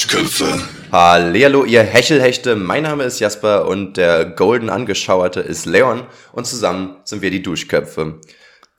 [0.00, 0.58] Duschköpfe.
[0.90, 2.56] Hallo, ihr Hechelhechte.
[2.56, 7.42] Mein Name ist Jasper und der golden Angeschauerte ist Leon und zusammen sind wir die
[7.42, 8.18] Duschköpfe.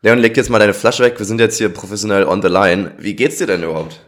[0.01, 1.19] Leon, leg jetzt mal deine Flasche weg.
[1.19, 2.93] Wir sind jetzt hier professionell on the line.
[2.97, 4.03] Wie geht's dir denn überhaupt?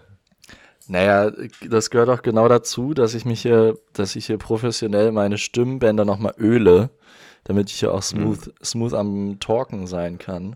[0.87, 5.37] Naja, das gehört auch genau dazu, dass ich mich hier, dass ich hier professionell meine
[5.37, 6.89] Stimmbänder nochmal öle,
[7.43, 8.53] damit ich hier auch smooth, mhm.
[8.63, 10.55] smooth am Talken sein kann.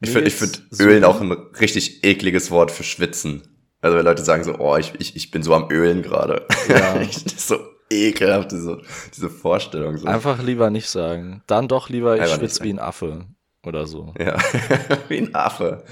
[0.00, 3.55] ich finde, ich finde Ölen auch ein richtig ekliges Wort für Schwitzen.
[3.86, 6.44] Also wenn Leute sagen so, oh, ich, ich, ich bin so am Ölen gerade.
[6.68, 6.98] Ja.
[6.98, 7.56] das ist so
[7.88, 8.82] ekelhaft, diese,
[9.14, 9.96] diese Vorstellung.
[9.96, 10.08] So.
[10.08, 11.44] Einfach lieber nicht sagen.
[11.46, 13.26] Dann doch lieber, ich schwitze wie ein Affe
[13.64, 14.12] oder so.
[14.18, 14.36] Ja,
[15.08, 15.84] wie ein Affe.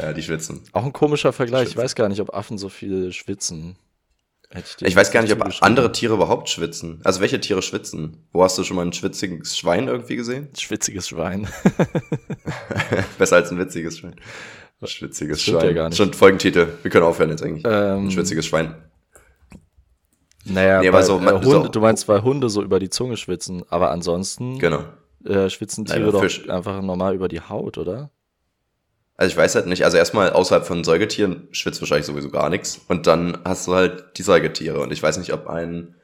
[0.00, 0.62] Ja, die schwitzen.
[0.72, 1.70] Auch ein komischer Vergleich.
[1.70, 3.76] Ich weiß gar nicht, ob Affen so viel schwitzen.
[4.56, 7.00] Ich, ich weiß gar nicht, ob andere Tiere überhaupt schwitzen.
[7.02, 8.28] Also welche Tiere schwitzen?
[8.30, 10.50] Wo hast du schon mal ein schwitziges Schwein irgendwie gesehen?
[10.56, 11.48] Schwitziges Schwein.
[13.18, 14.14] Besser als ein witziges Schwein.
[14.82, 15.64] Schwitziges Schwein.
[15.64, 15.96] Ja gar nicht.
[15.96, 16.68] Schon Folgentitel.
[16.82, 17.64] Wir können aufhören jetzt eigentlich.
[17.66, 18.74] Ähm, ein schwitziges Schwein.
[20.44, 23.64] Naja, nee, aber so, äh, Hunde, du meinst, weil Hunde so über die Zunge schwitzen,
[23.70, 24.84] aber ansonsten genau.
[25.24, 26.48] äh, schwitzen Tiere doch Fisch.
[26.50, 28.10] einfach normal über die Haut, oder?
[29.16, 32.80] Also ich weiß halt nicht, also erstmal außerhalb von Säugetieren schwitzt wahrscheinlich sowieso gar nichts.
[32.88, 34.80] Und dann hast du halt die Säugetiere.
[34.80, 35.94] Und ich weiß nicht, ob ein,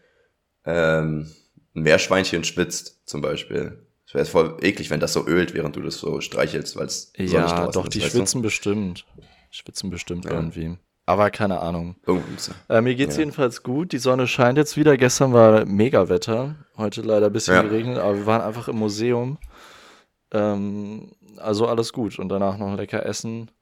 [0.64, 1.28] ähm,
[1.74, 3.84] ein Meerschweinchen schwitzt, zum Beispiel.
[4.10, 7.12] Es wäre voll eklig, wenn das so ölt, während du das so streichelst, weil es
[7.16, 8.48] Ja, doch, ist, die schwitzen du?
[8.48, 9.06] bestimmt.
[9.52, 10.32] Schwitzen bestimmt ja.
[10.32, 10.76] irgendwie.
[11.06, 11.94] Aber keine Ahnung.
[12.68, 13.20] Äh, mir geht's ja.
[13.20, 13.92] jedenfalls gut.
[13.92, 14.96] Die Sonne scheint jetzt wieder.
[14.96, 16.56] Gestern war mega Wetter.
[16.76, 17.62] Heute leider ein bisschen ja.
[17.62, 19.38] geregnet, aber wir waren einfach im Museum.
[20.32, 22.18] Ähm, also alles gut.
[22.18, 23.52] Und danach noch lecker essen.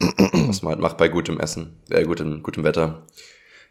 [0.00, 1.80] Was man halt macht bei gutem Essen.
[1.90, 3.06] Äh, gutem, gutem Wetter.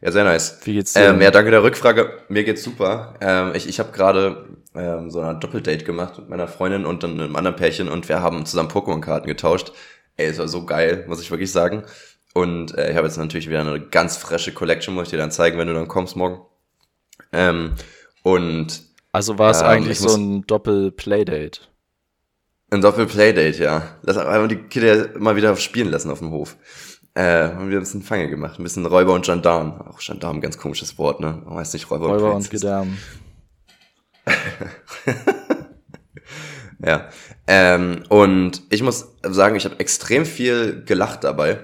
[0.01, 0.59] Ja, sehr nice.
[0.63, 1.09] Wie geht's dir?
[1.09, 2.19] Ähm, ja, danke der Rückfrage.
[2.29, 3.15] Mir geht's super.
[3.19, 7.19] Ähm, ich ich habe gerade ähm, so eine Doppeldate gemacht mit meiner Freundin und dann
[7.19, 9.71] einem anderen Pärchen und wir haben zusammen Pokémon-Karten getauscht.
[10.17, 11.83] Ey, es war so geil, muss ich wirklich sagen.
[12.33, 15.31] Und äh, ich habe jetzt natürlich wieder eine ganz frische Collection, muss ich dir dann
[15.31, 16.41] zeigen, wenn du dann kommst morgen.
[17.31, 17.73] Ähm,
[18.23, 21.61] und also war es ähm, eigentlich so ein Doppel-Playdate?
[22.71, 23.83] Ein Doppel-Playdate, ja.
[24.03, 26.57] Das haben die Kinder mal wieder spielen lassen auf dem Hof.
[27.13, 27.21] Äh,
[27.53, 28.59] haben wir ein bisschen Fange gemacht.
[28.59, 29.79] Ein bisschen Räuber und Gendarm.
[29.81, 31.41] Auch Gendarm, ganz komisches Wort, ne?
[31.45, 32.97] Man weiß nicht, Räuber, Räuber und, und Gendarm.
[36.79, 37.09] ja.
[37.47, 41.59] Ähm, und ich muss sagen, ich habe extrem viel gelacht dabei.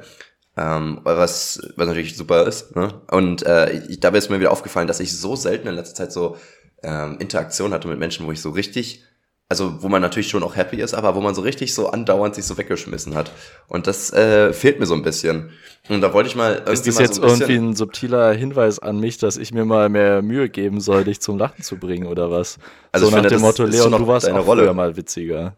[0.57, 2.75] Ähm, was, was natürlich super ist.
[2.75, 3.01] Ne?
[3.09, 6.11] Und äh, ich, dabei ist mir wieder aufgefallen, dass ich so selten in letzter Zeit
[6.11, 6.38] so
[6.83, 9.03] ähm, Interaktion hatte mit Menschen, wo ich so richtig
[9.51, 12.35] also wo man natürlich schon auch happy ist, aber wo man so richtig so andauernd
[12.35, 13.34] sich so weggeschmissen hat.
[13.67, 15.50] Und das äh, fehlt mir so ein bisschen.
[15.89, 19.17] Und da wollte ich mal Ist das jetzt so irgendwie ein subtiler Hinweis an mich,
[19.17, 22.59] dass ich mir mal mehr Mühe geben soll, dich zum Lachen zu bringen oder was?
[22.94, 24.73] Also so nach finde, dem Motto, Leon, du warst auch Rolle.
[24.73, 25.53] mal witziger.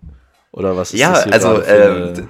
[0.52, 2.30] Oder was ist ja, das hier also ähm,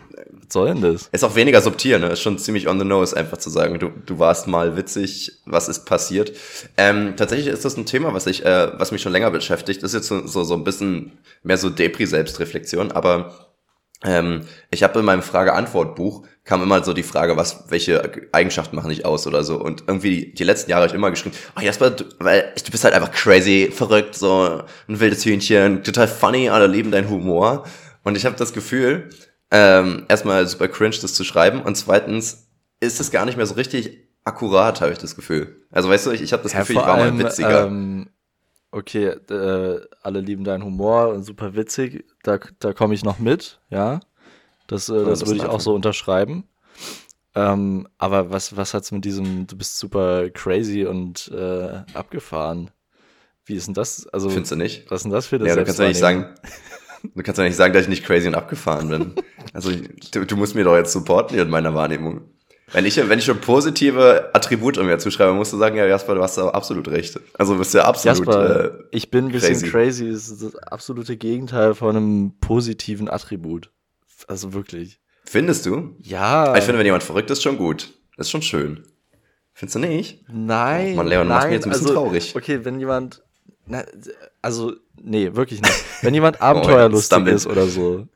[0.53, 1.09] soll denn das?
[1.11, 2.07] Ist auch weniger subtil, ne?
[2.07, 5.67] Ist schon ziemlich on the nose, einfach zu sagen, du, du warst mal witzig, was
[5.67, 6.31] ist passiert.
[6.77, 9.83] Ähm, tatsächlich ist das ein Thema, was ich, äh, was mich schon länger beschäftigt.
[9.83, 13.49] Das ist jetzt so, so, ein bisschen mehr so Depri-Selbstreflexion, aber
[14.05, 18.89] ähm, ich habe in meinem Frage-Antwort-Buch kam immer so die Frage, was, welche Eigenschaften machen
[18.89, 19.59] dich aus oder so.
[19.59, 22.83] Und irgendwie die letzten Jahre habe ich immer geschrieben, oh Jasper, du, weil du bist
[22.83, 27.65] halt einfach crazy, verrückt, so ein wildes Hühnchen, total funny, alle lieben deinen Humor.
[28.03, 29.09] Und ich habe das Gefühl,
[29.53, 31.61] ähm, erstmal super cringe, das zu schreiben.
[31.61, 32.47] Und zweitens
[32.79, 35.63] ist es gar nicht mehr so richtig akkurat, habe ich das Gefühl.
[35.71, 37.67] Also weißt du, ich, ich habe das ja, Gefühl, ich war allem, mal witziger.
[37.67, 38.09] Ähm,
[38.71, 42.03] okay, äh, alle lieben deinen Humor und super witzig.
[42.23, 43.99] Da, da komme ich noch mit, ja.
[44.65, 46.45] Das, äh, das, das würde ich auch so unterschreiben.
[47.35, 52.71] Ähm, aber was, was hat's mit diesem, du bist super crazy und äh, abgefahren?
[53.45, 54.07] Wie ist denn das?
[54.07, 54.89] Also, Findest du nicht?
[54.89, 56.33] Was ist denn das für das Ja, du kannst ja nicht sagen,
[57.03, 59.13] Du kannst ja nicht sagen, dass ich nicht crazy und abgefahren bin.
[59.53, 59.71] Also
[60.11, 62.21] du, du musst mir doch jetzt supporten hier in meiner Wahrnehmung.
[62.71, 66.23] Wenn ich, wenn ich schon positive Attribute mir zuschreibe, musst du sagen, ja, Jasper, du
[66.23, 67.19] hast da absolut recht.
[67.37, 69.69] Also bist du ja absolut Jasper, äh, ich bin ein bisschen crazy.
[69.69, 70.11] crazy.
[70.11, 73.69] Das ist das absolute Gegenteil von einem positiven Attribut.
[74.27, 74.99] Also wirklich.
[75.25, 75.95] Findest du?
[75.99, 76.55] Ja.
[76.55, 77.93] Ich finde, wenn jemand verrückt ist, schon gut.
[78.17, 78.83] Das ist schon schön.
[79.53, 80.25] Findest du nicht?
[80.31, 80.93] Nein.
[80.93, 82.35] Oh Mann, Leon, nein, macht mich jetzt ein bisschen also, traurig.
[82.35, 83.23] Okay, wenn jemand
[83.65, 83.83] na,
[84.41, 85.85] also, nee, wirklich nicht.
[86.01, 88.07] Wenn jemand abenteuerlustig oh, ist oder so,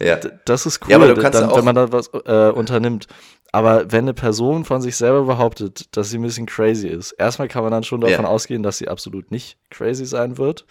[0.00, 0.16] ja.
[0.44, 3.06] das ist cool, ja, aber du kannst dann, wenn man da was äh, unternimmt.
[3.52, 7.46] Aber wenn eine Person von sich selber behauptet, dass sie ein bisschen crazy ist, erstmal
[7.46, 8.30] kann man dann schon davon ja.
[8.30, 10.66] ausgehen, dass sie absolut nicht crazy sein wird.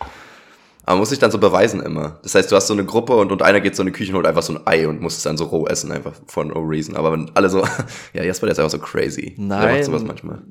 [0.85, 2.19] Aber muss sich dann so beweisen immer.
[2.23, 4.11] Das heißt, du hast so eine Gruppe und, und einer geht so in die Küche
[4.11, 6.43] und holt einfach so ein Ei und muss es dann so roh essen, einfach for
[6.43, 6.97] no reason.
[6.97, 7.65] Aber wenn alle so,
[8.13, 9.33] ja, Jasper, der ist einfach so crazy.
[9.37, 9.61] Nein.
[9.61, 10.41] Der macht sowas manchmal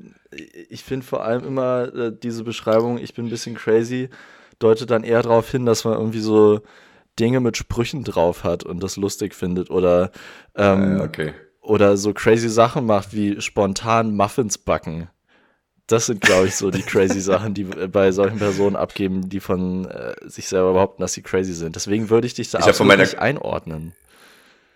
[0.68, 4.08] ich finde vor allem immer äh, diese Beschreibung, ich bin ein bisschen crazy,
[4.58, 6.60] deutet dann eher darauf hin, dass man irgendwie so
[7.18, 10.10] Dinge mit Sprüchen drauf hat und das lustig findet oder
[10.54, 11.34] ähm, äh, okay.
[11.60, 15.08] oder so crazy Sachen macht wie spontan Muffins backen.
[15.88, 19.84] Das sind, glaube ich, so die crazy Sachen, die bei solchen Personen abgeben, die von
[19.86, 21.76] äh, sich selber behaupten, dass sie crazy sind.
[21.76, 23.92] Deswegen würde ich dich da ich absolut nicht einordnen.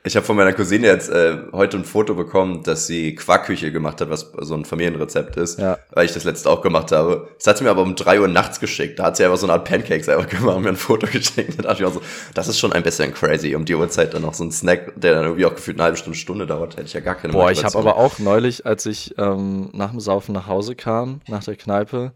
[0.07, 4.01] Ich habe von meiner Cousine jetzt äh, heute ein Foto bekommen, dass sie Quarkküche gemacht
[4.01, 5.79] hat, was so ein Familienrezept ist, ja.
[5.91, 7.29] weil ich das letzte auch gemacht habe.
[7.39, 9.01] Das hat sie mir aber um drei Uhr nachts geschickt.
[9.01, 11.59] Da hat sie einfach so eine Art Pancakes einfach gemacht und mir ein Foto geschickt.
[11.59, 12.03] Da dachte ich auch so,
[12.35, 13.57] das ist schon ein bisschen crazy.
[13.57, 15.97] Um die Uhrzeit dann noch so ein Snack, der dann irgendwie auch gefühlt eine halbe
[15.97, 18.87] Stunde, Stunde dauert, hätte ich ja gar keine Boah, ich habe aber auch neulich, als
[18.87, 22.13] ich ähm, nach dem Saufen nach Hause kam, nach der Kneipe,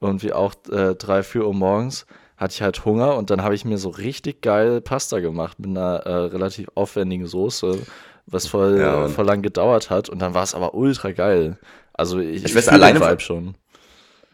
[0.00, 2.06] irgendwie auch äh, drei, vier Uhr morgens,
[2.38, 5.70] hatte ich halt Hunger und dann habe ich mir so richtig geil Pasta gemacht mit
[5.70, 7.78] einer äh, relativ aufwendigen Soße,
[8.26, 11.58] was voll, ja, voll lang gedauert hat und dann war es aber ultra geil.
[11.92, 13.54] Also ich, ich, ich weiß alleine Vibe schon.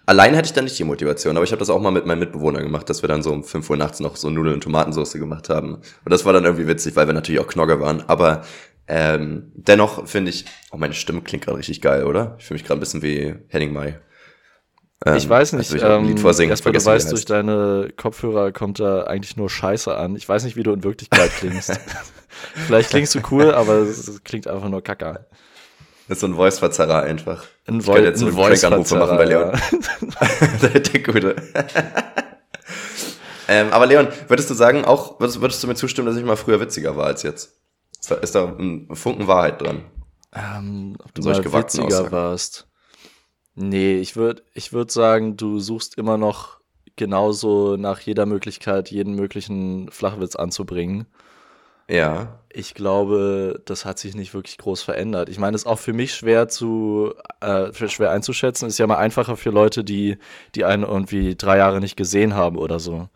[0.06, 2.18] Allein hatte ich dann nicht die Motivation, aber ich habe das auch mal mit meinem
[2.18, 5.14] Mitbewohner gemacht, dass wir dann so um 5 Uhr nachts noch so Nudeln und Tomatensauce
[5.14, 5.76] gemacht haben.
[5.76, 8.02] Und das war dann irgendwie witzig, weil wir natürlich auch Knogge waren.
[8.06, 8.42] Aber
[8.86, 12.36] ähm, dennoch finde ich, oh, meine Stimme klingt gerade richtig geil, oder?
[12.38, 13.98] Ich fühle mich gerade ein bisschen wie Henning Mai.
[15.06, 18.52] Ähm, ich weiß nicht, also ich ähm, Lied vorsingen, Jasper, du weißt, durch deine Kopfhörer
[18.52, 20.16] kommt da eigentlich nur Scheiße an.
[20.16, 21.78] Ich weiß nicht, wie du in Wirklichkeit klingst.
[22.66, 25.26] Vielleicht klingst du cool, aber es klingt einfach nur kacker.
[26.08, 27.44] Das ist so ein Voice-Verzerrer einfach.
[27.66, 29.52] Ein, Vo ich jetzt ein Voice-Anrufe machen bei Leon.
[29.52, 30.68] Ja.
[30.78, 31.36] der Gute.
[33.48, 36.36] ähm, aber Leon, würdest du sagen, auch würdest, würdest, du mir zustimmen, dass ich mal
[36.36, 37.54] früher witziger war als jetzt?
[37.98, 39.82] Ist da, ist da ein Funken Wahrheit dran?
[40.34, 42.12] Ähm, ob du mal witziger Aussagen?
[42.12, 42.68] warst.
[43.54, 46.58] Nee, ich würde ich würd sagen, du suchst immer noch
[46.96, 51.06] genauso nach jeder Möglichkeit, jeden möglichen Flachwitz anzubringen.
[51.88, 52.38] Ja.
[52.48, 55.28] Ich glaube, das hat sich nicht wirklich groß verändert.
[55.28, 58.68] Ich meine, es ist auch für mich schwer zu äh, schwer einzuschätzen.
[58.68, 60.16] Ist ja mal einfacher für Leute, die
[60.54, 63.08] die einen irgendwie drei Jahre nicht gesehen haben oder so.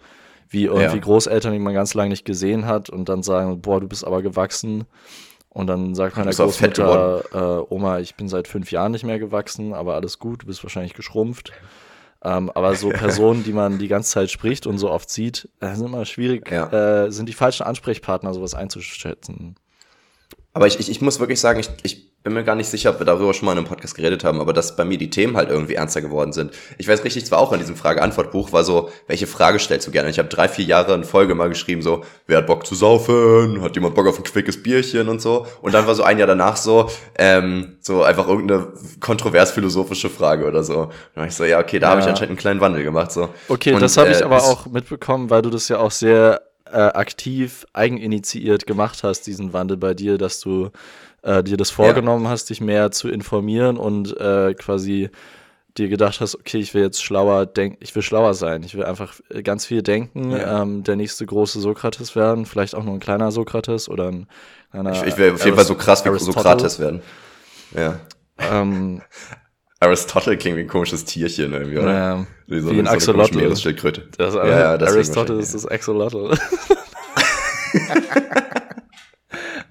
[0.50, 1.02] Wie irgendwie ja.
[1.02, 4.22] Großeltern, die man ganz lange nicht gesehen hat und dann sagen, boah, du bist aber
[4.22, 4.86] gewachsen.
[5.50, 9.72] Und dann sagt meine Großmutter, äh, Oma, ich bin seit fünf Jahren nicht mehr gewachsen,
[9.72, 11.52] aber alles gut, du bist wahrscheinlich geschrumpft.
[12.22, 15.74] Ähm, aber so Personen, die man die ganze Zeit spricht und so oft sieht, äh,
[15.74, 17.06] sind immer schwierig, ja.
[17.06, 19.56] äh, sind die falschen Ansprechpartner, sowas einzuschätzen.
[20.52, 22.98] Aber ich, ich, ich muss wirklich sagen, ich, ich bin mir gar nicht sicher, ob
[22.98, 25.36] wir darüber schon mal in einem Podcast geredet haben, aber dass bei mir die Themen
[25.36, 26.52] halt irgendwie ernster geworden sind.
[26.76, 30.10] Ich weiß richtig, zwar auch in diesem Frage-Antwort-Buch war so, welche Frage stellst du gerne?
[30.10, 33.62] Ich habe drei, vier Jahre in Folge mal geschrieben, so, wer hat Bock zu saufen?
[33.62, 35.46] Hat jemand Bock auf ein quickes Bierchen und so?
[35.62, 40.46] Und dann war so ein Jahr danach so, ähm, so einfach irgendeine kontrovers philosophische Frage
[40.46, 40.80] oder so.
[40.80, 41.90] Und dann war ich so, ja, okay, da ja.
[41.92, 43.12] habe ich anscheinend einen kleinen Wandel gemacht.
[43.12, 43.28] So.
[43.48, 46.42] Okay, und, das habe ich äh, aber auch mitbekommen, weil du das ja auch sehr
[46.66, 50.70] äh, aktiv, eigeninitiiert gemacht hast, diesen Wandel bei dir, dass du
[51.22, 52.30] äh, dir das vorgenommen ja.
[52.30, 55.10] hast, dich mehr zu informieren und äh, quasi
[55.76, 58.84] dir gedacht hast, okay, ich will jetzt schlauer denken, ich will schlauer sein, ich will
[58.84, 60.62] einfach ganz viel denken, ja.
[60.62, 64.26] ähm, der nächste große Sokrates werden, vielleicht auch nur ein kleiner Sokrates oder ein
[64.70, 64.92] kleiner.
[64.92, 67.02] Ich, ich will auf jeden Fall so krass wie Sokrates werden.
[67.74, 68.00] Ja.
[68.38, 69.02] Ähm,
[69.80, 71.94] Aristotle klingt wie ein komisches Tierchen irgendwie, oder?
[71.94, 73.36] Ja, wie, so wie ein Axolotl.
[73.36, 74.08] Meeresschildkröte.
[74.16, 76.36] Das, ja, ja, Aristotle ist das Axolotl.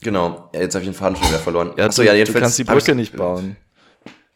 [0.00, 0.50] genau.
[0.54, 1.72] Ja, jetzt habe ich den Faden schon wieder verloren.
[1.76, 3.56] Ja, Achso, ja, jedenfalls du kannst die Brücke nicht bauen.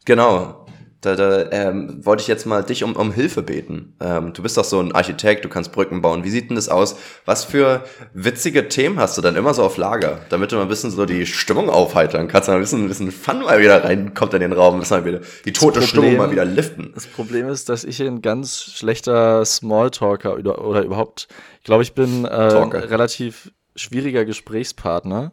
[0.05, 0.65] Genau.
[1.05, 3.95] Da, da ähm, wollte ich jetzt mal dich um, um Hilfe beten.
[4.01, 6.25] Ähm, du bist doch so ein Architekt, du kannst Brücken bauen.
[6.25, 6.97] Wie sieht denn das aus?
[7.27, 7.85] Was für
[8.15, 11.05] witzige Themen hast du dann immer so auf Lager, damit du mal ein bisschen so
[11.05, 14.55] die Stimmung aufheitern kannst, mal ein bisschen, ein bisschen Fun mal wieder reinkommt in den
[14.55, 16.93] Raum, mal wieder die tote Problem, Stimmung mal wieder liften.
[16.95, 21.93] Das Problem ist, dass ich ein ganz schlechter Smalltalker oder, oder überhaupt, ich glaube, ich
[21.93, 25.33] bin äh, relativ schwieriger Gesprächspartner,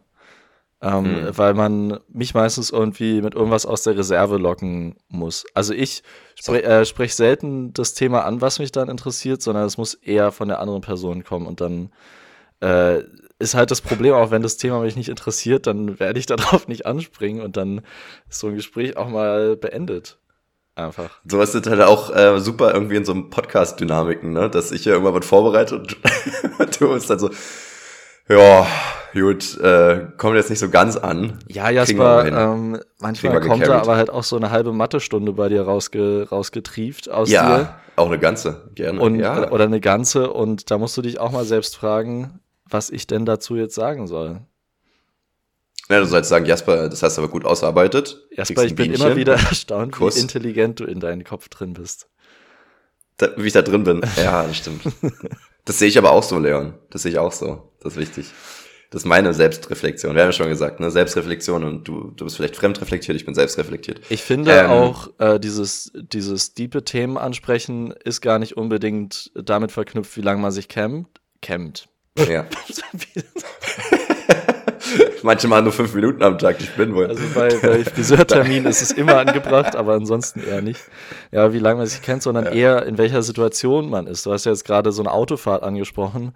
[0.82, 1.38] ähm, mhm.
[1.38, 5.46] weil man mich meistens irgendwie mit irgendwas aus der Reserve locken muss.
[5.54, 6.02] Also ich
[6.34, 10.32] spre äh, spreche selten das Thema an, was mich dann interessiert, sondern es muss eher
[10.32, 11.92] von der anderen Person kommen und dann
[12.60, 13.04] äh,
[13.38, 16.66] ist halt das Problem, auch wenn das Thema mich nicht interessiert, dann werde ich darauf
[16.66, 17.82] nicht anspringen und dann
[18.28, 20.18] ist so ein Gespräch auch mal beendet.
[20.74, 21.20] Einfach.
[21.26, 24.48] Sowas sind halt auch äh, super irgendwie in so einem Podcast-Dynamiken, ne?
[24.48, 25.76] Dass ich ja irgendwann was vorbereite
[26.58, 27.28] und du bist dann so,
[28.28, 28.66] ja,
[29.12, 31.38] gut, äh, kommt jetzt nicht so ganz an.
[31.48, 35.62] Ja, Jasper, ähm, manchmal kommt da aber halt auch so eine halbe Mathestunde bei dir
[35.62, 37.74] rausge rausgetrieft aus ja, dir.
[37.96, 39.00] auch eine ganze, gerne.
[39.00, 39.50] Und, ja.
[39.50, 43.26] Oder eine ganze und da musst du dich auch mal selbst fragen, was ich denn
[43.26, 44.40] dazu jetzt sagen soll.
[45.88, 48.26] Ja, du sollst sagen, Jasper, das hast du aber gut ausarbeitet.
[48.30, 50.16] Jasper, ich bin immer wieder erstaunt, Kuss.
[50.16, 52.08] wie intelligent du in deinem Kopf drin bist.
[53.18, 54.00] Da, wie ich da drin bin.
[54.16, 54.82] Ja, das stimmt.
[55.64, 56.74] das sehe ich aber auch so, Leon.
[56.90, 57.71] Das sehe ich auch so.
[57.82, 58.26] Das ist wichtig.
[58.90, 60.14] Das ist meine Selbstreflexion.
[60.14, 60.90] Wir haben ja schon gesagt, ne?
[60.90, 64.02] Selbstreflexion und du, du bist vielleicht fremdreflektiert, ich bin selbstreflektiert.
[64.10, 69.72] Ich finde ähm, auch, äh, dieses, dieses diepe Themen ansprechen ist gar nicht unbedingt damit
[69.72, 71.20] verknüpft, wie lange man sich campt.
[71.40, 71.88] Campt.
[72.18, 72.44] Ja.
[75.22, 77.06] Manche machen nur fünf Minuten am Tag, ich bin wohl.
[77.06, 80.80] Also bei, bei Friseurtermin ist es immer angebracht, aber ansonsten eher nicht.
[81.30, 82.50] Ja, wie lange man sich kennt, sondern ja.
[82.50, 84.26] eher in welcher Situation man ist.
[84.26, 86.34] Du hast ja jetzt gerade so eine Autofahrt angesprochen.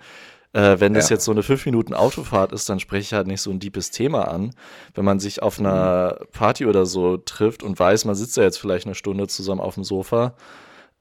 [0.56, 1.16] Äh, wenn das ja.
[1.16, 3.90] jetzt so eine fünf Minuten Autofahrt ist, dann spreche ich halt nicht so ein deepes
[3.90, 4.52] Thema an.
[4.94, 6.26] Wenn man sich auf einer mhm.
[6.32, 9.74] Party oder so trifft und weiß, man sitzt ja jetzt vielleicht eine Stunde zusammen auf
[9.74, 10.34] dem Sofa,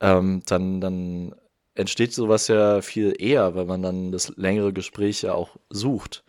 [0.02, 1.36] ähm, dann, dann
[1.74, 6.26] entsteht sowas ja viel eher, weil man dann das längere Gespräch ja auch sucht.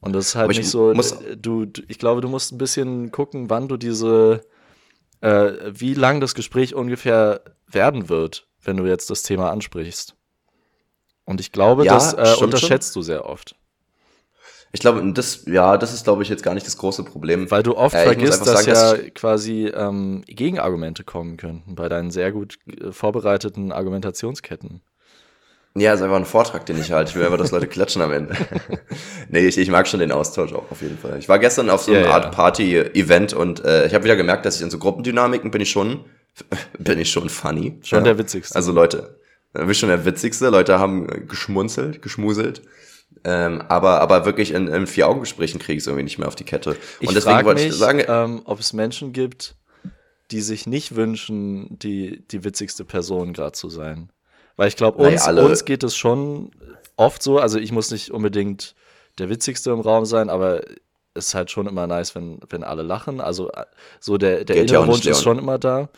[0.00, 3.68] Und das ist halt nicht so, du, ich glaube, du musst ein bisschen gucken, wann
[3.68, 4.40] du diese,
[5.20, 10.15] äh, wie lang das Gespräch ungefähr werden wird, wenn du jetzt das Thema ansprichst.
[11.26, 13.02] Und ich glaube, ja, das äh, unterschätzt schon.
[13.02, 13.54] du sehr oft.
[14.72, 17.50] Ich glaube, das, ja, das ist, glaube ich, jetzt gar nicht das große Problem.
[17.50, 21.88] Weil du oft äh, vergisst, dass sagen, ja dass quasi ähm, Gegenargumente kommen könnten bei
[21.88, 24.82] deinen sehr gut äh, vorbereiteten Argumentationsketten.
[25.74, 27.10] Ja, ist einfach ein Vortrag, den ich halte.
[27.10, 28.34] Ich will einfach, dass Leute klatschen am Ende.
[29.28, 31.18] nee, ich, ich mag schon den Austausch auch auf jeden Fall.
[31.18, 34.46] Ich war gestern auf so einer ja, Art Party-Event und äh, ich habe wieder gemerkt,
[34.46, 36.04] dass ich in so Gruppendynamiken bin ich schon,
[36.78, 37.78] bin ich schon funny.
[37.82, 38.04] Schon ja.
[38.04, 38.56] der witzigste.
[38.56, 39.18] Also Leute,
[39.60, 40.48] bin ich schon der witzigste.
[40.48, 42.62] Leute haben geschmunzelt, geschmuselt.
[43.24, 46.44] Ähm, aber, aber wirklich in, in Vier-Augen-Gesprächen kriege ich es irgendwie nicht mehr auf die
[46.44, 46.76] Kette.
[47.00, 49.56] Ich und deswegen wollte ich sagen, ähm, ob es Menschen gibt,
[50.30, 54.10] die sich nicht wünschen, die, die witzigste Person gerade zu sein.
[54.56, 56.50] Weil ich glaube, uns, naja, uns geht es schon
[56.96, 57.38] oft so.
[57.38, 58.74] Also ich muss nicht unbedingt
[59.18, 60.62] der witzigste im Raum sein, aber
[61.14, 63.20] es ist halt schon immer nice, wenn, wenn alle lachen.
[63.20, 63.50] Also
[64.00, 65.88] so der, der innere Wunsch ist schon immer da.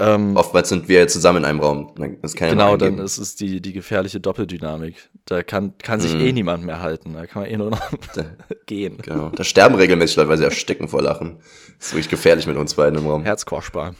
[0.00, 1.94] Ähm, Oftmals sind wir zusammen in einem Raum.
[2.34, 5.10] genau, dann ist es die, die gefährliche Doppeldynamik.
[5.26, 6.20] Da kann, kann sich mm.
[6.20, 7.12] eh niemand mehr halten.
[7.12, 7.82] Da kann man eh nur noch
[8.66, 8.96] gehen.
[9.02, 9.28] Genau.
[9.28, 11.36] Da sterben regelmäßig Leute, weil sie ersticken vor Lachen.
[11.78, 13.24] Das ist wirklich gefährlich mit uns beiden im Raum.
[13.24, 13.94] Herzkoschbar.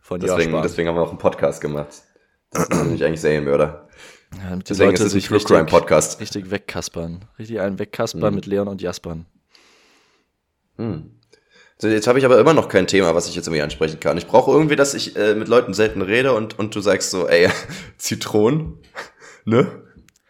[0.00, 2.02] Von deswegen, deswegen haben wir auch einen Podcast gemacht.
[2.50, 3.88] Das ist nämlich eigentlich Serienmörder.
[4.34, 6.18] Ja, damit die Deswegen Leute ist es ein True Crime Podcast.
[6.20, 7.26] Richtig wegkaspern.
[7.38, 8.34] Richtig einen wegkaspern mhm.
[8.36, 9.26] mit Leon und Jaspern.
[10.76, 11.10] Hm.
[11.82, 14.16] So, jetzt habe ich aber immer noch kein Thema, was ich jetzt irgendwie ansprechen kann.
[14.16, 17.26] Ich brauche irgendwie, dass ich äh, mit Leuten selten rede und, und du sagst so,
[17.26, 17.48] ey,
[17.98, 18.78] Zitronen,
[19.44, 19.66] ne?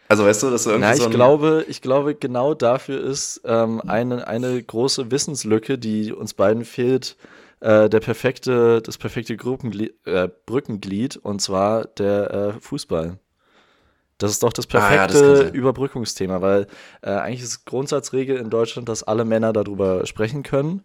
[0.08, 3.42] Also weißt du, dass du irgendwie Na, ich so glaube, ich glaube, genau dafür ist
[3.44, 7.18] ähm, eine, eine große Wissenslücke, die uns beiden fehlt,
[7.60, 13.18] äh, der perfekte, das perfekte Gruppenglied, äh, Brückenglied, und zwar der äh, Fußball.
[14.16, 16.66] Das ist doch das perfekte ah, ja, das Überbrückungsthema, weil
[17.02, 20.82] äh, eigentlich ist Grundsatzregel in Deutschland, dass alle Männer darüber sprechen können.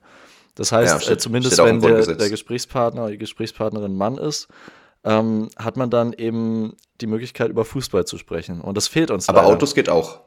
[0.57, 4.47] Das heißt, ja, steht, äh, zumindest wenn der, der, Gesprächspartner oder die Gesprächspartnerin Mann ist,
[5.03, 8.59] ähm, hat man dann eben die Möglichkeit, über Fußball zu sprechen.
[8.61, 9.29] Und das fehlt uns.
[9.29, 9.53] Aber leider.
[9.53, 10.21] Autos geht auch.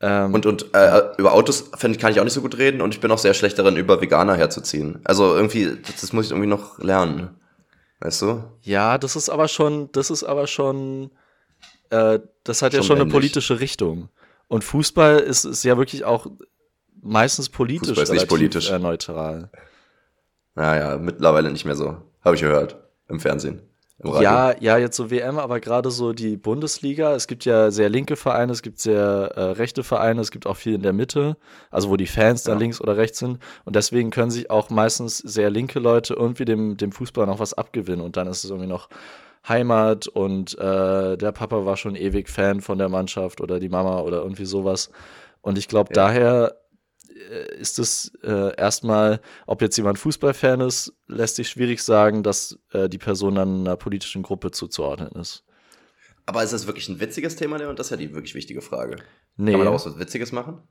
[0.00, 2.94] Ähm, und und äh, über Autos find, kann ich auch nicht so gut reden und
[2.94, 5.00] ich bin auch sehr schlecht darin, über Veganer herzuziehen.
[5.04, 7.38] Also irgendwie, das, das muss ich irgendwie noch lernen.
[8.00, 8.44] Weißt du?
[8.62, 11.10] Ja, das ist aber schon, das ist aber schon,
[11.90, 13.12] äh, das hat schon ja schon männlich.
[13.14, 14.08] eine politische Richtung.
[14.48, 16.26] Und Fußball ist, ist ja wirklich auch
[17.02, 18.70] meistens politisch, Fußball ist nicht politisch.
[18.70, 19.50] Äh, neutral.
[20.54, 21.96] Naja, mittlerweile nicht mehr so.
[22.22, 22.76] Habe ich gehört
[23.08, 23.62] im Fernsehen.
[24.04, 27.14] Ja, ja, jetzt so WM, aber gerade so die Bundesliga.
[27.14, 30.56] Es gibt ja sehr linke Vereine, es gibt sehr äh, rechte Vereine, es gibt auch
[30.56, 31.38] viel in der Mitte,
[31.70, 32.60] also wo die Fans dann ja.
[32.60, 33.38] links oder rechts sind.
[33.64, 37.54] Und deswegen können sich auch meistens sehr linke Leute irgendwie dem, dem Fußball noch was
[37.54, 38.04] abgewinnen.
[38.04, 38.90] Und dann ist es irgendwie noch
[39.48, 44.00] Heimat und äh, der Papa war schon ewig Fan von der Mannschaft oder die Mama
[44.00, 44.90] oder irgendwie sowas.
[45.40, 46.02] Und ich glaube, ja.
[46.02, 46.56] daher
[47.58, 52.88] ist es äh, erstmal, ob jetzt jemand Fußballfan ist, lässt sich schwierig sagen, dass äh,
[52.88, 55.44] die Person dann einer politischen Gruppe zuzuordnen ist.
[56.26, 57.76] Aber ist das wirklich ein witziges Thema, Leon?
[57.76, 58.96] Das ist ja die wirklich wichtige Frage.
[59.36, 59.52] Nee.
[59.52, 60.62] Kann man daraus was Witziges machen?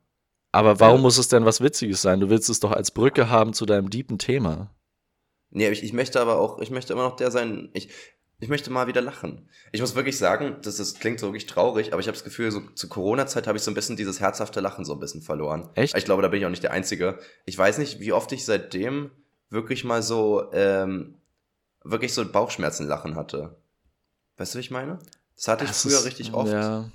[0.52, 1.02] Aber warum ja.
[1.02, 2.20] muss es denn was Witziges sein?
[2.20, 4.74] Du willst es doch als Brücke haben zu deinem deepen Thema.
[5.50, 7.90] Nee, ich, ich möchte aber auch, ich möchte immer noch der sein, ich,
[8.40, 9.48] ich möchte mal wieder lachen.
[9.72, 12.52] Ich muss wirklich sagen, das, das klingt so wirklich traurig, aber ich habe das Gefühl,
[12.52, 15.70] so zu Corona-Zeit habe ich so ein bisschen dieses herzhafte Lachen so ein bisschen verloren.
[15.76, 15.96] Echt?
[15.98, 17.18] Ich glaube, da bin ich auch nicht der Einzige.
[17.46, 19.12] Ich weiß nicht, wie oft ich seitdem
[19.50, 21.16] wirklich mal so, ähm,
[21.84, 23.56] wirklich so Bauchschmerzen-Lachen hatte.
[24.38, 25.00] Weißt du, wie ich meine?
[25.38, 26.52] Das hatte ich das früher ist, richtig oft.
[26.52, 26.92] Ja.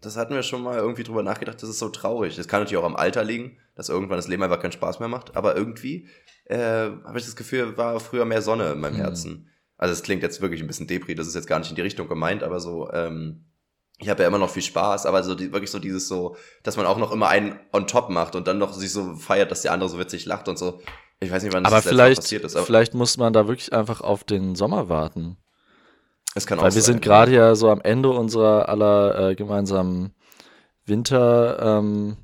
[0.00, 2.36] Das hatten wir schon mal irgendwie drüber nachgedacht, das ist so traurig.
[2.36, 5.08] Das kann natürlich auch am Alter liegen, dass irgendwann das Leben einfach keinen Spaß mehr
[5.08, 5.34] macht.
[5.34, 6.08] Aber irgendwie
[6.44, 9.00] äh, habe ich das Gefühl, war früher mehr Sonne in meinem mhm.
[9.00, 9.48] Herzen.
[9.78, 11.82] Also es klingt jetzt wirklich ein bisschen Depri, das ist jetzt gar nicht in die
[11.82, 13.44] Richtung gemeint, aber so, ähm,
[13.98, 16.76] ich habe ja immer noch viel Spaß, aber so die, wirklich so dieses so, dass
[16.76, 19.62] man auch noch immer einen on top macht und dann noch sich so feiert, dass
[19.62, 20.80] der andere so witzig lacht und so.
[21.20, 22.56] Ich weiß nicht, wann das aber vielleicht, passiert ist.
[22.56, 25.36] Aber vielleicht muss man da wirklich einfach auf den Sommer warten.
[26.34, 27.48] Das kann auch Weil wir sein, sind gerade ja.
[27.48, 30.12] ja so am Ende unserer aller äh, gemeinsamen
[30.84, 32.16] Winter, ähm,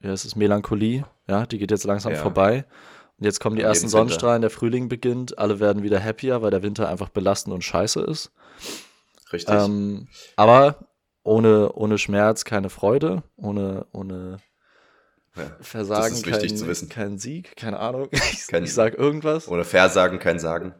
[0.00, 2.18] ja, es ist Melancholie, ja, die geht jetzt langsam ja.
[2.18, 2.64] vorbei.
[3.18, 6.50] Und jetzt kommen die und ersten Sonnenstrahlen, der Frühling beginnt, alle werden wieder happier, weil
[6.50, 8.30] der Winter einfach belastend und scheiße ist.
[9.32, 9.54] Richtig.
[9.54, 10.86] Ähm, aber
[11.22, 14.38] ohne, ohne Schmerz keine Freude, ohne, ohne
[15.34, 18.08] ja, Versagen kein, kein Sieg, keine Ahnung.
[18.12, 19.48] Ich, kein, ich sag irgendwas.
[19.48, 20.74] Oder Versagen, kein Sagen.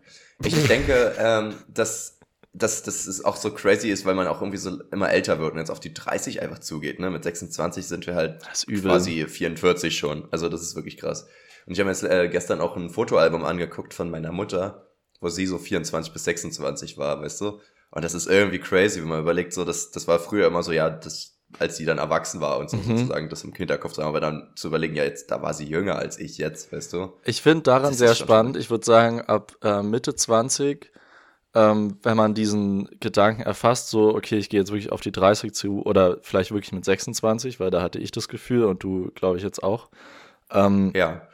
[0.44, 2.16] Ich denke, ähm, dass
[2.52, 5.52] dass das ist auch so crazy ist, weil man auch irgendwie so immer älter wird
[5.52, 6.98] und jetzt auf die 30 einfach zugeht.
[6.98, 7.10] Ne?
[7.10, 8.40] Mit 26 sind wir halt
[8.80, 10.26] quasi 44 schon.
[10.30, 11.26] Also das ist wirklich krass.
[11.66, 14.87] Und ich habe mir jetzt äh, gestern auch ein Fotoalbum angeguckt von meiner Mutter,
[15.20, 17.61] wo sie so 24 bis 26 war, weißt du?
[17.90, 20.73] Und das ist irgendwie crazy, wenn man überlegt, so, das, das war früher immer so,
[20.73, 22.99] ja, das, als sie dann erwachsen war und so, mhm.
[22.99, 25.66] sozusagen das im Hinterkopf zu haben, aber dann zu überlegen, ja, jetzt, da war sie
[25.66, 27.12] jünger als ich jetzt, weißt du?
[27.25, 28.56] Ich finde daran sehr spannend.
[28.56, 30.92] Ich würde sagen, ab äh, Mitte 20
[31.56, 35.54] ähm, wenn man diesen Gedanken erfasst, so, okay, ich gehe jetzt wirklich auf die 30
[35.54, 39.38] zu oder vielleicht wirklich mit 26, weil da hatte ich das Gefühl und du, glaube
[39.38, 39.88] ich, jetzt auch.
[40.50, 41.26] Ähm, ja.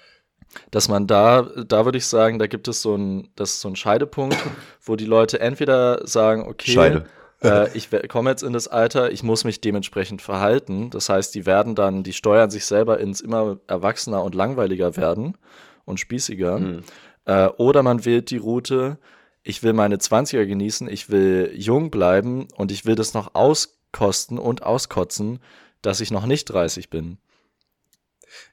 [0.70, 3.68] Dass man da, da würde ich sagen, da gibt es so ein, das ist so
[3.68, 4.36] ein Scheidepunkt,
[4.82, 7.02] wo die Leute entweder sagen, okay,
[7.42, 10.90] äh, ich komme jetzt in das Alter, ich muss mich dementsprechend verhalten.
[10.90, 15.36] Das heißt, die werden dann, die steuern sich selber ins immer erwachsener und langweiliger werden
[15.84, 16.58] und spießiger.
[16.58, 16.82] Mhm.
[17.24, 18.98] Äh, oder man wählt die Route,
[19.42, 24.38] ich will meine 20er genießen, ich will jung bleiben und ich will das noch auskosten
[24.38, 25.40] und auskotzen,
[25.82, 27.18] dass ich noch nicht 30 bin.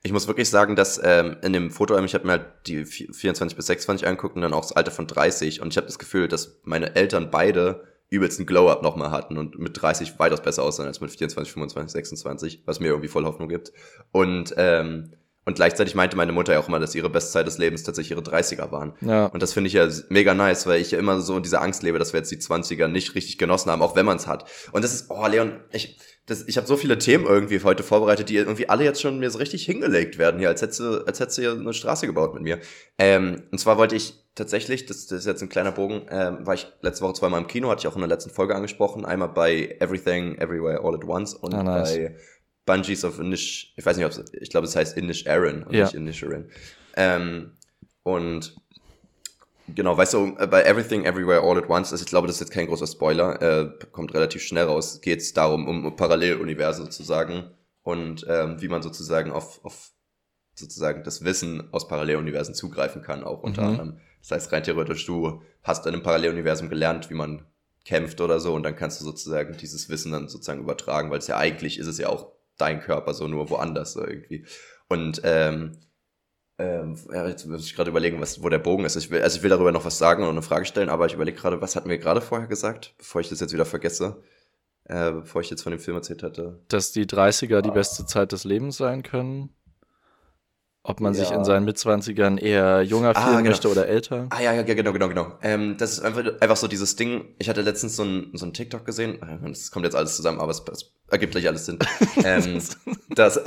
[0.03, 3.55] Ich muss wirklich sagen, dass ähm, in dem Foto, ich habe mir halt die 24
[3.55, 6.27] bis 26 angeguckt und dann auch das Alter von 30 und ich habe das Gefühl,
[6.27, 10.85] dass meine Eltern beide übelst einen Glow-Up nochmal hatten und mit 30 weitaus besser aussehen
[10.85, 13.71] als mit 24, 25, 26, was mir irgendwie voll Hoffnung gibt.
[14.11, 15.11] Und ähm,
[15.49, 18.21] und gleichzeitig meinte meine Mutter ja auch immer, dass ihre Bestzeit des Lebens tatsächlich ihre
[18.21, 18.93] 30er waren.
[19.01, 19.25] Ja.
[19.25, 21.81] Und das finde ich ja mega nice, weil ich ja immer so in dieser Angst
[21.81, 24.47] lebe, dass wir jetzt die 20er nicht richtig genossen haben, auch wenn man es hat.
[24.73, 25.97] Und das ist, oh Leon, ich,
[26.29, 29.31] das, ich habe so viele Themen irgendwie heute vorbereitet, die irgendwie alle jetzt schon mir
[29.31, 32.33] so richtig hingelegt werden hier, als hättest du, als hättest du hier eine Straße gebaut
[32.33, 32.59] mit mir.
[32.97, 36.53] Ähm, und zwar wollte ich tatsächlich, das, das ist jetzt ein kleiner Bogen, ähm, war
[36.53, 39.05] ich letzte Woche zweimal im Kino, hatte ich auch in der letzten Folge angesprochen.
[39.05, 41.95] Einmal bei Everything, Everywhere, All at Once und ah, nice.
[41.95, 42.15] bei
[42.65, 45.85] Bungees of Inish, ich weiß nicht, ob ich glaube, es heißt Inish Aaron und ja.
[45.85, 46.45] nicht Inish Aaron.
[46.95, 47.51] Ähm,
[48.03, 48.55] und
[49.75, 52.41] genau, weißt du, äh, bei Everything Everywhere All at Once, also ich glaube, das ist
[52.41, 57.51] jetzt kein großer Spoiler, äh, kommt relativ schnell raus, geht es darum, um Paralleluniversen sozusagen
[57.84, 59.91] und ähm, wie man sozusagen auf, auf
[60.53, 63.67] sozusagen das Wissen aus Paralleluniversen zugreifen kann, auch unter mhm.
[63.69, 63.97] anderem.
[64.21, 67.45] Das heißt, rein theoretisch, du hast in einem Paralleluniversum gelernt, wie man
[67.86, 71.27] kämpft oder so und dann kannst du sozusagen dieses Wissen dann sozusagen übertragen, weil es
[71.27, 74.45] ja eigentlich ist es ja auch dein Körper, so nur woanders so irgendwie.
[74.88, 75.77] Und ähm,
[76.60, 78.98] ähm, ja, jetzt muss ich gerade überlegen, was, wo der Bogen ist.
[78.98, 81.13] Ich will, also ich will darüber noch was sagen und eine Frage stellen, aber ich
[81.13, 84.22] überlege gerade, was hatten wir gerade vorher gesagt, bevor ich das jetzt wieder vergesse,
[84.84, 86.60] äh, bevor ich jetzt von dem Film erzählt hatte.
[86.67, 89.56] Dass die 30er die beste Zeit des Lebens sein können.
[90.89, 91.19] Ob man ja.
[91.19, 93.49] sich in seinen Mitzwanzigern eher junger ah, fühlen genau.
[93.52, 94.25] möchte oder älter.
[94.32, 95.38] Ah ja, ja, genau, genau, genau.
[95.43, 97.25] Ähm, das ist einfach, einfach so dieses Ding.
[97.38, 99.19] Ich hatte letztens so ein, so ein TikTok gesehen.
[99.43, 101.78] Das kommt jetzt alles zusammen, aber es, es ergibt gleich alles Sinn.
[102.25, 102.60] ähm,
[103.10, 103.39] dass,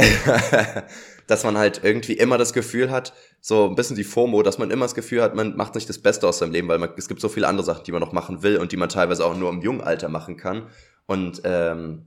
[1.27, 4.71] dass man halt irgendwie immer das Gefühl hat, so ein bisschen die FOMO, dass man
[4.71, 7.09] immer das Gefühl hat, man macht nicht das Beste aus seinem Leben, weil man, es
[7.09, 9.37] gibt so viele andere Sachen, die man noch machen will und die man teilweise auch
[9.37, 10.69] nur im jungen Alter machen kann.
[11.07, 12.07] Und ähm,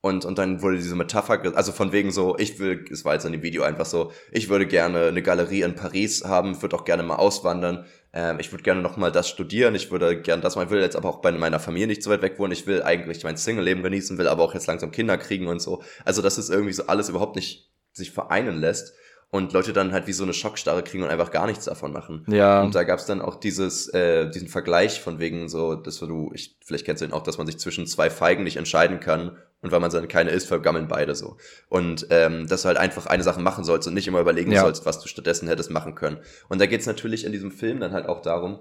[0.00, 3.24] und, und dann wurde diese Metapher, also von wegen so, ich will, es war jetzt
[3.24, 6.84] in dem Video einfach so, ich würde gerne eine Galerie in Paris haben, würde auch
[6.84, 10.54] gerne mal auswandern, ähm, ich würde gerne noch mal das studieren, ich würde gerne das
[10.54, 12.66] mal, ich will jetzt aber auch bei meiner Familie nicht so weit weg wohnen, ich
[12.68, 15.82] will eigentlich mein Single-Leben genießen, will aber auch jetzt langsam Kinder kriegen und so.
[16.04, 18.94] Also, dass es irgendwie so alles überhaupt nicht sich vereinen lässt.
[19.30, 22.24] Und Leute dann halt wie so eine Schockstarre kriegen und einfach gar nichts davon machen.
[22.28, 22.62] Ja.
[22.62, 26.30] Und da gab es dann auch dieses, äh, diesen Vergleich von wegen so, dass du,
[26.34, 29.36] ich, vielleicht kennst du den auch, dass man sich zwischen zwei Feigen nicht entscheiden kann
[29.60, 31.36] und weil man dann keine isst, vergammeln beide so.
[31.68, 34.62] Und ähm, dass du halt einfach eine Sache machen sollst und nicht immer überlegen ja.
[34.62, 36.18] sollst, was du stattdessen hättest machen können.
[36.48, 38.60] Und da geht's natürlich in diesem Film dann halt auch darum,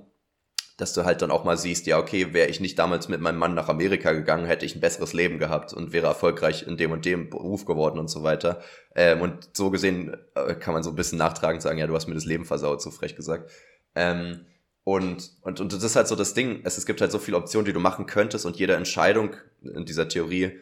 [0.78, 3.40] dass du halt dann auch mal siehst, ja, okay, wäre ich nicht damals mit meinem
[3.40, 6.92] Mann nach Amerika gegangen, hätte ich ein besseres Leben gehabt und wäre erfolgreich in dem
[6.92, 8.62] und dem Beruf geworden und so weiter.
[8.96, 12.08] Ähm, und so gesehen äh, kann man so ein bisschen nachtragend sagen, ja, du hast
[12.08, 13.52] mir das Leben versaut, so frech gesagt.
[13.96, 14.46] Ähm,
[14.84, 17.38] und, und, und das ist halt so das Ding, es, es gibt halt so viele
[17.38, 20.62] Optionen, die du machen könntest und jede Entscheidung in dieser Theorie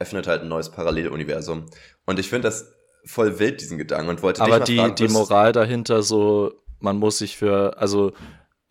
[0.00, 1.66] öffnet halt ein neues Paralleluniversum.
[2.04, 4.94] Und ich finde das voll wild, diesen Gedanken, und wollte Aber dich mal die, fragen,
[4.96, 8.12] die Moral dahinter so, man muss sich für, also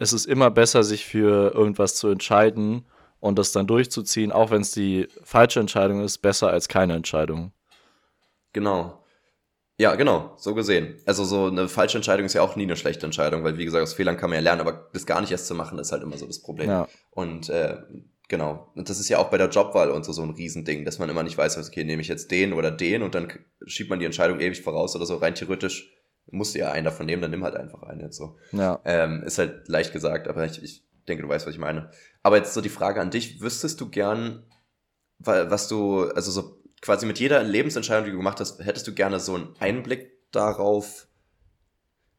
[0.02, 2.88] es ist immer besser, sich für irgendwas zu entscheiden
[3.20, 7.52] und das dann durchzuziehen, auch wenn es die falsche Entscheidung ist, besser als keine Entscheidung.
[8.52, 8.98] Genau.
[9.78, 11.00] Ja, genau, so gesehen.
[11.06, 13.84] Also so eine falsche Entscheidung ist ja auch nie eine schlechte Entscheidung, weil wie gesagt,
[13.84, 16.02] aus Fehlern kann man ja lernen, aber das gar nicht erst zu machen, ist halt
[16.02, 16.68] immer so das Problem.
[16.68, 16.88] Ja.
[17.12, 17.78] Und äh,
[18.28, 20.98] genau, und das ist ja auch bei der Jobwahl und so so ein Riesending, dass
[20.98, 23.32] man immer nicht weiß, okay, nehme ich jetzt den oder den und dann
[23.68, 25.18] schiebt man die Entscheidung ewig voraus oder so.
[25.18, 25.92] Rein theoretisch
[26.28, 28.38] musst du ja einen davon nehmen, dann nimm halt einfach einen jetzt so.
[28.52, 28.80] Ja.
[28.86, 31.92] Ähm, ist halt leicht gesagt, aber ich, ich denke, du weißt, was ich meine.
[32.24, 34.44] Aber jetzt so die Frage an dich, wüsstest du gern,
[35.20, 39.20] was du, also so quasi mit jeder Lebensentscheidung, die du gemacht hast, hättest du gerne
[39.20, 41.08] so einen Einblick darauf,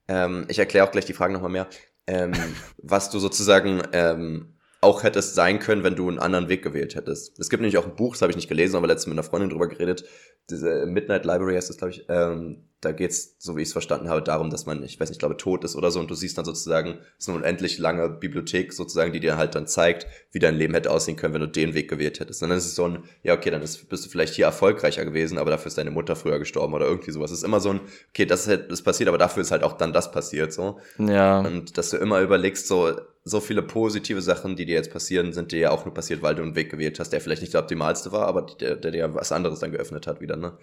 [0.09, 1.69] ähm, ich erkläre auch gleich die Frage nochmal mehr,
[2.07, 2.33] ähm,
[2.79, 7.38] was du sozusagen ähm, auch hättest sein können, wenn du einen anderen Weg gewählt hättest.
[7.38, 9.29] Es gibt nämlich auch ein Buch, das habe ich nicht gelesen, aber letztens mit einer
[9.29, 10.05] Freundin drüber geredet.
[10.50, 12.07] Diese Midnight Library heißt das, glaube ich.
[12.09, 15.16] Ähm, da geht's, so wie ich es verstanden habe, darum, dass man, ich weiß nicht,
[15.16, 17.78] ich glaube, tot ist oder so und du siehst dann sozusagen, es ist eine unendlich
[17.78, 21.42] lange Bibliothek sozusagen, die dir halt dann zeigt, wie dein Leben hätte aussehen können, wenn
[21.42, 22.42] du den Weg gewählt hättest.
[22.42, 25.05] Und dann ist es so ein, ja, okay, dann ist, bist du vielleicht hier erfolgreicher
[25.05, 27.31] gewesen, aber dafür ist deine Mutter früher gestorben oder irgendwie sowas.
[27.31, 29.62] Es ist immer so ein, okay, das ist halt, das passiert, aber dafür ist halt
[29.62, 30.81] auch dann das passiert, so.
[30.98, 31.38] Ja.
[31.38, 32.90] Und dass du immer überlegst, so,
[33.24, 36.35] so viele positive Sachen, die dir jetzt passieren, sind dir ja auch nur passiert, weil
[36.35, 39.14] du einen Weg gewählt hast, der vielleicht nicht der optimalste war, aber der, der dir
[39.14, 40.59] was anderes dann geöffnet hat wieder, ne?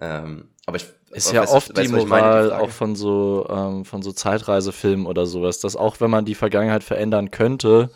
[0.00, 4.12] Ähm, aber ich ist ja oft die Moral die auch von so ähm, von so
[4.12, 7.90] Zeitreisefilmen oder sowas, dass auch wenn man die Vergangenheit verändern könnte,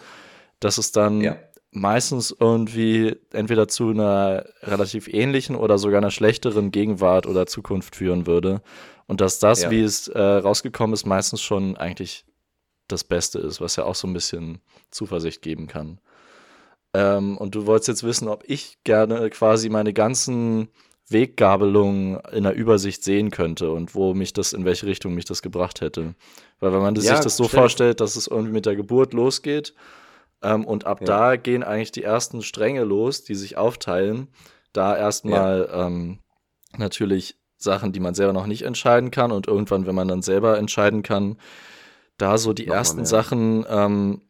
[0.60, 1.36] dass es dann ja.
[1.70, 8.26] meistens irgendwie entweder zu einer relativ ähnlichen oder sogar einer schlechteren Gegenwart oder Zukunft führen
[8.26, 8.62] würde
[9.06, 9.70] und dass das, ja.
[9.70, 12.24] wie es äh, rausgekommen ist, meistens schon eigentlich
[12.88, 16.00] das Beste ist, was ja auch so ein bisschen Zuversicht geben kann.
[16.92, 20.68] Ähm, und du wolltest jetzt wissen, ob ich gerne quasi meine ganzen
[21.08, 25.42] Weggabelung in der Übersicht sehen könnte und wo mich das, in welche Richtung mich das
[25.42, 26.14] gebracht hätte.
[26.60, 27.60] Weil wenn man ja, sich das so stimmt.
[27.60, 29.74] vorstellt, dass es irgendwie mit der Geburt losgeht
[30.42, 31.06] ähm, und ab ja.
[31.06, 34.28] da gehen eigentlich die ersten Stränge los, die sich aufteilen.
[34.72, 35.86] Da erstmal ja.
[35.86, 36.20] ähm,
[36.76, 40.58] natürlich Sachen, die man selber noch nicht entscheiden kann und irgendwann, wenn man dann selber
[40.58, 41.38] entscheiden kann,
[42.16, 43.06] da so die Nochmal ersten mehr.
[43.06, 44.22] Sachen ähm,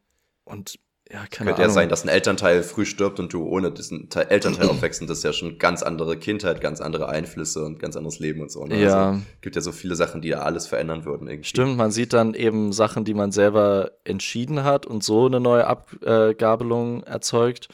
[0.44, 0.78] und
[1.12, 1.68] ja, keine Könnte Ahnung.
[1.68, 5.10] ja sein, dass ein Elternteil früh stirbt und du ohne diesen Teil, Elternteil aufwächst und
[5.10, 8.50] das ist ja schon ganz andere Kindheit, ganz andere Einflüsse und ganz anderes Leben und
[8.50, 8.64] so.
[8.64, 8.80] Ne?
[8.80, 9.10] Ja.
[9.10, 11.28] Also, gibt ja so viele Sachen, die da alles verändern würden.
[11.28, 11.48] Irgendwie.
[11.48, 15.66] Stimmt, man sieht dann eben Sachen, die man selber entschieden hat und so eine neue
[15.66, 17.68] Abgabelung erzeugt.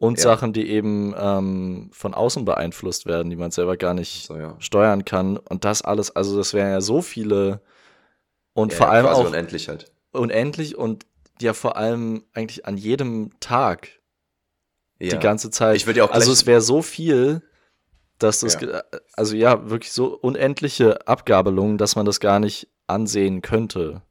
[0.00, 0.24] Und ja.
[0.24, 4.54] Sachen, die eben ähm, von außen beeinflusst werden, die man selber gar nicht so, ja.
[4.60, 5.36] steuern kann.
[5.36, 7.60] Und das alles, also das wären ja so viele
[8.52, 9.92] und ja, vor allem auch unendlich halt.
[10.12, 11.04] Unendlich und
[11.42, 13.88] ja vor allem eigentlich an jedem Tag
[14.98, 15.10] ja.
[15.10, 15.76] die ganze Zeit.
[15.76, 17.42] Ich würde ja auch also es wäre so viel,
[18.18, 18.82] dass das, ja.
[19.12, 24.02] also ja, wirklich so unendliche Abgabelungen, dass man das gar nicht ansehen könnte.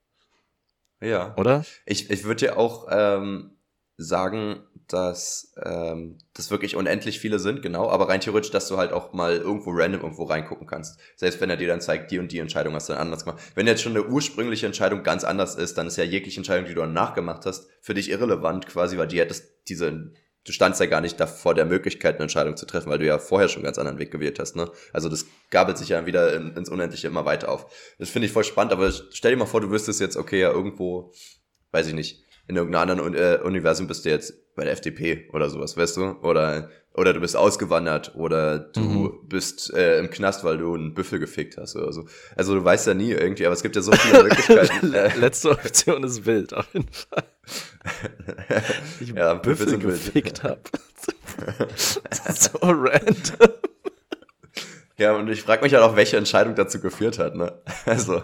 [1.02, 1.36] Ja.
[1.38, 1.66] Oder?
[1.86, 3.58] Ich, ich würde ja auch ähm,
[3.98, 8.94] sagen, dass ähm, das wirklich unendlich viele sind, genau, aber rein theoretisch, dass du halt
[8.94, 10.98] auch mal irgendwo random irgendwo reingucken kannst.
[11.18, 13.42] Selbst wenn er dir dann zeigt, die und die Entscheidung hast du dann anders gemacht.
[13.56, 16.74] Wenn jetzt schon eine ursprüngliche Entscheidung ganz anders ist, dann ist ja jegliche Entscheidung, die
[16.74, 20.86] du dann nachgemacht hast, für dich irrelevant quasi, weil die hättest diese, du standst ja
[20.86, 23.66] gar nicht davor der Möglichkeit, eine Entscheidung zu treffen, weil du ja vorher schon einen
[23.66, 24.72] ganz anderen Weg gewählt hast, ne?
[24.94, 27.66] Also das gabelt sich ja wieder in, ins Unendliche immer weiter auf.
[28.00, 30.52] Das finde ich voll spannend, aber stell dir mal vor, du wüsstest jetzt, okay, ja,
[30.52, 31.12] irgendwo,
[31.72, 35.50] weiß ich nicht, in irgendeinem anderen äh, Universum bist du jetzt bei der FDP oder
[35.50, 36.16] sowas, weißt du?
[36.22, 39.20] Oder, oder du bist ausgewandert oder du mhm.
[39.28, 42.06] bist äh, im Knast, weil du einen Büffel gefickt hast oder so.
[42.36, 44.88] Also du weißt ja nie irgendwie, aber es gibt ja so viele Möglichkeiten.
[45.20, 47.24] Letzte Option ist wild, auf jeden Fall.
[49.00, 50.60] Ich ja, Büffel gefickt habe.
[52.34, 53.54] so random.
[55.00, 57.36] Ja, und ich frage mich halt auch, welche Entscheidung dazu geführt hat.
[57.36, 57.54] Ne?
[57.86, 58.22] Also,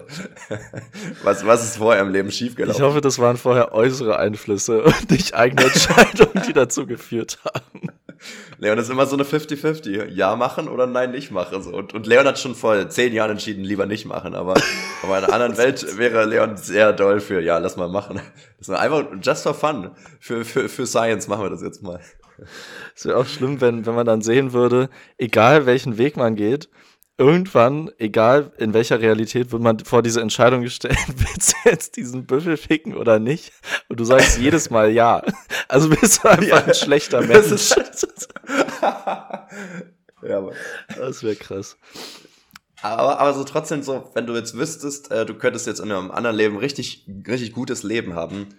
[1.23, 2.75] was, was ist vorher im Leben schiefgelaufen?
[2.75, 7.89] Ich hoffe, das waren vorher äußere Einflüsse und nicht eigene Entscheidungen, die dazu geführt haben.
[8.57, 10.09] Leon ist immer so eine 50-50.
[10.09, 11.61] Ja machen oder nein nicht machen.
[11.61, 11.71] So.
[11.71, 14.33] Und, und Leon hat schon vor zehn Jahren entschieden, lieber nicht machen.
[14.33, 14.55] Aber,
[15.03, 18.21] aber in einer anderen Welt wäre Leon sehr doll für, ja, lass mal machen.
[18.57, 19.91] Das ist einfach just for fun.
[20.19, 21.99] Für, für, für Science machen wir das jetzt mal.
[22.95, 26.69] Es wäre auch schlimm, wenn, wenn man dann sehen würde, egal welchen Weg man geht,
[27.17, 32.25] irgendwann, egal in welcher Realität, wird man vor diese Entscheidung gestellt, willst du jetzt diesen
[32.25, 33.51] Büffel ficken oder nicht?
[33.89, 35.21] Und du sagst jedes Mal ja.
[35.67, 37.71] Also bist du einfach ja, ein schlechter Mensch.
[38.81, 40.53] ja, aber.
[40.97, 41.77] Das wäre krass.
[42.81, 46.11] Aber, aber so trotzdem so, wenn du jetzt wüsstest, äh, du könntest jetzt in einem
[46.11, 48.49] anderen Leben richtig, richtig gutes Leben haben,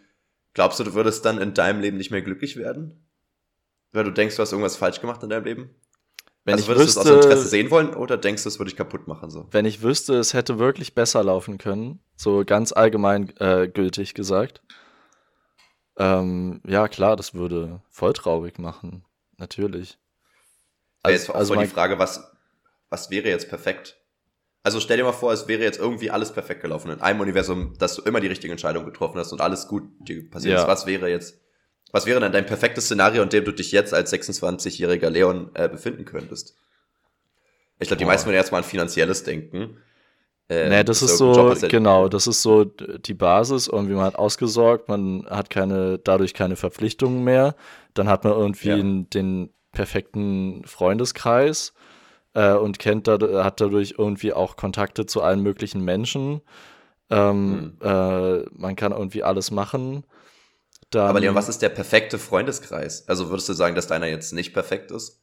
[0.55, 3.07] glaubst du, du würdest dann in deinem Leben nicht mehr glücklich werden?
[3.94, 5.70] Weil du denkst, du hast irgendwas falsch gemacht in deinem Leben?
[6.44, 8.59] Wenn also ich würdest wüsste, du es aus Interesse sehen wollen oder denkst du, es
[8.59, 9.30] würde ich kaputt machen?
[9.30, 9.46] So?
[9.50, 14.62] Wenn ich wüsste, es hätte wirklich besser laufen können, so ganz allgemein äh, gültig gesagt,
[15.96, 19.04] ähm, ja klar, das würde voll traurig machen.
[19.38, 19.96] Natürlich.
[21.02, 22.33] Also, jetzt auch also voll die Frage, was,
[22.90, 23.96] was wäre jetzt perfekt?
[24.64, 27.74] Also stell dir mal vor, es wäre jetzt irgendwie alles perfekt gelaufen in einem Universum,
[27.78, 30.62] dass du immer die richtige Entscheidung getroffen hast und alles gut dir passiert ja.
[30.62, 30.68] ist.
[30.68, 31.43] Was wäre jetzt
[31.94, 35.68] was wäre denn dein perfektes Szenario, in dem du dich jetzt als 26-jähriger Leon äh,
[35.68, 36.57] befinden könntest?
[37.78, 39.76] Ich glaube, die meisten würden erstmal an finanzielles denken.
[40.48, 43.68] Äh, nee, das ist so, genau, das ist so die Basis.
[43.68, 47.54] Irgendwie man hat ausgesorgt, man hat keine, dadurch keine Verpflichtungen mehr.
[47.94, 49.04] Dann hat man irgendwie ja.
[49.14, 51.74] den perfekten Freundeskreis
[52.33, 56.40] äh, und kennt hat dadurch irgendwie auch Kontakte zu allen möglichen Menschen.
[57.09, 57.72] Ähm, mhm.
[57.83, 60.02] äh, man kann irgendwie alles machen.
[60.94, 63.09] Dann, Aber Leon, was ist der perfekte Freundeskreis?
[63.09, 65.20] Also würdest du sagen, dass deiner jetzt nicht perfekt ist?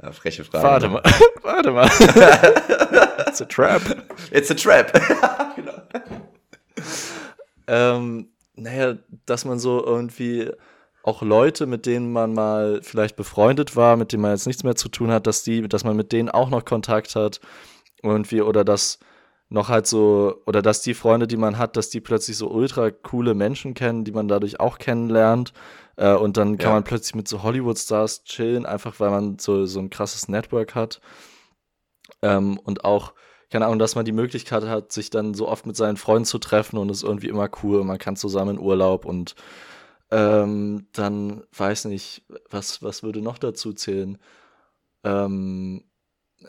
[0.00, 0.64] Ja, freche Frage.
[0.64, 1.02] Warte mal.
[1.42, 1.86] Warte mal.
[3.28, 3.82] It's a trap.
[4.30, 4.92] It's a trap.
[5.56, 5.82] genau.
[7.66, 10.50] Ähm, naja, dass man so irgendwie
[11.02, 14.76] auch Leute, mit denen man mal vielleicht befreundet war, mit denen man jetzt nichts mehr
[14.76, 17.40] zu tun hat, dass die, dass man mit denen auch noch Kontakt hat
[18.02, 19.00] irgendwie oder dass
[19.50, 22.90] noch halt so, oder dass die Freunde, die man hat, dass die plötzlich so ultra
[22.90, 25.52] coole Menschen kennen, die man dadurch auch kennenlernt.
[25.96, 26.74] Äh, und dann kann ja.
[26.74, 31.00] man plötzlich mit so Hollywood-Stars chillen, einfach weil man so, so ein krasses Network hat.
[32.22, 33.14] Ähm, und auch,
[33.50, 36.38] keine Ahnung, dass man die Möglichkeit hat, sich dann so oft mit seinen Freunden zu
[36.38, 37.84] treffen und es ist irgendwie immer cool.
[37.84, 39.34] Man kann zusammen in Urlaub und
[40.10, 44.18] ähm, dann weiß nicht, was, was würde noch dazu zählen?
[45.04, 45.84] Ähm,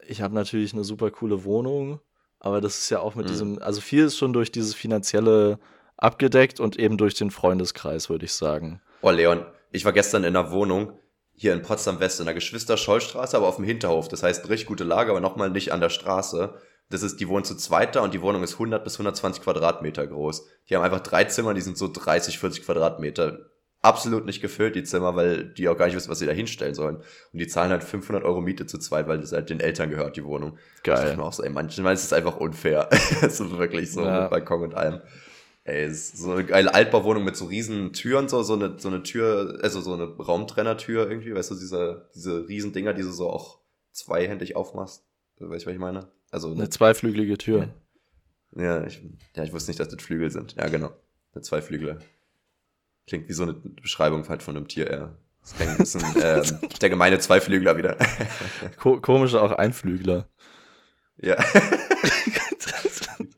[0.08, 2.02] ich habe natürlich eine super coole Wohnung
[2.40, 3.32] aber das ist ja auch mit mhm.
[3.32, 5.60] diesem, also viel ist schon durch dieses finanzielle
[5.98, 8.82] abgedeckt und eben durch den Freundeskreis, würde ich sagen.
[9.02, 10.94] Oh, Leon, ich war gestern in einer Wohnung
[11.36, 14.08] hier in Potsdam West in der Geschwister-Scholl-Straße, aber auf dem Hinterhof.
[14.08, 16.54] Das heißt, richtig gute Lage, aber nochmal nicht an der Straße.
[16.90, 20.48] Das ist, die wohnen zu zweiter und die Wohnung ist 100 bis 120 Quadratmeter groß.
[20.70, 23.40] Die haben einfach drei Zimmer, die sind so 30, 40 Quadratmeter
[23.82, 26.76] absolut nicht gefüllt, die Zimmer, weil die auch gar nicht wissen, was sie da hinstellen
[26.76, 26.98] sollen.
[26.98, 30.18] Und die zahlen halt 500 Euro Miete zu zweit, weil das halt den Eltern gehört,
[30.18, 30.58] die Wohnung.
[30.84, 31.14] Geil.
[31.14, 32.90] Ich auch so, ey, manchmal ist es einfach unfair.
[33.22, 34.22] Es ist wirklich so ja.
[34.22, 35.02] mit Balkon und allem.
[35.64, 39.04] Ey, ist so eine geile Altbauwohnung mit so riesen Türen, so, so eine, so eine
[39.04, 43.30] Tür, also so eine Raumtrennertür irgendwie, weißt du, diese, diese riesen Dinger, die du so
[43.30, 43.60] auch
[43.92, 45.04] zweihändig aufmachst.
[45.40, 46.08] Weißt du, was ich meine?
[46.32, 47.70] Also eine, eine zweiflügelige Tür.
[48.56, 49.02] Ja, ich,
[49.36, 50.56] ja, ich wusste nicht, dass das Flügel sind.
[50.56, 50.92] Ja, genau.
[51.34, 52.00] Eine Zweiflügel.
[53.10, 55.18] Klingt wie so eine Beschreibung halt von einem Tier eher.
[55.42, 57.98] Das klingt ein bisschen, ähm, der gemeine Zweiflügler wieder.
[58.78, 60.28] Ko komische auch Einflügler.
[61.18, 61.36] Ja.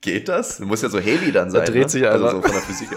[0.01, 0.57] Geht das?
[0.57, 1.62] Du musst ja so heavy dann sein.
[1.62, 1.89] Da dreht ne?
[1.89, 2.05] sich.
[2.05, 2.89] Also so von der Physik.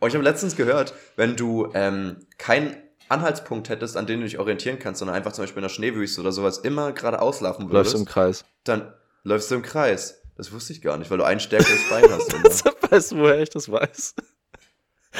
[0.00, 2.74] oh, ich habe letztens gehört, wenn du ähm, keinen
[3.08, 6.20] Anhaltspunkt hättest, an dem du dich orientieren kannst, sondern einfach zum Beispiel in der Schneewüste
[6.20, 7.92] oder sowas immer gerade auslaufen würdest.
[7.92, 8.44] Läufst du im Kreis.
[8.64, 10.20] Dann läufst du im Kreis.
[10.38, 12.32] Das wusste ich gar nicht, weil du ein stärkeres Bein hast.
[12.44, 14.14] das weißt du, woher ich das weiß?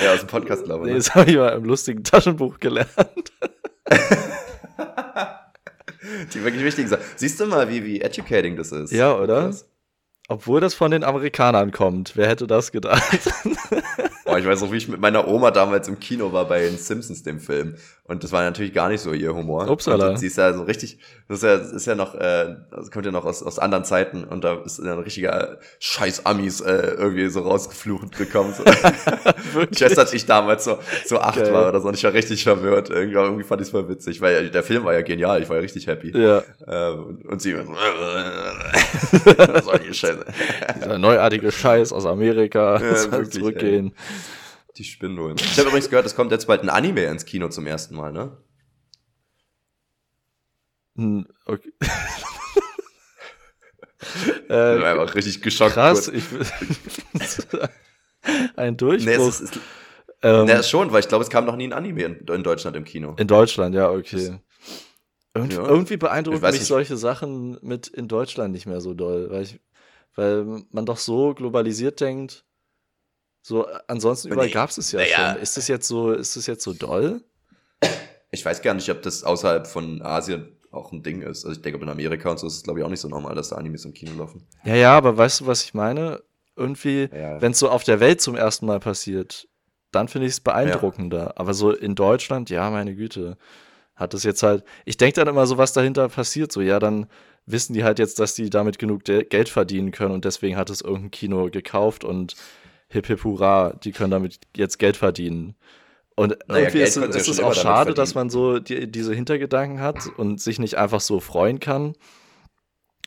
[0.00, 0.92] Ja, aus dem Podcast, glaube ich.
[0.92, 2.88] Nee, das habe ich mal im lustigen Taschenbuch gelernt.
[6.33, 7.02] Die wirklich wichtigen Sachen.
[7.16, 8.92] Siehst du mal, wie, wie educating das ist?
[8.92, 9.52] Ja, oder?
[10.28, 12.16] Obwohl das von den Amerikanern kommt.
[12.16, 13.02] Wer hätte das gedacht?
[14.29, 16.77] Boah, ich weiß noch, wie ich mit meiner Oma damals im Kino war bei den
[16.77, 17.77] Simpsons, dem Film.
[18.05, 19.69] Und das war natürlich gar nicht so ihr Humor.
[19.69, 20.11] Upsala.
[20.11, 22.57] Und sie ist ja so richtig, das ist ja, ist ja noch, äh,
[22.93, 26.95] kommt ja noch aus, aus anderen Zeiten und da ist ein richtiger Scheiß Amis äh,
[26.97, 28.55] irgendwie so rausgeflucht gekommen.
[28.55, 28.64] So.
[29.71, 31.53] ich weiß, dass ich damals so, so acht Geil.
[31.53, 32.91] war oder so und ich war richtig verwirrt.
[32.91, 35.57] Irgendwie, irgendwie fand ich es voll witzig, weil der Film war ja genial, ich war
[35.57, 36.17] ja richtig happy.
[36.19, 36.43] Ja.
[36.67, 37.59] Ähm, und sie so,
[39.93, 40.25] Scheiße?
[40.77, 42.81] Dieser neuartige Scheiß aus Amerika.
[42.81, 42.81] Ja,
[43.12, 43.87] wirklich, zurückgehen.
[43.87, 43.93] Ey.
[44.79, 45.35] Die Spindeln.
[45.38, 48.12] Ich habe übrigens gehört, es kommt jetzt bald ein Anime ins Kino zum ersten Mal,
[48.12, 48.37] ne?
[50.95, 51.73] Hm, okay.
[54.49, 55.75] äh, ich bin einfach richtig geschockt.
[55.75, 56.23] Krass, ich,
[58.57, 59.17] ein Durchbruch.
[59.17, 59.59] Nee, es ist,
[60.23, 62.77] Ähm, ja, schon, weil ich glaube, es kam noch nie ein Anime in, in, Deutschland
[62.77, 63.17] im Kino.
[63.19, 64.38] In Deutschland, ja, okay.
[65.35, 65.67] Irgend, ja.
[65.67, 66.67] Irgendwie beeindrucken mich nicht.
[66.67, 69.61] solche Sachen mit in Deutschland nicht mehr so doll, weil, ich,
[70.14, 72.45] weil man doch so globalisiert denkt.
[73.49, 75.43] So, ansonsten überall gab es es ja, ja schon.
[75.43, 77.23] Ist das jetzt so, ist das jetzt so doll?
[78.31, 81.47] Ich weiß gar nicht, ob das außerhalb von Asien auch ein Ding ist.
[81.47, 83.35] Also ich denke, in Amerika und so ist es, glaube ich, auch nicht so normal,
[83.35, 84.47] dass da Animes im Kino laufen.
[84.65, 86.21] Ja, ja, aber weißt du, was ich meine?
[86.57, 87.41] Irgendwie, ja.
[87.41, 89.49] wenn es so auf der Welt zum ersten Mal passiert,
[89.93, 91.19] dann finde ich es beeindruckender.
[91.29, 91.33] Ja.
[91.37, 93.39] Aber so in Deutschland, ja, meine Güte,
[93.97, 94.63] hat es jetzt halt.
[94.85, 96.53] Ich denke dann immer so, was dahinter passiert.
[96.53, 97.07] So, ja, dann
[97.47, 100.83] wissen die halt jetzt, dass die damit genug Geld verdienen können und deswegen hat es
[100.83, 102.37] irgendein Kino gekauft und
[102.88, 105.55] hip hip hurra, die können damit jetzt Geld verdienen.
[106.16, 109.81] Und naja, irgendwie Geld ist, ist es auch schade, dass man so die, diese Hintergedanken
[109.81, 111.94] hat und sich nicht einfach so freuen kann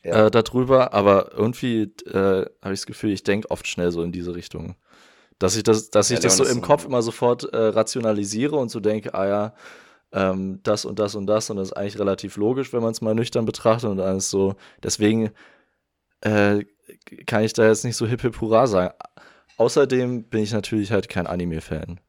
[0.04, 0.28] ja.
[0.28, 0.94] äh, darüber.
[0.94, 4.76] Aber irgendwie äh, habe ich das Gefühl, ich denke oft schnell so in diese Richtung.
[5.40, 8.70] Dass ich das, dass ich ja, das so im Kopf immer sofort äh, rationalisiere und
[8.70, 9.54] so denke, ah ja,
[10.14, 13.02] ähm, das und das und das und das ist eigentlich relativ logisch, wenn man es
[13.02, 14.56] mal nüchtern betrachtet und alles so.
[14.84, 15.32] Deswegen
[16.22, 16.66] äh,
[17.26, 18.94] kann ich da jetzt nicht so hip hip hurra sagen.
[19.62, 22.00] Außerdem bin ich natürlich halt kein Anime-Fan.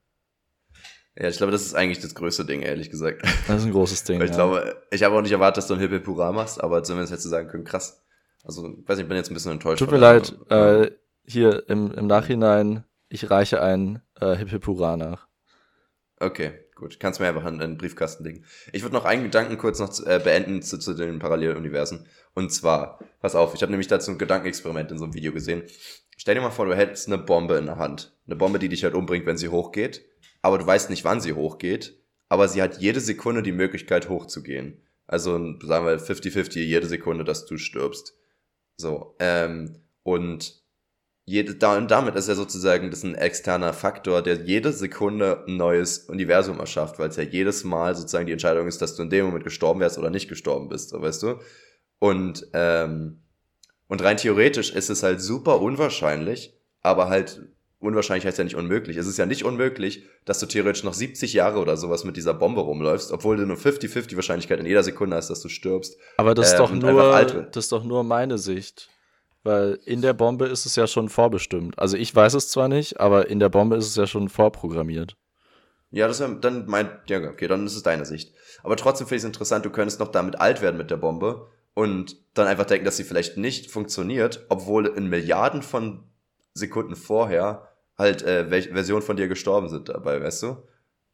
[1.18, 3.20] Ja, ich glaube, das ist eigentlich das größte Ding, ehrlich gesagt.
[3.46, 4.18] Das ist ein großes Ding.
[4.20, 4.36] Weil ich ja.
[4.38, 7.26] glaube, ich habe auch nicht erwartet, dass du ein Hippie Pura machst, aber zumindest hättest
[7.26, 8.02] du sagen können, krass.
[8.42, 9.80] Also, weiß nicht, ich bin jetzt ein bisschen enttäuscht.
[9.80, 10.92] Tut mir leid, äh,
[11.26, 15.28] hier im, im Nachhinein, ich reiche ein äh, Hippie Pura nach.
[16.20, 17.00] Okay, gut.
[17.00, 18.46] Kannst mir einfach einen, einen Briefkasten legen.
[18.72, 22.06] Ich würde noch einen Gedanken kurz noch äh, beenden zu, zu den Paralleluniversen.
[22.32, 25.64] Und zwar, pass auf, ich habe nämlich dazu ein Gedankenexperiment in so einem Video gesehen.
[26.16, 28.16] Stell dir mal vor, du hättest eine Bombe in der Hand.
[28.26, 30.04] Eine Bombe, die dich halt umbringt, wenn sie hochgeht.
[30.40, 31.98] Aber du weißt nicht, wann sie hochgeht.
[32.28, 34.82] Aber sie hat jede Sekunde die Möglichkeit hochzugehen.
[35.06, 38.14] Also sagen wir 50-50 jede Sekunde, dass du stirbst.
[38.76, 39.16] So.
[39.18, 40.62] Ähm, und
[41.24, 45.98] jede, damit ist ja sozusagen das ist ein externer Faktor, der jede Sekunde ein neues
[46.08, 49.26] Universum erschafft, weil es ja jedes Mal sozusagen die Entscheidung ist, dass du in dem
[49.26, 51.40] Moment gestorben wärst oder nicht gestorben bist, so weißt du.
[52.00, 53.21] Und ähm,
[53.92, 57.42] und rein theoretisch ist es halt super unwahrscheinlich, aber halt
[57.78, 58.96] unwahrscheinlich heißt ja nicht unmöglich.
[58.96, 62.32] Es ist ja nicht unmöglich, dass du theoretisch noch 70 Jahre oder sowas mit dieser
[62.32, 65.98] Bombe rumläufst, obwohl du nur 50-50 Wahrscheinlichkeit in jeder Sekunde hast, dass du stirbst.
[66.16, 68.88] Aber das ist, ähm, doch nur, das ist doch nur meine Sicht.
[69.42, 71.78] Weil in der Bombe ist es ja schon vorbestimmt.
[71.78, 75.18] Also ich weiß es zwar nicht, aber in der Bombe ist es ja schon vorprogrammiert.
[75.90, 78.32] Ja, das ist dann meint, ja, okay, dann ist es deine Sicht.
[78.62, 81.50] Aber trotzdem finde ich es interessant, du könntest noch damit alt werden mit der Bombe
[81.74, 86.04] und dann einfach denken, dass sie vielleicht nicht funktioniert, obwohl in Milliarden von
[86.54, 90.56] Sekunden vorher halt äh, Versionen von dir gestorben sind dabei, weißt du?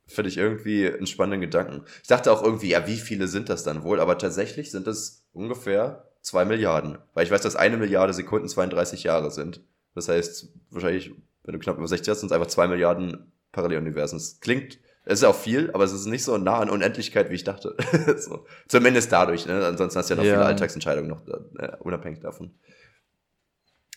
[0.07, 1.85] Finde ich irgendwie einen spannenden Gedanken.
[2.03, 4.01] Ich dachte auch irgendwie, ja, wie viele sind das dann wohl?
[4.01, 6.99] Aber tatsächlich sind es ungefähr zwei Milliarden.
[7.13, 9.61] Weil ich weiß, dass eine Milliarde Sekunden 32 Jahre sind.
[9.95, 11.13] Das heißt, wahrscheinlich,
[11.45, 14.19] wenn du knapp über 60 hast, sind es einfach zwei Milliarden Paralleluniversen.
[14.19, 17.35] Das klingt es ist auch viel, aber es ist nicht so nah an Unendlichkeit, wie
[17.35, 17.75] ich dachte.
[18.19, 18.45] so.
[18.69, 19.47] Zumindest dadurch.
[19.47, 19.65] Ne?
[19.65, 20.35] Ansonsten hast du ja noch ja.
[20.35, 22.55] viele Alltagsentscheidungen noch äh, unabhängig davon.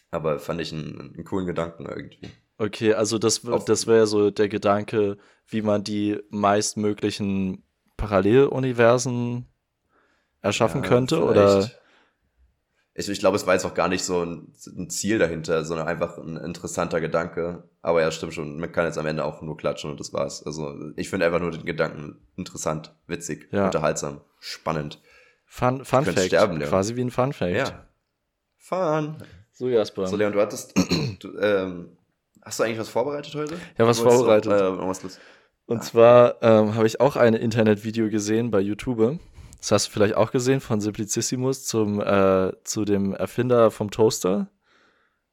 [0.09, 2.29] Aber fand ich einen, einen coolen Gedanken irgendwie.
[2.57, 7.65] Okay, also das, das wäre so der Gedanke, wie man die meistmöglichen
[7.97, 9.47] Paralleluniversen
[10.41, 11.29] erschaffen ja, könnte, vielleicht.
[11.29, 11.71] oder?
[12.93, 15.87] Ich, ich glaube, es war jetzt auch gar nicht so ein, ein, Ziel dahinter, sondern
[15.87, 17.63] einfach ein interessanter Gedanke.
[17.81, 18.59] Aber ja, stimmt schon.
[18.59, 20.45] Man kann jetzt am Ende auch nur klatschen und das war's.
[20.45, 23.65] Also ich finde einfach nur den Gedanken interessant, witzig, ja.
[23.65, 25.01] unterhaltsam, spannend.
[25.45, 26.19] Fun, Fun Fact.
[26.21, 26.69] Sterben, Leon.
[26.69, 27.55] Quasi wie ein Fun Fact.
[27.55, 27.87] Ja.
[28.57, 29.17] Fun.
[29.53, 30.07] So, Jasper.
[30.07, 30.73] So, Leon, du hattest,
[31.19, 31.97] du, ähm,
[32.41, 33.55] hast du eigentlich was vorbereitet heute?
[33.77, 34.51] Ja, was vorbereitet.
[34.51, 35.19] Äh, was
[35.65, 35.81] und ah.
[35.81, 39.19] zwar ähm, habe ich auch ein Internetvideo gesehen bei YouTube
[39.61, 44.47] das hast du vielleicht auch gesehen von Simplicissimus zum, äh, zu dem Erfinder vom Toaster.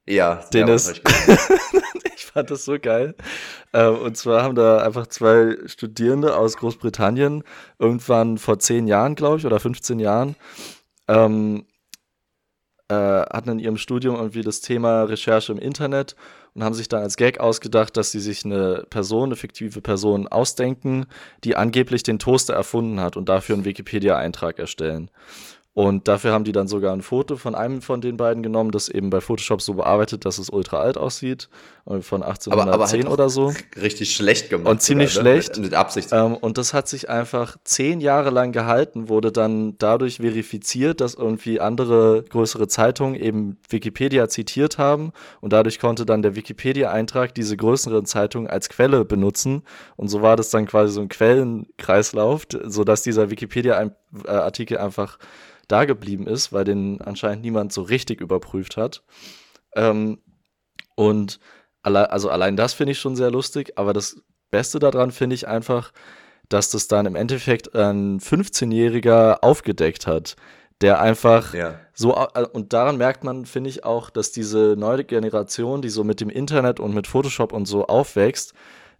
[0.06, 0.90] Ja, den ist.
[0.90, 1.02] Ich,
[2.14, 3.14] ich fand das so geil.
[3.72, 7.42] Ähm, und zwar haben da einfach zwei Studierende aus Großbritannien
[7.78, 10.36] irgendwann vor zehn Jahren, glaube ich, oder 15 Jahren,
[11.08, 11.64] ähm,
[12.88, 16.16] äh, hatten in ihrem Studium irgendwie das Thema Recherche im Internet
[16.58, 20.26] und haben sich dann als Gag ausgedacht, dass sie sich eine Person, eine fiktive Person
[20.26, 21.06] ausdenken,
[21.44, 25.08] die angeblich den Toaster erfunden hat und dafür einen Wikipedia-Eintrag erstellen.
[25.78, 28.88] Und dafür haben die dann sogar ein Foto von einem von den beiden genommen, das
[28.88, 31.48] eben bei Photoshop so bearbeitet, dass es ultra alt aussieht,
[31.84, 33.54] von 1810 aber, aber halt oder so.
[33.80, 34.68] Richtig schlecht gemacht.
[34.68, 35.56] Und ziemlich oder, schlecht.
[35.56, 36.08] Mit Absicht.
[36.10, 41.14] Ähm, und das hat sich einfach zehn Jahre lang gehalten, wurde dann dadurch verifiziert, dass
[41.14, 45.12] irgendwie andere größere Zeitungen eben Wikipedia zitiert haben.
[45.40, 49.62] Und dadurch konnte dann der Wikipedia-Eintrag diese größeren Zeitungen als Quelle benutzen.
[49.94, 53.30] Und so war das dann quasi so ein Quellenkreislauf, sodass dieser
[54.10, 55.18] Wikipedia-Artikel einfach
[55.68, 59.02] da geblieben ist, weil den anscheinend niemand so richtig überprüft hat.
[59.74, 60.20] Ähm,
[60.96, 61.40] und
[61.82, 65.46] alle, also allein das finde ich schon sehr lustig, aber das Beste daran finde ich
[65.46, 65.92] einfach,
[66.48, 70.36] dass das dann im Endeffekt ein 15-Jähriger aufgedeckt hat,
[70.80, 71.78] der einfach ja.
[71.92, 76.04] so, äh, und daran merkt man, finde ich auch, dass diese neue Generation, die so
[76.04, 78.54] mit dem Internet und mit Photoshop und so aufwächst,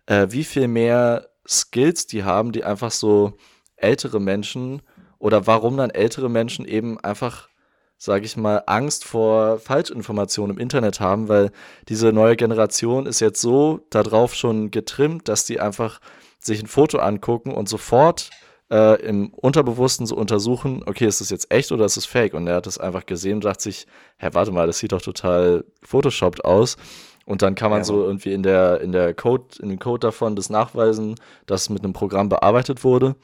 [0.07, 3.33] äh, wie viel mehr Skills die haben, die einfach so
[3.77, 4.83] ältere Menschen
[5.19, 7.49] oder warum dann ältere Menschen eben einfach,
[7.97, 11.51] sage ich mal, Angst vor Falschinformationen im Internet haben, weil
[11.89, 16.01] diese neue Generation ist jetzt so darauf schon getrimmt, dass die einfach
[16.39, 18.31] sich ein Foto angucken und sofort
[18.71, 22.35] äh, im Unterbewussten so untersuchen, okay, ist das jetzt echt oder ist es fake?
[22.35, 23.87] Und er hat das einfach gesehen und dachte sich,
[24.19, 26.77] hä, warte mal, das sieht doch total photoshopped aus.
[27.25, 27.85] Und dann kann man ja.
[27.85, 31.17] so irgendwie in der, in der Code, in den Code davon das nachweisen,
[31.47, 33.17] dass mit einem Programm bearbeitet wurde.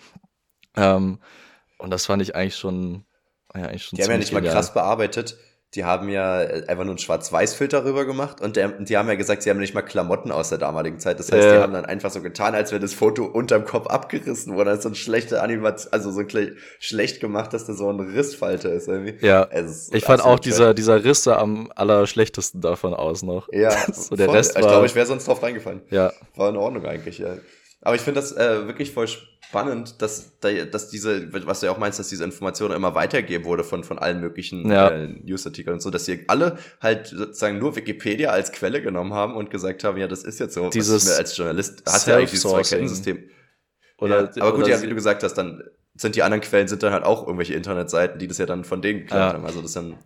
[0.77, 1.19] Ähm,
[1.85, 3.05] und das fand ich eigentlich schon,
[3.55, 5.37] ja, eigentlich schon Die haben ja nicht mal krass bearbeitet
[5.75, 9.17] die haben ja äh, einfach nur einen Schwarz-Weiß-Filter rüber gemacht und der, die haben ja
[9.17, 11.19] gesagt, sie haben nicht mal Klamotten aus der damaligen Zeit.
[11.19, 11.57] Das heißt, äh.
[11.57, 14.71] die haben dann einfach so getan, als wäre das Foto unterm Kopf abgerissen wurde.
[14.71, 16.23] Das ist so ein schlechter Animation, also so
[16.79, 19.25] schlecht gemacht, dass da so ein Rissfalter ist irgendwie.
[19.27, 19.49] Ja.
[19.93, 23.49] Ich fand auch dieser, dieser Riss da am allerschlechtesten davon aus noch.
[23.53, 23.71] Ja.
[23.93, 24.37] so der voll.
[24.37, 25.83] Rest war, ich glaube, ich wäre sonst drauf reingefallen.
[25.91, 26.13] Ja.
[26.37, 27.35] War in Ordnung eigentlich, ja.
[27.85, 31.79] Aber ich finde das äh, wirklich voll spannend, dass, dass diese, was du ja auch
[31.79, 34.89] meinst, dass diese Information immer weitergegeben wurde von, von allen möglichen ja.
[34.89, 39.37] äh, Newsartikeln und so, dass sie alle halt sozusagen nur Wikipedia als Quelle genommen haben
[39.37, 40.71] und gesagt haben, ja, das ist jetzt so.
[40.71, 43.29] Dieses was als Journalist hast ja dieses Zwei-Quellen-System.
[43.99, 45.63] Oder, ja, aber gut, oder ja, wie du gesagt hast, dann
[45.97, 48.83] sind die anderen Quellen sind dann halt auch irgendwelche Internetseiten, die das ja dann von
[48.83, 49.33] denen geklaut ja.
[49.35, 49.47] haben.
[49.47, 49.97] Also das dann,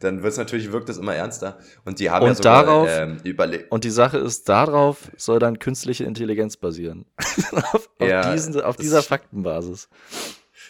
[0.00, 1.58] dann wird es natürlich, wirkt das immer ernster.
[1.84, 3.70] Und die haben und ja sogar darauf, ähm, überlegt.
[3.70, 7.06] Und die Sache ist, darauf soll dann künstliche Intelligenz basieren.
[7.72, 9.88] auf, ja, diesen, auf dieser Faktenbasis.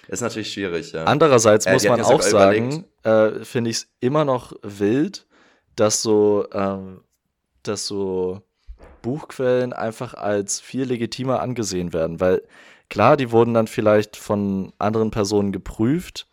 [0.09, 1.05] Ist natürlich schwierig, ja.
[1.05, 5.27] Andererseits äh, muss man auch sagen, äh, finde ich es immer noch wild,
[5.77, 6.79] dass so, äh,
[7.63, 8.43] dass so
[9.01, 12.43] Buchquellen einfach als viel legitimer angesehen werden, weil
[12.91, 16.27] Klar, die wurden dann vielleicht von anderen Personen geprüft,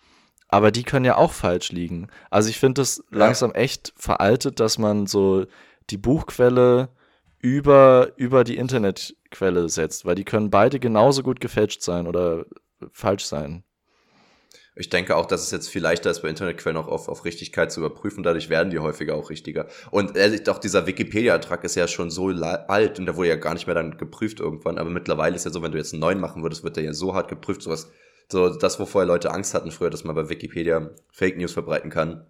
[0.48, 2.08] aber die können ja auch falsch liegen.
[2.30, 3.18] Also ich finde es ja.
[3.18, 5.46] langsam echt veraltet, dass man so
[5.90, 6.90] die Buchquelle
[7.40, 12.46] über, über die Internetquelle setzt, weil die können beide genauso gut gefälscht sein oder
[12.92, 13.64] falsch sein.
[14.78, 17.72] Ich denke auch, dass es jetzt viel leichter ist, bei Internetquellen auch auf, auf Richtigkeit
[17.72, 18.24] zu überprüfen.
[18.24, 19.68] Dadurch werden die häufiger auch richtiger.
[19.90, 23.54] Und ehrlich, doch dieser Wikipedia-Trag ist ja schon so alt und der wurde ja gar
[23.54, 24.78] nicht mehr dann geprüft irgendwann.
[24.78, 26.94] Aber mittlerweile ist ja so, wenn du jetzt einen neuen machen würdest, wird der ja
[26.94, 27.62] so hart geprüft.
[27.62, 27.90] Sowas,
[28.30, 31.90] so das, wo vorher Leute Angst hatten früher, dass man bei Wikipedia Fake News verbreiten
[31.90, 32.28] kann,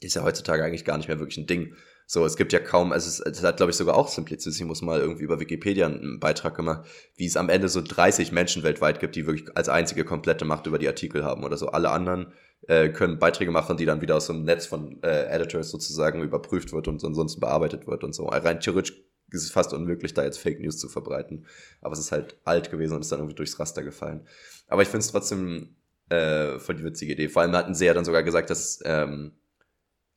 [0.00, 1.76] ist ja heutzutage eigentlich gar nicht mehr wirklich ein Ding.
[2.06, 5.00] So, es gibt ja kaum, also es, es hat, glaube ich, sogar auch Simplicissimus mal
[5.00, 6.86] irgendwie über Wikipedia einen Beitrag gemacht,
[7.16, 10.66] wie es am Ende so 30 Menschen weltweit gibt, die wirklich als einzige komplette Macht
[10.66, 11.68] über die Artikel haben oder so.
[11.68, 12.32] Alle anderen
[12.68, 16.72] äh, können Beiträge machen, die dann wieder aus dem Netz von äh, Editors sozusagen überprüft
[16.72, 18.26] wird und ansonsten bearbeitet wird und so.
[18.26, 18.94] Rein theoretisch
[19.30, 21.46] ist es fast unmöglich, da jetzt Fake News zu verbreiten.
[21.80, 24.26] Aber es ist halt alt gewesen und ist dann irgendwie durchs Raster gefallen.
[24.68, 25.74] Aber ich finde es trotzdem
[26.08, 27.28] äh, voll die witzige Idee.
[27.28, 29.32] Vor allem hatten sie ja dann sogar gesagt, dass ähm,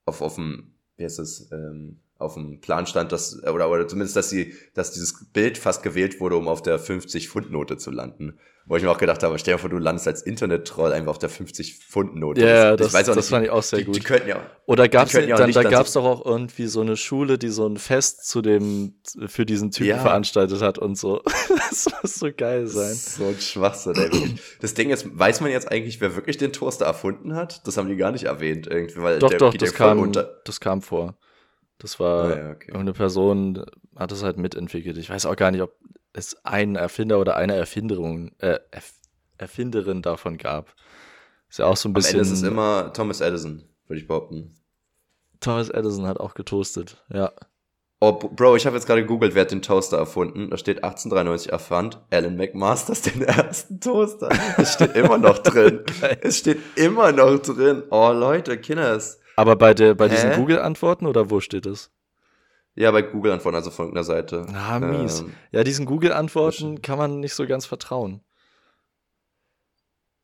[0.06, 4.16] auf, auf dem wie heißt es, ähm, auf dem Plan stand, dass, oder, oder zumindest,
[4.16, 8.40] dass sie, dass dieses Bild fast gewählt wurde, um auf der 50-Pfund-Note zu landen.
[8.70, 11.20] Wo ich mir auch gedacht habe, stell dir vor, du landest als Internet-Troll einfach auf
[11.20, 12.42] der 50-Pfund-Note.
[12.42, 13.96] Ja, das, das, das fand ich auch sehr die, gut.
[13.96, 16.98] Die könnten ja, Oder gab's, dann, dann da gab es doch auch irgendwie so eine
[16.98, 18.96] Schule, die so ein Fest zu dem,
[19.28, 20.00] für diesen Typen ja.
[20.00, 21.22] veranstaltet hat und so.
[21.70, 22.94] das muss so geil sein.
[22.94, 24.36] So ein Schwachsinn, ey.
[24.60, 27.66] Das Ding ist, weiß man jetzt eigentlich, wer wirklich den Toaster erfunden hat?
[27.66, 30.12] Das haben die gar nicht erwähnt irgendwie, weil doch, der doch, das kam,
[30.44, 31.16] das kam vor.
[31.80, 32.74] Das war ah, ja, okay.
[32.74, 33.64] eine Person,
[33.96, 34.98] hat es halt mitentwickelt.
[34.98, 35.74] Ich weiß auch gar nicht, ob
[36.18, 38.94] es einen Erfinder oder eine Erfinderung, äh, Erf
[39.40, 40.74] Erfinderin davon gab.
[41.48, 42.16] Ist ja auch so ein bisschen.
[42.16, 44.56] Am Ende ist es immer Thomas Edison, würde ich behaupten.
[45.40, 47.32] Thomas Edison hat auch getoastet, ja.
[48.00, 50.50] Oh, Bro, ich habe jetzt gerade gegoogelt, wer hat den Toaster erfunden.
[50.50, 54.30] Da steht 1893 erfand Alan McMasters den ersten Toaster.
[54.58, 55.82] Es steht immer noch drin.
[56.22, 57.84] es steht immer noch drin.
[57.90, 59.20] Oh, Leute, Kinders.
[59.36, 61.92] Aber bei, der, bei diesen Google-Antworten oder wo steht es?
[62.78, 64.46] Ja, bei Google-Antworten, also von irgendeiner Seite.
[64.54, 65.22] Ah, mies.
[65.22, 68.22] Ähm, ja, diesen Google-Antworten kann man nicht so ganz vertrauen.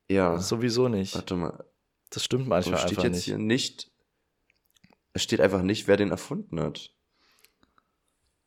[0.08, 0.38] Ja.
[0.38, 1.16] Sowieso nicht.
[1.16, 1.66] Warte mal.
[2.12, 3.26] Das stimmt manchmal steht einfach jetzt nicht.
[3.26, 3.91] Hier nicht.
[5.14, 6.93] Es steht einfach nicht, wer den erfunden hat.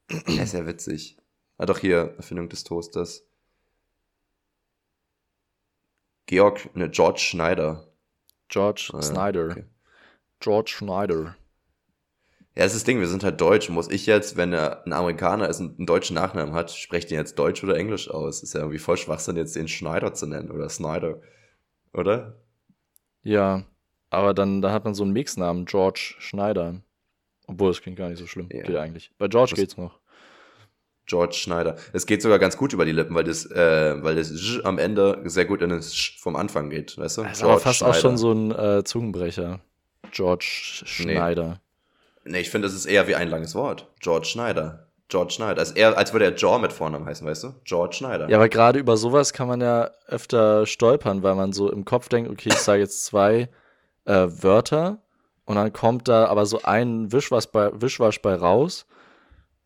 [0.27, 1.17] ist ja witzig.
[1.59, 3.25] Ah, doch hier, Erfindung des Toasters.
[6.27, 7.89] Georg, ne, George Schneider.
[8.47, 9.51] George ah, Snyder.
[9.51, 9.65] Okay.
[10.39, 11.35] George Schneider.
[12.57, 13.69] Ja, das ist das Ding, wir sind halt deutsch.
[13.69, 17.19] Muss ich jetzt, wenn er ein Amerikaner ist und einen deutschen Nachnamen hat, spreche den
[17.19, 18.43] jetzt Deutsch oder Englisch aus?
[18.43, 21.21] Ist ja irgendwie voll Schwachsinn, jetzt den Schneider zu nennen oder Snyder.
[21.93, 22.41] Oder?
[23.23, 23.65] Ja,
[24.09, 26.81] aber dann da hat man so einen Mixnamen, George Schneider.
[27.47, 28.49] Obwohl, das klingt gar nicht so schlimm.
[28.51, 28.63] Ja.
[28.63, 29.13] Geht eigentlich.
[29.19, 29.59] Bei George Was?
[29.59, 30.01] geht's noch.
[31.05, 31.77] George Schneider.
[31.93, 34.79] Es geht sogar ganz gut über die Lippen, weil das, äh, weil das J am
[34.79, 37.23] Ende sehr gut in das Sch vom Anfang geht, weißt du?
[37.23, 37.95] Das ist aber fast Schneider.
[37.95, 39.61] auch schon so ein äh, Zungenbrecher.
[40.11, 40.47] George
[40.85, 41.49] Schneider.
[41.49, 41.66] Nee,
[42.27, 43.89] nee ich finde, das ist eher wie ein langes Wort.
[44.01, 44.87] George Schneider.
[45.09, 45.61] George Schneider.
[45.61, 47.55] Also eher, als würde er Jaw mit Vornamen heißen, weißt du?
[47.65, 48.29] George Schneider.
[48.29, 52.09] Ja, aber gerade über sowas kann man ja öfter stolpern, weil man so im Kopf
[52.09, 53.49] denkt, okay, ich sage jetzt zwei
[54.05, 54.99] äh, Wörter
[55.45, 58.87] und dann kommt da aber so ein Wischwasch bei, Wischwasch bei raus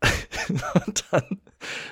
[0.85, 1.41] und dann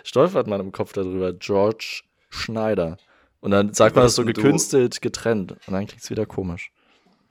[0.04, 1.34] stolpert man im Kopf darüber.
[1.34, 2.98] George Schneider.
[3.40, 5.54] Und dann sagt man das so gekünstelt getrennt.
[5.54, 6.72] Und dann klingt es wieder komisch.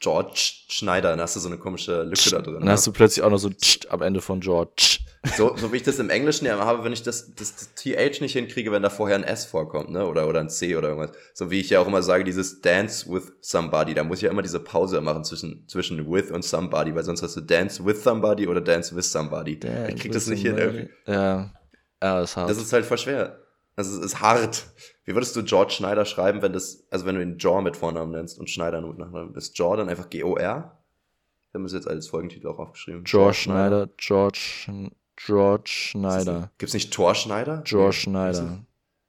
[0.01, 2.61] George Schneider, dann hast du so eine komische Lücke da drin.
[2.61, 3.51] Dann hast du plötzlich auch noch so
[3.89, 4.99] am Ende von George.
[5.37, 8.21] So, so wie ich das im Englischen ja habe, wenn ich das, das, das TH
[8.21, 10.07] nicht hinkriege, wenn da vorher ein S vorkommt, ne?
[10.07, 11.11] Oder, oder ein C oder irgendwas.
[11.35, 14.31] So wie ich ja auch immer sage, dieses Dance with somebody, da muss ich ja
[14.31, 18.03] immer diese Pause machen zwischen, zwischen with und somebody, weil sonst hast du Dance with
[18.03, 19.59] somebody oder Dance with somebody.
[19.59, 20.89] Dance ich krieg das nicht hin irgendwie.
[21.07, 21.53] Ja.
[22.01, 22.51] Ja, das ist hart.
[22.51, 23.41] Das ist halt voll schwer.
[23.79, 24.67] Das ist, ist hart.
[25.05, 28.11] Wie würdest du George Schneider schreiben, wenn das, also wenn du ihn Jaw mit Vornamen
[28.11, 29.37] nennst und Schneider nur mit Nachnamen?
[29.37, 30.77] Ist Jaw dann einfach G-O-R?
[31.53, 33.05] Wir haben es jetzt als Folgentitel auch aufgeschrieben.
[33.05, 34.67] George Schneider, George,
[35.15, 36.51] George Schneider.
[36.59, 37.63] Gibt es nicht Thor Schneider?
[37.65, 38.59] George Schneider.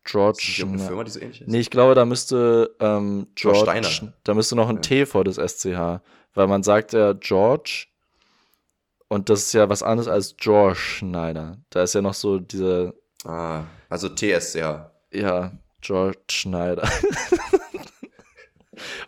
[0.04, 1.48] George ist eine Firma, die so ähnlich ist?
[1.48, 4.14] Nee, ich glaube, da müsste ähm, George, Steiner.
[4.24, 4.82] da müsste noch ein ja.
[4.82, 6.00] T vor das SCH,
[6.36, 7.88] weil man sagt ja George
[9.08, 11.58] und das ist ja was anderes als George Schneider.
[11.72, 12.94] Da ist ja noch so diese
[13.26, 14.92] Ah, also TSCH.
[15.12, 15.52] Ja,
[15.82, 16.88] George Schneider.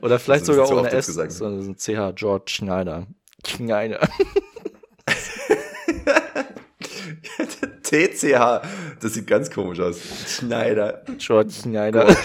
[0.02, 3.08] Oder vielleicht sogar ohne S, sondern so ein CH, George Schneider.
[3.46, 4.00] Schneider.
[7.84, 8.62] TCH,
[9.02, 10.00] das sieht ganz komisch aus.
[10.28, 11.04] Schneider.
[11.18, 12.16] George Schneider.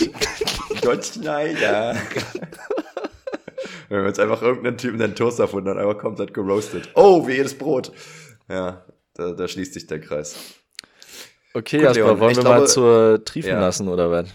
[0.81, 1.97] George Schneider.
[3.89, 6.91] Wenn wir jetzt einfach irgendeinen Typen den Toast erfunden und einfach komplett geroastet.
[6.95, 7.93] Oh, wie jedes Brot.
[8.49, 8.85] Ja,
[9.15, 10.37] da, da schließt sich der Kreis.
[11.57, 13.61] Okay, Gut, Jasper, wollen wir glaube, mal zur Triefen ja.
[13.61, 14.29] lassen oder was?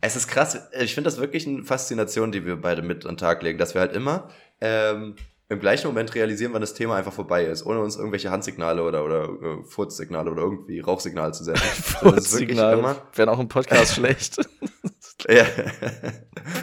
[0.00, 0.58] Es ist krass.
[0.80, 3.74] Ich finde das wirklich eine Faszination, die wir beide mit an den Tag legen, dass
[3.74, 5.14] wir halt immer ähm,
[5.48, 9.04] im gleichen Moment realisieren, wann das Thema einfach vorbei ist, ohne uns irgendwelche Handsignale oder,
[9.04, 11.62] oder äh, Furzsignale oder irgendwie Rauchsignale zu setzen.
[11.82, 14.36] Furzsignale wären auch im Podcast schlecht.
[15.28, 15.46] ja,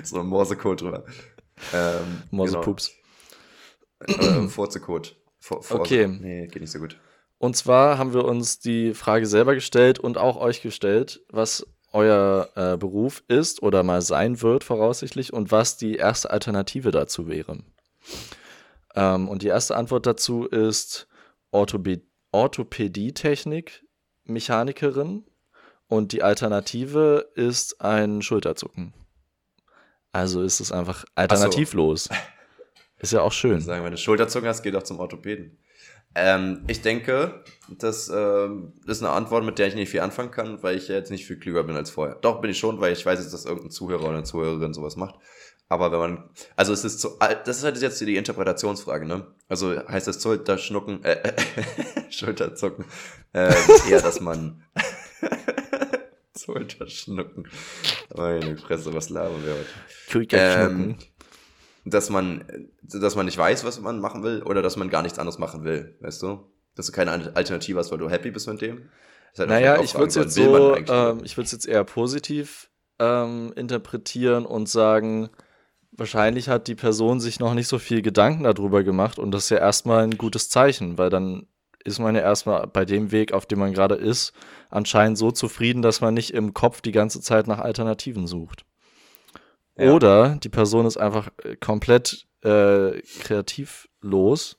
[0.03, 1.05] so ein Morsecode drüber.
[1.73, 2.91] Ähm, Morsepups.
[3.99, 4.47] Genau.
[4.47, 5.15] Äh, Furzecode.
[5.49, 6.07] okay.
[6.07, 6.97] Nee, geht nicht so gut.
[7.43, 12.47] Und zwar haben wir uns die Frage selber gestellt und auch euch gestellt, was euer
[12.55, 17.57] äh, Beruf ist oder mal sein wird voraussichtlich und was die erste Alternative dazu wäre.
[18.95, 21.09] Ähm, und die erste Antwort dazu ist
[21.51, 23.83] Orthopäd Orthopädietechnik,
[24.23, 25.25] Mechanikerin
[25.89, 28.93] und die Alternative ist ein Schulterzucken.
[30.13, 32.05] Also ist es einfach alternativlos.
[32.05, 32.15] So.
[32.99, 33.59] Ist ja auch schön.
[33.59, 35.59] Sagen, wenn du Schulterzucken hast, geh doch zum Orthopäden.
[36.15, 40.61] Ähm, ich denke, das ähm, ist eine Antwort, mit der ich nicht viel anfangen kann,
[40.61, 42.15] weil ich ja jetzt nicht viel klüger bin als vorher.
[42.15, 44.95] Doch, bin ich schon, weil ich weiß jetzt, dass irgendein Zuhörer oder eine Zuhörerin sowas
[44.95, 45.15] macht.
[45.69, 49.25] Aber wenn man, also es ist so, das ist halt jetzt die Interpretationsfrage, ne?
[49.47, 51.33] Also heißt das Schulterschnucken, äh, äh
[52.11, 52.85] Schulterzucken,
[53.33, 53.51] äh,
[53.89, 54.63] eher, dass man
[56.39, 57.47] Schulterschnucken.
[58.15, 59.65] Meine Fresse, was labern wir heute?
[60.09, 60.89] Schulterschnucken.
[60.91, 60.97] Ähm,
[61.85, 62.45] dass man,
[62.81, 65.63] dass man nicht weiß, was man machen will, oder dass man gar nichts anderes machen
[65.63, 66.39] will, weißt du?
[66.75, 68.89] Dass du keine Alternative hast, weil du happy bist mit dem.
[69.37, 72.69] Halt naja, ich würde es jetzt so, ähm, ich würde es jetzt eher positiv
[72.99, 75.29] ähm, interpretieren und sagen,
[75.91, 79.49] wahrscheinlich hat die Person sich noch nicht so viel Gedanken darüber gemacht und das ist
[79.49, 81.47] ja erstmal ein gutes Zeichen, weil dann
[81.83, 84.33] ist man ja erstmal bei dem Weg, auf dem man gerade ist,
[84.69, 88.65] anscheinend so zufrieden, dass man nicht im Kopf die ganze Zeit nach Alternativen sucht.
[89.77, 89.91] Ja.
[89.93, 94.57] Oder die Person ist einfach äh, komplett äh, kreativlos.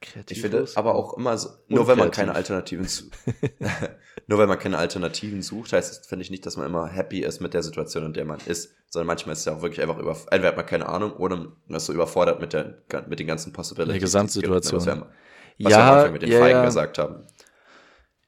[0.00, 0.30] Kreativlos?
[0.30, 2.86] Ich finde aber auch immer so, nur wenn man keine Alternativen
[4.26, 7.20] nur wenn man keine Alternativen sucht, heißt das, finde ich nicht, dass man immer happy
[7.20, 9.82] ist mit der Situation, in der man ist, sondern manchmal ist es ja auch wirklich
[9.82, 13.18] einfach über, entweder hat man keine Ahnung oder man ist so überfordert mit der, mit
[13.20, 13.94] den ganzen Possibilities.
[13.94, 14.80] Die Gesamtsituation.
[14.80, 15.06] Gibt, was wir,
[15.64, 16.64] was ja, wir mit den ja, Feigen ja.
[16.64, 17.26] gesagt haben.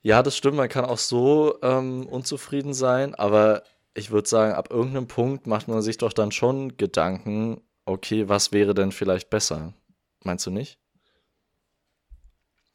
[0.02, 3.62] Ja, das stimmt, man kann auch so ähm, unzufrieden sein, aber
[3.94, 8.52] ich würde sagen, ab irgendeinem Punkt macht man sich doch dann schon Gedanken, okay, was
[8.52, 9.74] wäre denn vielleicht besser?
[10.24, 10.78] Meinst du nicht?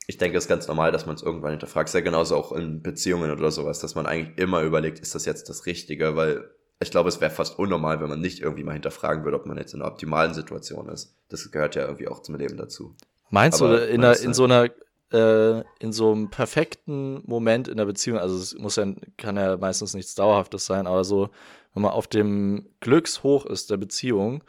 [0.06, 1.90] Ich denke, es ist ganz normal, dass man es irgendwann hinterfragt.
[1.90, 5.50] Sehr genauso auch in Beziehungen oder sowas, dass man eigentlich immer überlegt, ist das jetzt
[5.50, 6.16] das Richtige?
[6.16, 6.50] Weil
[6.80, 9.58] ich glaube, es wäre fast unnormal, wenn man nicht irgendwie mal hinterfragen würde, ob man
[9.58, 11.16] jetzt in einer optimalen Situation ist.
[11.28, 12.96] Das gehört ja irgendwie auch zum Leben dazu.
[13.30, 14.70] Meinst Aber du, in, einer, in so einer
[15.12, 18.86] äh, in so einem perfekten Moment in der Beziehung, also es muss ja,
[19.18, 21.30] kann ja meistens nichts Dauerhaftes sein, aber so,
[21.74, 24.44] wenn man auf dem Glückshoch ist der Beziehung,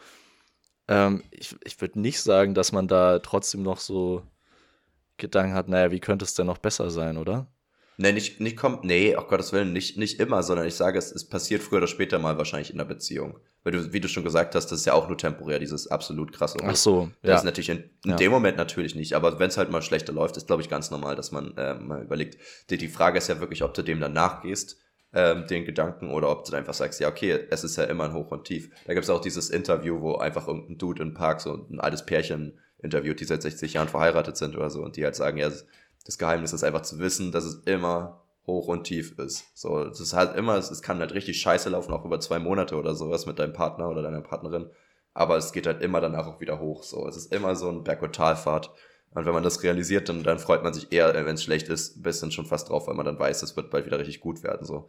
[0.88, 4.22] ähm, ich, ich würde nicht sagen, dass man da trotzdem noch so
[5.16, 7.46] Gedanken hat, naja, wie könnte es denn noch besser sein, oder?
[8.00, 11.10] Nee, nicht, nicht kommt, nee, auf Gottes Willen, nicht, nicht immer, sondern ich sage, es,
[11.10, 13.40] es passiert früher oder später mal wahrscheinlich in der Beziehung.
[13.68, 16.32] Weil du, wie du schon gesagt hast, das ist ja auch nur temporär, dieses absolut
[16.32, 16.56] krasse.
[16.64, 17.32] Ach so, ja.
[17.32, 18.16] Das ist natürlich in, in ja.
[18.16, 20.90] dem Moment natürlich nicht, aber wenn es halt mal schlechter läuft, ist glaube ich ganz
[20.90, 22.38] normal, dass man äh, mal überlegt.
[22.70, 24.78] Die, die Frage ist ja wirklich, ob du dem dann nachgehst,
[25.12, 28.04] ähm, den Gedanken, oder ob du dann einfach sagst, ja, okay, es ist ja immer
[28.04, 28.70] ein Hoch und Tief.
[28.86, 32.06] Da gibt es auch dieses Interview, wo einfach irgendein Dude im Park so ein altes
[32.06, 35.50] Pärchen interviewt, die seit 60 Jahren verheiratet sind oder so, und die halt sagen, ja,
[36.06, 39.56] das Geheimnis ist einfach zu wissen, dass es immer hoch und tief ist.
[39.56, 42.74] So, es ist halt immer, es kann halt richtig scheiße laufen, auch über zwei Monate
[42.74, 44.68] oder sowas mit deinem Partner oder deiner Partnerin.
[45.14, 46.82] Aber es geht halt immer danach auch wieder hoch.
[46.82, 48.70] So, es ist immer so ein Berg- und Talfahrt.
[49.14, 51.96] Und wenn man das realisiert, dann, dann freut man sich eher, wenn es schlecht ist,
[51.96, 54.42] ein bisschen schon fast drauf, weil man dann weiß, es wird bald wieder richtig gut
[54.42, 54.66] werden.
[54.66, 54.88] So,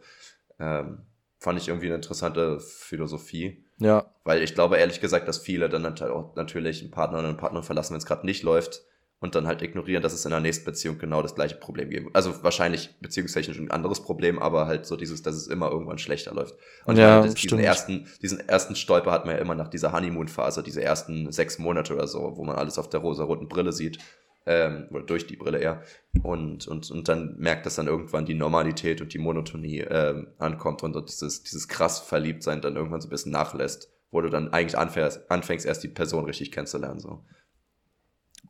[0.58, 1.02] ähm,
[1.38, 3.64] fand ich irgendwie eine interessante Philosophie.
[3.78, 4.12] Ja.
[4.24, 7.38] Weil ich glaube ehrlich gesagt, dass viele dann halt auch natürlich einen Partner oder einen
[7.38, 8.82] Partner verlassen, wenn es gerade nicht läuft
[9.20, 12.16] und dann halt ignorieren, dass es in der nächsten Beziehung genau das gleiche Problem gibt.
[12.16, 16.34] Also wahrscheinlich beziehungstechnisch ein anderes Problem, aber halt so dieses, dass es immer irgendwann schlechter
[16.34, 16.56] läuft.
[16.86, 20.62] Und ja, meine, diesen ersten, diesen ersten Stolper hat man ja immer nach dieser Honeymoon-Phase,
[20.62, 23.98] diese ersten sechs Monate oder so, wo man alles auf der rosa-roten Brille sieht.
[24.46, 25.82] Ähm, oder durch die Brille eher.
[26.22, 30.82] Und, und, und dann merkt, dass dann irgendwann die Normalität und die Monotonie ähm, ankommt
[30.82, 34.50] und, und dieses, dieses krass Verliebtsein dann irgendwann so ein bisschen nachlässt, wo du dann
[34.54, 37.00] eigentlich anfängst, anfängst erst die Person richtig kennenzulernen.
[37.00, 37.22] So.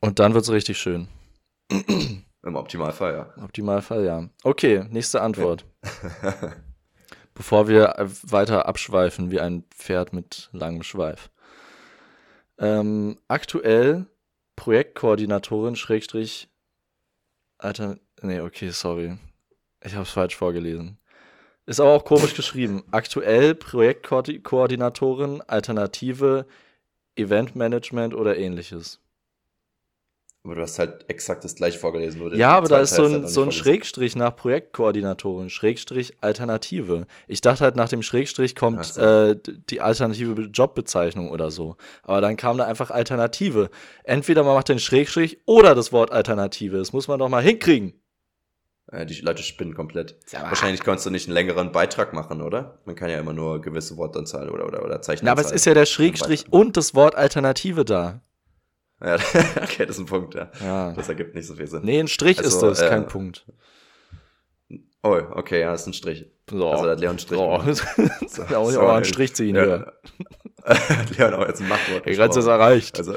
[0.00, 1.08] Und dann wird es richtig schön.
[1.70, 3.32] Im Optimalfall, ja.
[3.36, 4.28] Im Optimalfall, ja.
[4.42, 5.64] Okay, nächste Antwort.
[6.22, 6.34] Ja.
[7.34, 11.30] Bevor wir äh, weiter abschweifen wie ein Pferd mit langem Schweif.
[12.58, 14.06] Ähm, aktuell
[14.56, 16.48] Projektkoordinatorin, Schrägstrich,
[17.56, 19.18] Alter, nee, okay, sorry.
[19.82, 20.98] Ich habe es falsch vorgelesen.
[21.66, 22.84] Ist aber auch komisch geschrieben.
[22.90, 26.46] Aktuell Projektkoordinatorin, Alternative,
[27.16, 28.98] Eventmanagement oder ähnliches.
[30.42, 32.18] Aber du hast halt exakt das gleiche vorgelesen.
[32.18, 37.06] Nur ja, aber da ist so ein, so ein Schrägstrich nach Projektkoordinatorin, Schrägstrich Alternative.
[37.28, 39.00] Ich dachte halt, nach dem Schrägstrich kommt so.
[39.02, 39.36] äh,
[39.68, 41.76] die alternative Jobbezeichnung oder so.
[42.04, 43.68] Aber dann kam da einfach Alternative.
[44.02, 46.78] Entweder man macht den Schrägstrich oder das Wort Alternative.
[46.78, 48.00] Das muss man doch mal hinkriegen.
[48.90, 50.16] Ja, die Leute spinnen komplett.
[50.32, 52.78] Ja, Wahrscheinlich kannst du nicht einen längeren Beitrag machen, oder?
[52.86, 55.26] Man kann ja immer nur gewisse Wortanzahl oder, oder, oder Zeichen.
[55.26, 58.22] Na, aber es ist ja der Schrägstrich und das Wort Alternative da.
[59.02, 59.14] Ja,
[59.62, 60.50] okay, das ist ein Punkt, ja.
[60.60, 60.92] ja.
[60.92, 61.82] Das ergibt nicht so viel Sinn.
[61.84, 63.46] Nee, ein Strich also, ist das, äh, kein Punkt.
[65.02, 66.26] Oh, okay, ja, das ist ein Strich.
[66.50, 66.68] So.
[66.68, 67.38] Also hat Leon Strich.
[67.38, 68.42] So.
[68.50, 69.64] ja, auch, auch einen Strich ziehen ja.
[69.64, 69.92] hier.
[71.16, 72.06] Leon auch jetzt ein Machtwort.
[72.06, 72.98] Die Grenze ist erreicht.
[72.98, 73.14] Also,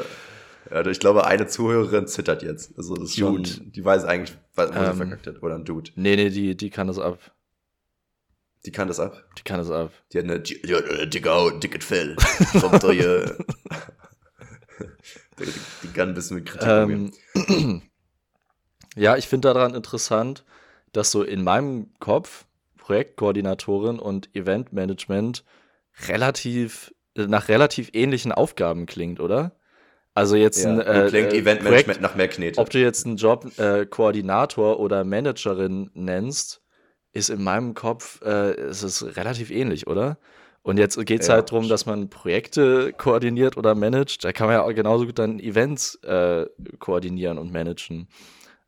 [0.71, 2.77] ja, ich glaube, eine Zuhörerin zittert jetzt.
[2.77, 5.43] Also das ist schon, die weiß eigentlich, was ähm, sie verkackt hat.
[5.43, 5.91] Oder ein Dude.
[5.95, 7.19] Nee, nee, die, die kann das ab.
[8.65, 9.21] Die kann das ab?
[9.37, 9.91] Die kann das ab.
[10.13, 12.15] Die hat eine, die, die hat eine dicke Haut, dickes Fell.
[12.61, 13.37] Kommt da hier.
[15.39, 17.11] Die, kann ein bisschen mit Kritik ähm,
[18.95, 20.43] Ja, ich finde daran interessant,
[20.91, 22.45] dass so in meinem Kopf
[22.77, 25.43] Projektkoordinatorin und Eventmanagement
[26.07, 29.55] relativ nach relativ ähnlichen Aufgaben klingt, oder?
[30.15, 32.59] Also jetzt ja, ein äh, klingt äh, Eventmanagement Projekt, nach mehr Knete.
[32.59, 36.61] Ob du jetzt einen Job äh, Koordinator oder Managerin nennst,
[37.13, 40.17] ist in meinem Kopf äh, ist es relativ ähnlich, oder?
[40.63, 44.23] Und jetzt geht es ja, halt darum, dass man Projekte koordiniert oder managt.
[44.23, 46.45] Da kann man ja auch genauso gut dann Events äh,
[46.79, 48.07] koordinieren und managen.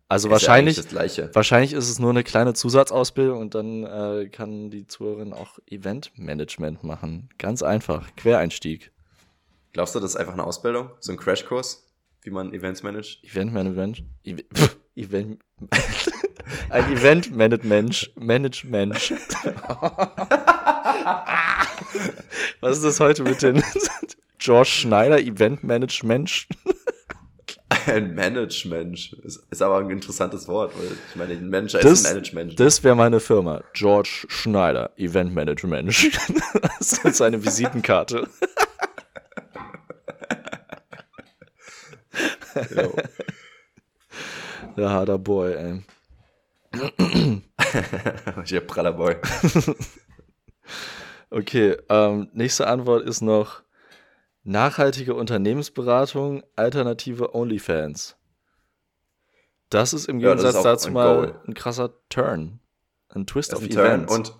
[0.09, 4.69] Also ist wahrscheinlich, ja wahrscheinlich ist es nur eine kleine Zusatzausbildung und dann äh, kann
[4.69, 7.29] die Zuhörerin auch Eventmanagement machen.
[7.37, 8.91] Ganz einfach, Quereinstieg.
[9.71, 10.89] Glaubst du, das ist einfach eine Ausbildung?
[10.99, 11.91] So ein Crashkurs,
[12.21, 13.23] wie man Events managt?
[13.23, 14.03] Eventmanagement?
[14.95, 15.39] Event
[16.69, 18.11] ein Eventmanagement.
[18.15, 19.13] Management.
[22.61, 23.63] Was ist das heute mit den
[24.39, 26.47] George Schneider Event Management?
[27.87, 32.05] Ein Management ist, ist, aber ein interessantes Wort, weil ich meine, ein Manager das, ist
[32.05, 32.59] ein Management.
[32.59, 33.63] Das wäre meine Firma.
[33.73, 35.87] George Schneider Event Management.
[36.79, 38.27] das ist seine Visitenkarte.
[44.77, 45.83] Der harter Boy, ey.
[48.49, 49.15] Der praller Boy.
[51.29, 53.63] Okay, ähm, nächste Antwort ist noch
[54.43, 58.15] nachhaltige Unternehmensberatung, alternative OnlyFans.
[59.69, 61.41] Das ist im Gegensatz ja, ist dazu ein mal Goal.
[61.47, 62.59] ein krasser Turn.
[63.09, 64.13] Ein Twist ein Events.
[64.13, 64.33] Und,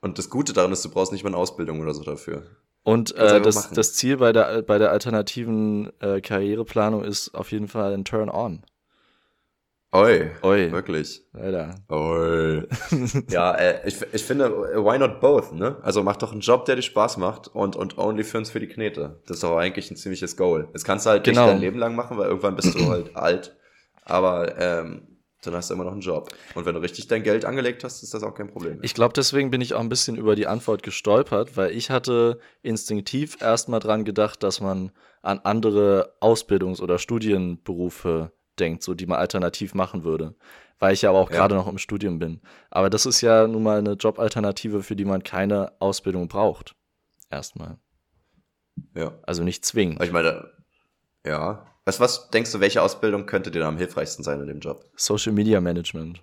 [0.00, 2.44] und das Gute daran ist, du brauchst nicht mal eine Ausbildung oder so dafür.
[2.84, 7.68] Und äh, das, das Ziel bei der, bei der alternativen äh, Karriereplanung ist auf jeden
[7.68, 8.64] Fall ein Turn-on.
[9.94, 10.72] Oi, Oi.
[10.72, 11.22] Wirklich.
[11.34, 11.74] Alter.
[11.90, 12.66] Oi.
[13.28, 15.76] ja, äh, ich, ich finde, why not both, ne?
[15.82, 19.20] Also mach doch einen Job, der dir Spaß macht und, und OnlyFans für die Knete.
[19.26, 20.68] Das ist doch eigentlich ein ziemliches Goal.
[20.72, 21.42] Das kannst du halt genau.
[21.42, 23.54] nicht dein Leben lang machen, weil irgendwann bist du halt alt.
[24.06, 25.12] Aber ähm,
[25.42, 26.30] dann hast du immer noch einen Job.
[26.54, 28.78] Und wenn du richtig dein Geld angelegt hast, ist das auch kein Problem.
[28.80, 32.38] Ich glaube, deswegen bin ich auch ein bisschen über die Antwort gestolpert, weil ich hatte
[32.62, 39.18] instinktiv erstmal dran gedacht, dass man an andere Ausbildungs- oder Studienberufe denkt, so die man
[39.18, 40.34] alternativ machen würde.
[40.78, 41.36] Weil ich ja aber auch ja.
[41.36, 42.40] gerade noch im Studium bin.
[42.70, 46.74] Aber das ist ja nun mal eine Jobalternative, für die man keine Ausbildung braucht.
[47.30, 47.78] Erstmal.
[48.94, 49.12] Ja.
[49.22, 50.02] Also nicht zwingend.
[50.02, 50.50] Ich meine,
[51.24, 51.66] ja.
[51.84, 54.84] Was, was denkst du, welche Ausbildung könnte dir am hilfreichsten sein in dem Job?
[54.96, 56.22] Social Media Management.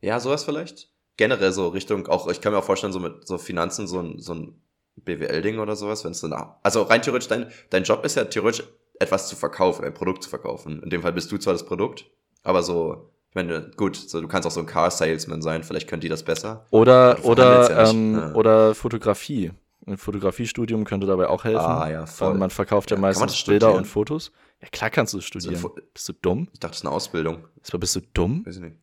[0.00, 0.92] Ja, sowas vielleicht?
[1.16, 4.20] Generell so Richtung, auch, ich kann mir auch vorstellen, so mit so Finanzen, so ein,
[4.20, 4.62] so ein
[4.96, 8.64] BWL-Ding oder sowas, wenn es dann, also rein theoretisch, dein, dein Job ist ja theoretisch
[9.00, 10.82] etwas zu verkaufen, ein Produkt zu verkaufen.
[10.82, 12.06] In dem Fall bist du zwar das Produkt,
[12.42, 16.00] aber so, ich meine, gut, so, du kannst auch so ein Car-Salesman sein, vielleicht können
[16.00, 16.66] die das besser.
[16.70, 18.34] Oder, oder, ja ähm, ja.
[18.34, 19.52] oder Fotografie.
[19.86, 21.64] Ein Fotografiestudium könnte dabei auch helfen.
[21.64, 22.34] Ah, ja, voll.
[22.34, 24.32] Man verkauft ja, ja meistens Bilder und Fotos.
[24.60, 25.56] Ja, klar kannst du es studieren.
[25.56, 26.48] So bist du dumm?
[26.52, 27.44] Ich dachte, das ist eine Ausbildung.
[27.68, 28.44] Aber bist du dumm?
[28.44, 28.76] Weiß ich nicht.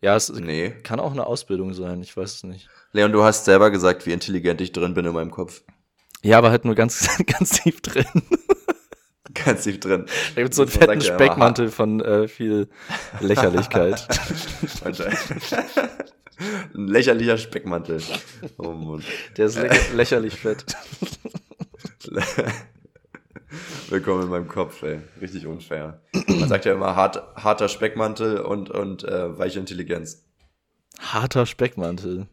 [0.00, 0.70] Ja, es nee.
[0.82, 2.68] kann auch eine Ausbildung sein, ich weiß es nicht.
[2.92, 5.62] Leon, du hast selber gesagt, wie intelligent ich drin bin in meinem Kopf.
[6.22, 8.04] Ja, aber halt nur ganz, ganz tief drin.
[9.34, 10.06] Ganz tief drin.
[10.34, 12.68] Da gibt es so einen fetten Speckmantel von äh, viel
[13.20, 14.06] Lächerlichkeit.
[16.74, 18.02] Ein lächerlicher Speckmantel.
[18.58, 19.02] Oh Mann.
[19.36, 20.64] Der ist lä lächerlich fett.
[23.88, 25.00] Willkommen in meinem Kopf, ey.
[25.20, 26.00] Richtig unfair.
[26.26, 30.24] Man sagt ja immer hart, harter Speckmantel und, und äh, weiche Intelligenz.
[30.98, 32.26] Harter Speckmantel.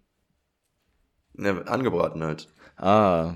[1.38, 2.48] Ja, angebraten halt.
[2.78, 3.36] Ah.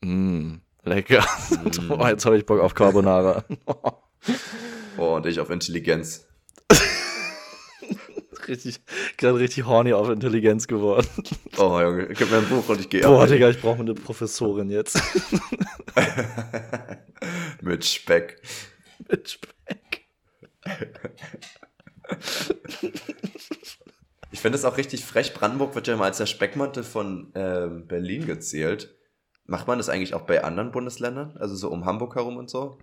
[0.00, 0.56] Mm,
[0.88, 1.24] lecker.
[1.50, 1.90] Mm.
[1.90, 3.44] oh, jetzt habe ich Bock auf Carbonara.
[4.98, 6.26] oh, und ich auf Intelligenz
[8.48, 8.80] richtig,
[9.16, 11.06] gerade richtig horny auf Intelligenz geworden.
[11.56, 14.70] Oh, Junge, gib mir ein Buch und ich gehe Boah, Digga, ich brauche eine Professorin
[14.70, 15.00] jetzt.
[17.62, 18.40] Mit Speck.
[19.08, 20.06] Mit Speck.
[24.30, 25.34] Ich finde es auch richtig frech.
[25.34, 28.97] Brandenburg wird ja immer als der Speckmantel von äh, Berlin gezählt.
[29.48, 31.34] Macht man das eigentlich auch bei anderen Bundesländern?
[31.38, 32.76] Also so um Hamburg herum und so?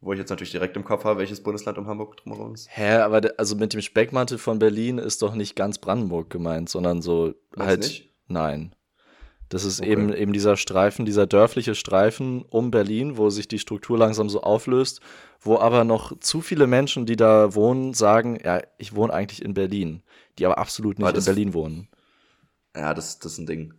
[0.00, 2.68] Wo ich jetzt natürlich direkt im Kopf habe, welches Bundesland um Hamburg drumherum ist.
[2.70, 7.02] Hä, aber also mit dem Speckmantel von Berlin ist doch nicht ganz Brandenburg gemeint, sondern
[7.02, 7.80] so Meinst halt.
[7.80, 8.14] Nicht?
[8.26, 8.74] Nein.
[9.48, 9.92] Das ist okay.
[9.92, 14.42] eben, eben dieser Streifen, dieser dörfliche Streifen um Berlin, wo sich die Struktur langsam so
[14.42, 15.00] auflöst,
[15.40, 19.54] wo aber noch zu viele Menschen, die da wohnen, sagen, ja, ich wohne eigentlich in
[19.54, 20.02] Berlin,
[20.38, 21.88] die aber absolut nicht aber in Berlin wohnen.
[22.74, 23.74] Ja, das, das ist ein Ding.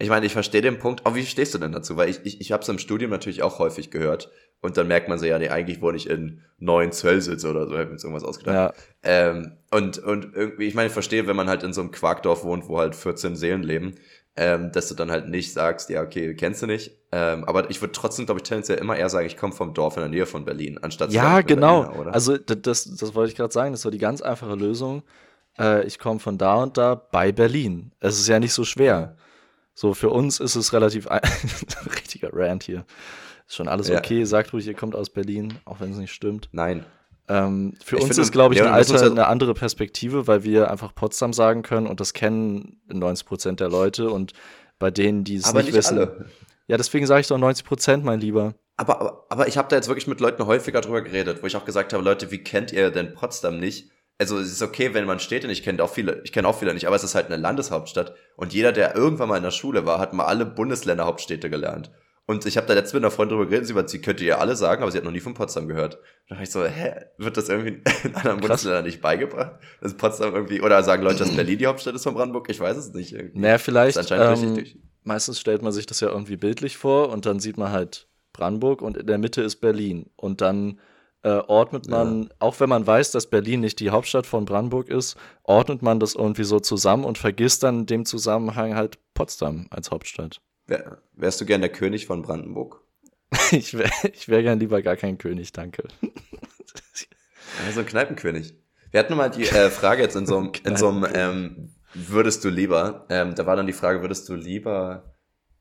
[0.00, 1.96] Ich meine, ich verstehe den Punkt, aber wie stehst du denn dazu?
[1.96, 4.30] Weil ich, ich, ich habe es im Studium natürlich auch häufig gehört,
[4.60, 7.76] und dann merkt man so, ja, nee, eigentlich wohne ich in neun Zöllsitz oder so,
[7.76, 8.74] hätte mir jetzt irgendwas ausgedacht.
[9.04, 9.30] Ja.
[9.30, 12.42] Ähm, und, und irgendwie, ich meine, ich verstehe, wenn man halt in so einem Quarkdorf
[12.42, 13.94] wohnt, wo halt 14 Seelen leben,
[14.34, 16.90] ähm, dass du dann halt nicht sagst, ja, okay, kennst du nicht.
[17.12, 19.96] Ähm, aber ich würde trotzdem, glaube ich, tendenziell immer eher sagen, ich komme vom Dorf
[19.96, 21.84] in der Nähe von Berlin, anstatt Ja, genau.
[21.84, 25.02] Berliner, also das, das wollte ich gerade sagen, das war die ganz einfache Lösung.
[25.58, 27.92] Äh, ich komme von da und da bei Berlin.
[28.00, 29.16] Es ist ja nicht so schwer.
[29.78, 31.20] So, für uns ist es relativ ein
[31.94, 32.84] richtiger Rant hier.
[33.46, 33.98] Ist schon alles ja.
[33.98, 34.24] okay.
[34.24, 36.48] Sagt ruhig, ihr kommt aus Berlin, auch wenn es nicht stimmt.
[36.50, 36.84] Nein.
[37.28, 40.42] Ähm, für ich uns finde, ist, glaube ich, ja, eine, alte, eine andere Perspektive, weil
[40.42, 44.32] wir einfach Potsdam sagen können und das kennen 90 Prozent der Leute und
[44.80, 45.98] bei denen, die es nicht, nicht wissen.
[45.98, 46.26] Alle.
[46.66, 48.54] Ja, deswegen sage ich doch 90 Prozent, mein Lieber.
[48.78, 51.54] Aber, aber, aber ich habe da jetzt wirklich mit Leuten häufiger drüber geredet, wo ich
[51.54, 53.92] auch gesagt habe, Leute, wie kennt ihr denn Potsdam nicht?
[54.18, 56.74] Also es ist okay, wenn man Städte nicht kennt, auch viele, ich kenne auch viele
[56.74, 59.86] nicht, aber es ist halt eine Landeshauptstadt und jeder, der irgendwann mal in der Schule
[59.86, 61.92] war, hat mal alle Bundesländerhauptstädte gelernt.
[62.26, 64.54] Und ich habe da letztens mit einer Freundin drüber geredet, sie, sie könnte ihr alle
[64.54, 65.94] sagen, aber sie hat noch nie von Potsdam gehört.
[66.28, 68.40] Da dachte ich so, hä, wird das irgendwie in anderen.
[68.40, 69.52] Bundesländern nicht beigebracht?
[69.80, 72.50] Dass Potsdam irgendwie, oder sagen Leute, dass Berlin die Hauptstadt ist von Brandenburg?
[72.50, 73.14] Ich weiß es nicht.
[73.14, 73.38] Irgendwie.
[73.38, 74.62] Naja, vielleicht, ähm,
[75.04, 78.82] meistens stellt man sich das ja irgendwie bildlich vor und dann sieht man halt Brandenburg
[78.82, 80.10] und in der Mitte ist Berlin.
[80.16, 80.80] Und dann
[81.22, 82.28] äh, ordnet man, ja.
[82.38, 86.14] auch wenn man weiß, dass Berlin nicht die Hauptstadt von Brandenburg ist, ordnet man das
[86.14, 90.40] irgendwie so zusammen und vergisst dann in dem Zusammenhang halt Potsdam als Hauptstadt.
[90.66, 92.82] Wär, wärst du gern der König von Brandenburg?
[93.50, 95.84] ich wäre ich wär gern lieber gar kein König, danke.
[97.66, 98.54] Also ein Kneipenkönig.
[98.90, 102.44] Wir hatten mal die äh, Frage jetzt in so einem, in so einem ähm, würdest
[102.44, 105.14] du lieber, ähm, da war dann die Frage, würdest du lieber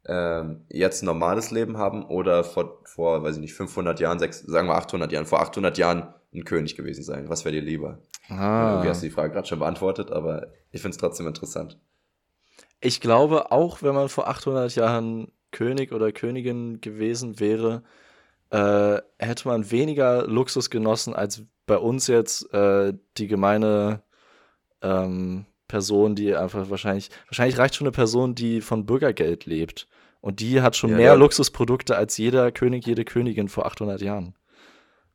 [0.07, 4.39] ähm, jetzt ein normales Leben haben oder vor, vor, weiß ich nicht, 500 Jahren, sechs,
[4.41, 7.29] sagen wir 800 Jahren, vor 800 Jahren ein König gewesen sein?
[7.29, 7.99] Was wäre dir lieber?
[8.29, 8.83] Ah.
[8.85, 11.77] Hast du die Frage gerade schon beantwortet, aber ich finde es trotzdem interessant.
[12.79, 17.83] Ich glaube, auch wenn man vor 800 Jahren König oder Königin gewesen wäre,
[18.49, 24.03] äh, hätte man weniger Luxus genossen als bei uns jetzt äh, die gemeine
[24.81, 29.87] ähm, Person, die einfach wahrscheinlich, wahrscheinlich reicht schon eine Person, die von Bürgergeld lebt.
[30.21, 31.13] Und die hat schon ja, mehr ja.
[31.13, 34.35] Luxusprodukte als jeder König, jede Königin vor 800 Jahren.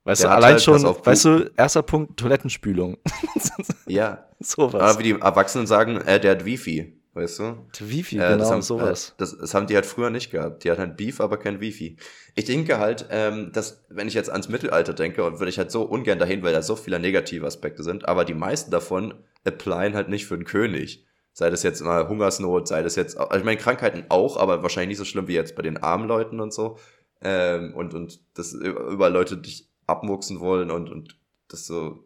[0.05, 2.98] Weißt du, allein halt, schon, weißt du, erster Punkt, Toilettenspülung.
[3.86, 4.26] ja.
[4.40, 4.80] sowas.
[4.80, 7.57] Aber wie die Erwachsenen sagen, äh, der hat Wifi, weißt du?
[7.78, 9.11] Der Wifi, äh, genau, haben, sowas.
[9.11, 10.64] Äh, das, das haben die halt früher nicht gehabt.
[10.64, 11.98] Die hatten halt Beef, aber kein Wifi.
[12.34, 15.70] Ich denke halt, ähm, dass, wenn ich jetzt ans Mittelalter denke, und würde ich halt
[15.70, 19.94] so ungern dahin, weil da so viele negative Aspekte sind, aber die meisten davon applyen
[19.94, 21.07] halt nicht für den König.
[21.33, 24.89] Sei das jetzt mal Hungersnot, sei das jetzt, also ich meine Krankheiten auch, aber wahrscheinlich
[24.89, 26.78] nicht so schlimm wie jetzt bei den armen Leuten und so.
[27.22, 31.18] Ähm, und, und das über Leute dich abmuchsen wollen und, und
[31.49, 32.05] das so,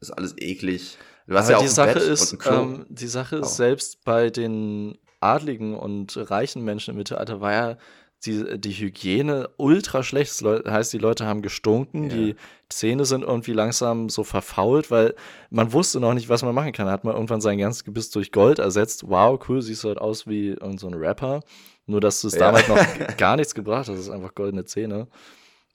[0.00, 0.98] ist alles eklig.
[1.26, 3.50] Du hast aber ja auch die Sache Bett ist, ähm, die Sache ist, oh.
[3.50, 7.76] selbst bei den adligen und reichen Menschen im Mittelalter war ja
[8.24, 10.42] die, die Hygiene ultra schlecht.
[10.42, 12.16] Das heißt, die Leute haben gestunken, ja.
[12.16, 12.36] die
[12.68, 15.14] Zähne sind irgendwie langsam so verfault, weil
[15.50, 16.86] man wusste noch nicht, was man machen kann.
[16.86, 19.08] Da hat man irgendwann sein ganzes Gebiss durch Gold ersetzt.
[19.08, 21.40] Wow, cool, siehst du halt aus wie so Rapper.
[21.86, 22.40] Nur, dass du es ja.
[22.40, 23.96] damals noch gar nichts gebracht hast.
[23.96, 25.08] Das ist einfach goldene Zähne.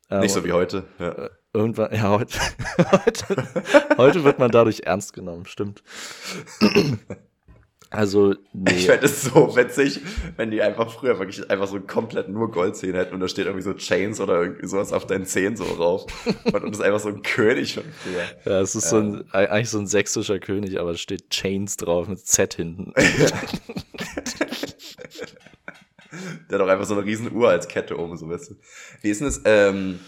[0.09, 0.85] Ähm, nicht so wie heute.
[0.99, 1.09] Ja.
[1.09, 2.39] Äh, irgendwann, ja, heute,
[2.91, 3.47] heute,
[3.97, 5.83] heute wird man dadurch ernst genommen, stimmt.
[7.89, 8.71] Also, nee.
[8.71, 10.01] Ich fände es so witzig,
[10.35, 13.63] wenn die einfach früher wirklich einfach so komplett nur Goldzähne hätten und da steht irgendwie
[13.63, 16.05] so Chains oder irgendwie sowas auf deinen Zähnen so drauf.
[16.45, 18.23] und das ist einfach so ein König von früher.
[18.53, 18.89] Ja, es ist ja.
[18.89, 22.93] so ein, eigentlich so ein sächsischer König, aber es steht Chains drauf mit Z hinten.
[26.49, 28.55] Der hat doch einfach so eine riesen Uhr als Kette oben, so weißt du.
[29.01, 29.99] Wie ist denn das, ähm,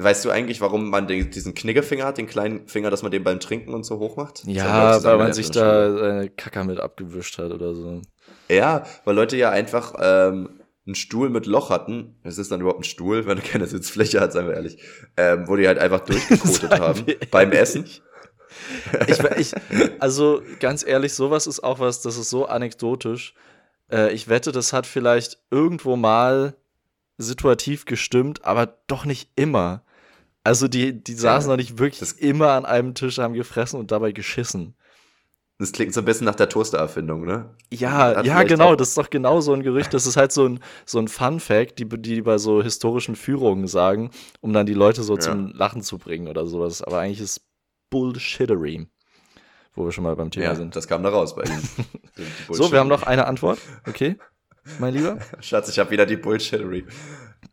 [0.00, 3.24] Weißt du eigentlich, warum man den, diesen Kniggefinger hat, den kleinen Finger, dass man den
[3.24, 4.44] beim Trinken und so hoch macht?
[4.46, 8.02] Ja, weil man sich da seine Kacker mit abgewischt hat oder so.
[8.48, 12.16] Ja, weil Leute ja einfach ähm, einen Stuhl mit Loch hatten.
[12.22, 14.78] Es ist dann überhaupt ein Stuhl, wenn du keine Sitzfläche hast, seien wir ehrlich.
[15.16, 17.84] Ähm, wo die halt einfach durchgekotet haben beim Essen.
[19.08, 19.54] ich, ich,
[19.98, 23.34] also ganz ehrlich, sowas ist auch was, das ist so anekdotisch.
[23.90, 26.54] Äh, ich wette, das hat vielleicht irgendwo mal
[27.18, 29.82] situativ gestimmt, aber doch nicht immer.
[30.48, 33.78] Also die, die saßen ja, noch nicht wirklich das, immer an einem Tisch, haben gefressen
[33.78, 34.74] und dabei geschissen.
[35.58, 37.54] Das klingt so ein bisschen nach der Toaster-Erfindung, ne?
[37.70, 38.74] Ja, ja, genau.
[38.74, 39.92] Das ist doch genau so ein Gerücht.
[39.92, 44.10] Das ist halt so ein, so ein Fun-Fact, die, die bei so historischen Führungen sagen,
[44.40, 45.20] um dann die Leute so ja.
[45.20, 46.80] zum Lachen zu bringen oder sowas.
[46.80, 47.42] Aber eigentlich ist
[47.90, 48.86] Bullshittery,
[49.74, 50.74] wo wir schon mal beim Thema ja, sind.
[50.74, 51.68] Das kam da raus bei Ihnen.
[52.50, 53.58] so, wir haben noch eine Antwort.
[53.86, 54.16] Okay,
[54.78, 55.18] mein Lieber.
[55.40, 56.86] Schatz, ich habe wieder die Bullshittery.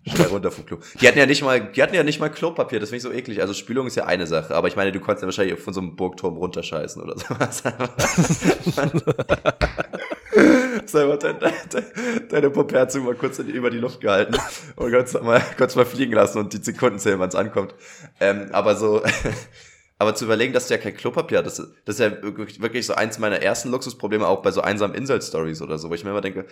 [0.08, 0.78] Schnell runter vom Klo.
[1.01, 3.12] Die hatten ja nicht mal, die hatten ja nicht mal Klopapier, das finde ich so
[3.12, 3.41] eklig.
[3.41, 5.82] Also Spülung ist ja eine Sache, aber ich meine, du konntest ja wahrscheinlich von so
[5.82, 7.64] einem Burgturm runterscheißen oder sowas.
[10.86, 11.53] Selber dein, dein,
[12.30, 14.38] deine Poperzung mal kurz über die Luft gehalten
[14.76, 17.74] und kurz mal, kurz mal fliegen lassen und die Sekunden zählen, wann es ankommt.
[18.20, 19.01] Ähm, aber so,
[19.97, 22.93] aber zu überlegen, dass du ja kein Klopapier hast, das, das ist ja wirklich so
[22.93, 26.22] eins meiner ersten Luxusprobleme, auch bei so einsamen Insel-Stories oder so, wo ich mir immer
[26.22, 26.45] denke,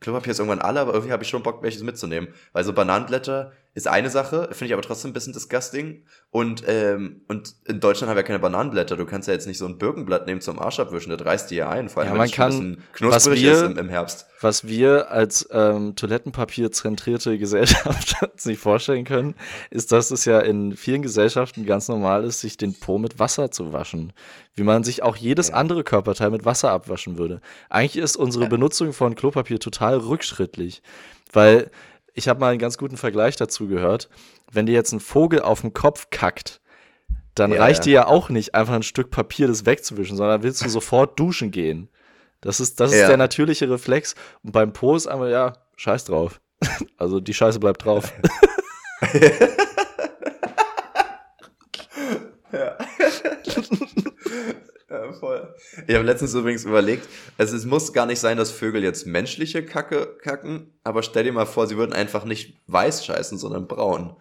[0.00, 2.28] Klopapier ist irgendwann alle, aber irgendwie habe ich schon Bock, welches mitzunehmen.
[2.52, 6.02] Weil so Bananenblätter ist eine Sache, finde ich aber trotzdem ein bisschen disgusting.
[6.30, 8.96] Und, ähm, und in Deutschland haben wir keine Bananenblätter.
[8.96, 11.56] Du kannst ja jetzt nicht so ein Birkenblatt nehmen zum Arsch abwischen, das reißt dir
[11.56, 11.90] ja ein.
[11.90, 14.28] Vor allem, ja, man kann, ein bisschen knusprig wir, ist im, im, Herbst.
[14.40, 19.34] Was wir als ähm, Toilettenpapier zentrierte Gesellschaft uns nicht vorstellen können,
[19.68, 23.50] ist, dass es ja in vielen Gesellschaften ganz normal ist, sich den Po mit Wasser
[23.50, 24.14] zu waschen.
[24.54, 25.56] Wie man sich auch jedes ja.
[25.56, 27.42] andere Körperteil mit Wasser abwaschen würde.
[27.68, 28.48] Eigentlich ist unsere ja.
[28.48, 30.80] Benutzung von Klopapier total rückschrittlich.
[31.30, 31.70] Weil
[32.16, 34.08] ich habe mal einen ganz guten Vergleich dazu gehört.
[34.50, 36.62] Wenn dir jetzt ein Vogel auf den Kopf kackt,
[37.34, 40.64] dann ja, reicht dir ja auch nicht, einfach ein Stück Papier das wegzuwischen, sondern willst
[40.64, 41.90] du sofort duschen gehen.
[42.40, 43.08] Das ist, das ist ja.
[43.08, 44.14] der natürliche Reflex.
[44.42, 46.40] Und beim Po ist einmal, ja, scheiß drauf.
[46.96, 48.14] Also die Scheiße bleibt drauf.
[52.52, 52.78] ja.
[54.88, 55.54] Ja, voll.
[55.86, 57.08] Ich habe letztens übrigens überlegt,
[57.38, 61.32] also es muss gar nicht sein, dass Vögel jetzt menschliche Kacke kacken, aber stell dir
[61.32, 64.16] mal vor, sie würden einfach nicht weiß scheißen, sondern braun.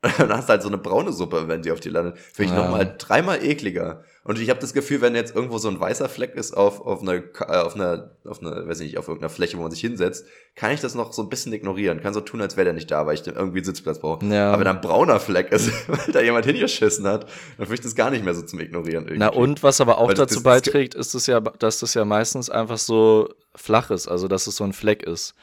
[0.18, 2.18] dann hast du halt so eine braune Suppe, wenn sie auf die landet.
[2.18, 2.64] Finde ich ja.
[2.64, 4.04] nochmal dreimal ekliger.
[4.28, 7.00] Und ich habe das Gefühl, wenn jetzt irgendwo so ein weißer Fleck ist auf, auf
[7.00, 10.26] einer, äh, auf einer, auf einer, weiß nicht, auf irgendeiner Fläche, wo man sich hinsetzt,
[10.54, 12.02] kann ich das noch so ein bisschen ignorieren.
[12.02, 14.26] Kann so tun, als wäre der nicht da, weil ich irgendwie einen Sitzplatz brauche.
[14.26, 14.50] Ja.
[14.50, 17.80] Aber wenn da ein brauner Fleck ist, weil da jemand hingeschissen hat, dann finde ich
[17.80, 19.04] das gar nicht mehr so zum Ignorieren.
[19.04, 19.18] Irgendwie.
[19.18, 22.04] Na und was aber auch weil dazu das, beiträgt, ist es ja, dass das ja
[22.04, 25.36] meistens einfach so flach ist, also dass es so ein Fleck ist.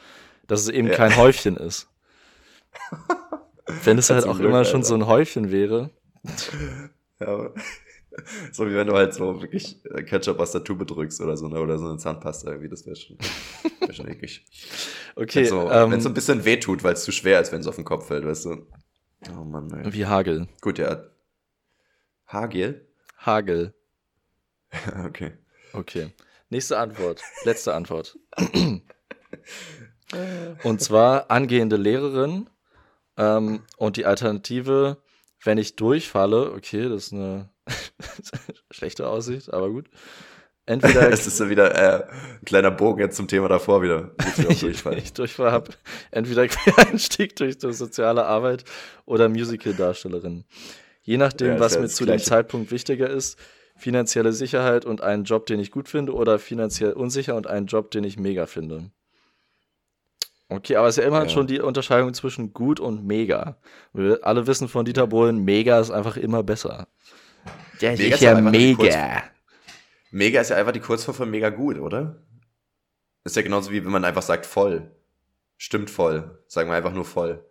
[0.46, 0.94] Dass es eben ja.
[0.94, 1.88] kein Häufchen ist.
[3.82, 5.90] Wenn es halt auch Glück, immer schon so ein Häufchen wäre.
[7.18, 7.50] Ja,
[8.52, 11.48] so wie wenn du halt so wirklich äh, Ketchup aus der Tube drückst oder so,
[11.48, 11.60] ne?
[11.60, 13.18] oder so eine Zahnpasta irgendwie, das wäre schon,
[13.80, 14.44] wär schon eklig.
[15.18, 15.46] Okay.
[15.46, 17.66] So, ähm, wenn es so ein bisschen wehtut, weil es zu schwer ist, wenn es
[17.66, 18.66] auf den Kopf fällt, weißt du.
[19.30, 19.90] Oh Mann, ey.
[19.94, 20.46] Wie Hagel.
[20.60, 21.04] Gut, ja.
[22.26, 22.86] Hagel?
[23.16, 23.72] Hagel.
[25.06, 25.32] okay.
[25.72, 26.10] Okay.
[26.50, 27.22] Nächste Antwort.
[27.44, 28.18] Letzte Antwort.
[30.64, 32.50] Und zwar angehende Lehrerin
[33.16, 34.98] ähm, und die Alternative
[35.46, 37.48] wenn ich durchfalle, okay, das ist eine
[38.70, 39.88] schlechte Aussicht, aber gut.
[40.66, 44.10] Entweder es ist ja wieder äh, ein kleiner Bogen jetzt zum Thema davor wieder.
[44.48, 44.98] Ich, Durchfall.
[44.98, 45.70] ich Durchfall habe
[46.10, 48.64] entweder Quereinstieg durch die soziale Arbeit
[49.06, 50.44] oder Musical-Darstellerin.
[51.02, 52.24] Je nachdem, ja, was ja mir zu Gleiche.
[52.24, 53.38] dem Zeitpunkt wichtiger ist,
[53.76, 57.90] finanzielle Sicherheit und einen Job, den ich gut finde, oder finanziell unsicher und einen Job,
[57.92, 58.90] den ich mega finde.
[60.48, 61.28] Okay, aber es ist ja immer ja.
[61.28, 63.56] schon die Unterscheidung zwischen gut und mega.
[63.92, 66.88] Wir alle wissen von Dieter Bohlen, mega ist einfach immer besser.
[67.80, 69.24] Der mega ist ja mega.
[70.10, 72.22] Mega ist ja einfach die Kurzform von mega gut, oder?
[73.24, 74.90] Ist ja genauso wie wenn man einfach sagt voll.
[75.56, 76.38] Stimmt voll.
[76.46, 77.44] Sagen wir einfach nur voll.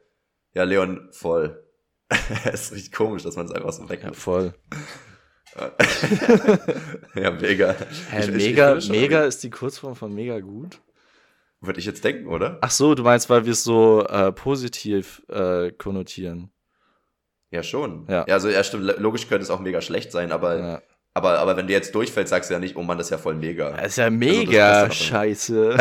[0.53, 1.63] Ja, Leon, voll.
[2.09, 4.53] es ist richtig komisch, dass man es einfach so weg Ja, voll.
[7.15, 7.75] ja, mega.
[8.09, 10.81] Hä, ich, mega, ich mega ist die Kurzform von mega gut?
[11.61, 12.57] Würde ich jetzt denken, oder?
[12.61, 16.51] Ach so, du meinst, weil wir es so äh, positiv äh, konnotieren.
[17.55, 18.05] Ja, schon.
[18.09, 18.25] Ja.
[18.27, 18.33] ja.
[18.33, 20.81] also ja, stimmt, logisch könnte es auch mega schlecht sein, aber, ja.
[21.13, 23.17] aber, aber wenn du jetzt durchfällst, sagst du ja nicht, oh Mann, das ist ja
[23.17, 23.71] voll mega.
[23.71, 25.77] Das ist ja also, mega also, scheiße.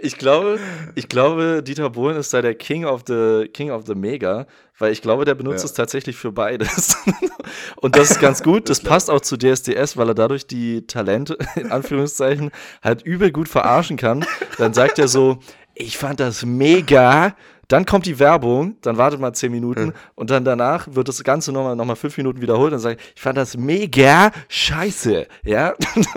[0.00, 0.58] ich glaube,
[0.96, 4.46] ich glaube, Dieter Bohlen ist da der King of the King of the Mega,
[4.78, 5.66] weil ich glaube, der benutzt ja.
[5.66, 6.96] es tatsächlich für beides.
[7.76, 8.68] Und das ist ganz gut.
[8.68, 12.50] Das passt auch zu DSDS, weil er dadurch die Talente in Anführungszeichen
[12.82, 14.24] halt übel gut verarschen kann.
[14.58, 15.38] Dann sagt er so,
[15.76, 17.36] ich fand das mega.
[17.68, 19.92] Dann kommt die Werbung, dann wartet mal zehn Minuten hm.
[20.14, 23.20] und dann danach wird das Ganze nochmal noch mal fünf Minuten wiederholt und sagt, ich
[23.20, 25.74] fand das mega scheiße, ja.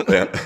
[0.08, 0.28] ja.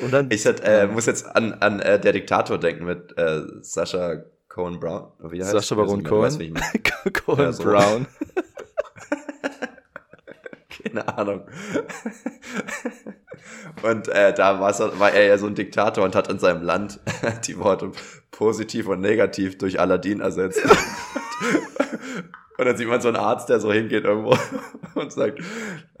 [0.00, 3.40] Und dann, ich hat, äh, muss jetzt an, an äh, der Diktator denken mit äh,
[3.62, 5.08] Sascha Cohen Brown.
[5.30, 6.54] Wie heißt Sascha Baron Cohen.
[7.24, 7.64] Cohen ja, so.
[7.64, 8.06] Brown.
[10.82, 11.42] Keine Ahnung.
[13.82, 17.00] Und äh, da war er ja so ein Diktator und hat in seinem Land
[17.46, 17.92] die Worte
[18.30, 20.62] positiv und negativ durch Aladdin ersetzt.
[22.58, 24.36] Und dann sieht man so einen Arzt, der so hingeht irgendwo
[24.96, 25.38] und sagt,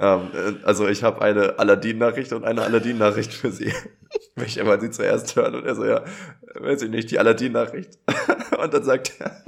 [0.00, 0.30] ähm,
[0.64, 3.72] also ich habe eine Aladdin-Nachricht und eine Aladdin-Nachricht für Sie.
[4.34, 5.54] Welche wollen Sie zuerst hören?
[5.54, 6.02] Und er so, ja,
[6.54, 7.96] weiß ich nicht, die Aladdin-Nachricht.
[8.60, 9.44] Und dann sagt er,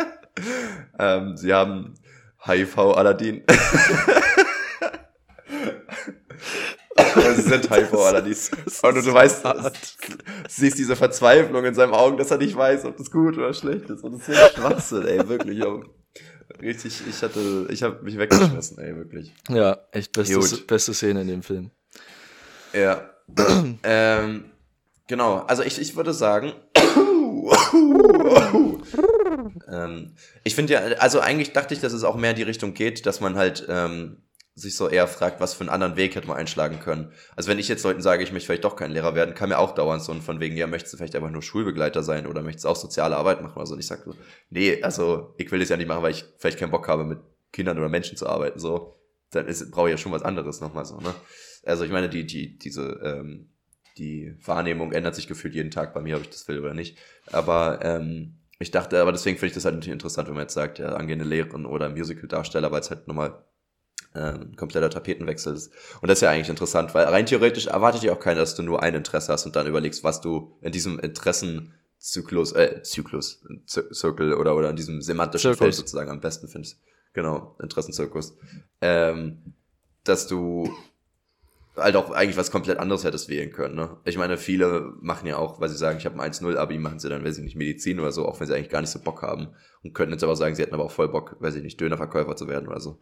[1.00, 1.94] ähm, Sie haben
[2.46, 3.42] HIV Aladdin.
[7.14, 8.36] Sie sind Aladdin.
[8.82, 9.44] Und du, du weißt,
[10.48, 13.90] siehst diese Verzweiflung in seinen Augen, dass er nicht weiß, ob das gut oder schlecht
[13.90, 14.02] ist.
[14.04, 15.62] Und das ist so Schwachsinn, ey, wirklich.
[16.60, 19.32] Richtig, ich hatte, ich habe mich weggeschmissen, ey, wirklich.
[19.48, 21.70] Ja, echt beste, beste Szene in dem Film.
[22.72, 23.10] Ja.
[23.82, 24.44] ähm,
[25.06, 26.52] genau, also ich, ich würde sagen,
[29.68, 32.74] ähm, ich finde ja, also eigentlich dachte ich, dass es auch mehr in die Richtung
[32.74, 34.18] geht, dass man halt ähm,
[34.54, 37.12] sich so eher fragt, was für einen anderen Weg hätte man einschlagen können.
[37.36, 39.58] Also wenn ich jetzt Leuten sage, ich möchte vielleicht doch kein Lehrer werden, kann mir
[39.58, 42.64] auch dauernd so von wegen, ja, möchtest du vielleicht einfach nur Schulbegleiter sein oder möchtest
[42.64, 43.74] du auch soziale Arbeit machen oder so.
[43.74, 44.14] Und ich sage so,
[44.50, 47.18] nee, also ich will das ja nicht machen, weil ich vielleicht keinen Bock habe, mit
[47.52, 48.96] Kindern oder Menschen zu arbeiten, so.
[49.30, 51.14] Dann brauche ich ja schon was anderes nochmal so, ne?
[51.64, 53.50] Also ich meine, die, die, diese, ähm,
[53.96, 56.98] die Wahrnehmung ändert sich gefühlt jeden Tag bei mir, ob ich das will oder nicht.
[57.30, 60.54] Aber ähm, ich dachte, aber deswegen finde ich das halt natürlich interessant, wenn man jetzt
[60.54, 63.44] sagt, ja, angehende Lehrerin oder Musical-Darsteller, weil es halt nochmal
[64.14, 65.72] ähm, kompletter Tapetenwechsel ist.
[66.00, 68.62] Und das ist ja eigentlich interessant, weil rein theoretisch erwartet ja auch keiner, dass du
[68.62, 74.34] nur ein Interesse hast und dann überlegst, was du in diesem Interessenzyklus, äh, Zyklus, Circle
[74.34, 75.58] oder, oder in diesem semantischen Circus.
[75.58, 76.80] Feld sozusagen am besten findest.
[77.12, 78.36] Genau, Interessenzirkus.
[78.80, 79.54] Ähm,
[80.04, 80.68] dass du
[81.76, 83.76] halt auch eigentlich was komplett anderes hättest wählen können.
[83.76, 83.96] Ne?
[84.04, 87.08] Ich meine, viele machen ja auch, weil sie sagen, ich habe ein 1-0-Abi, machen sie
[87.08, 89.22] dann, weiß ich nicht, Medizin oder so, auch wenn sie eigentlich gar nicht so Bock
[89.22, 89.54] haben.
[89.82, 92.34] Und könnten jetzt aber sagen, sie hätten aber auch voll Bock, weiß ich nicht, Dönerverkäufer
[92.34, 92.98] zu werden oder so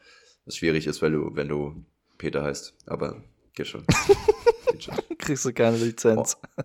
[0.49, 1.85] was schwierig ist, weil du, wenn du
[2.17, 2.75] Peter heißt.
[2.87, 3.23] Aber
[3.55, 3.85] geht schon.
[4.73, 4.95] geht schon.
[5.19, 6.37] Kriegst du keine Lizenz.
[6.57, 6.63] Oh.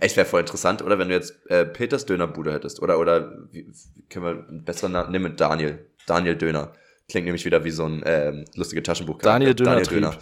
[0.00, 2.82] Echt wäre voll interessant, oder wenn du jetzt äh, Peters Dönerbude hättest.
[2.82, 3.72] Oder, oder wie,
[4.10, 5.34] können wir einen besseren Namen nehmen?
[5.36, 5.86] Daniel.
[6.06, 6.74] Daniel Döner.
[7.08, 9.18] Klingt nämlich wieder wie so ein ähm, lustige Taschenbuch.
[9.18, 9.80] Daniel Döner.
[9.80, 10.18] Daniel Döner.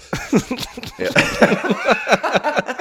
[0.98, 2.66] ja.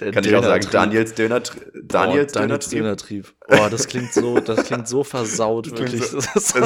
[0.00, 1.40] Der Kann ich auch sagen, Daniels Döner,
[1.82, 3.32] Daniels, oh, Daniels Dönertrieb.
[3.48, 6.02] Oh, das klingt so, das klingt so versaut, wirklich.
[6.04, 6.56] So, ist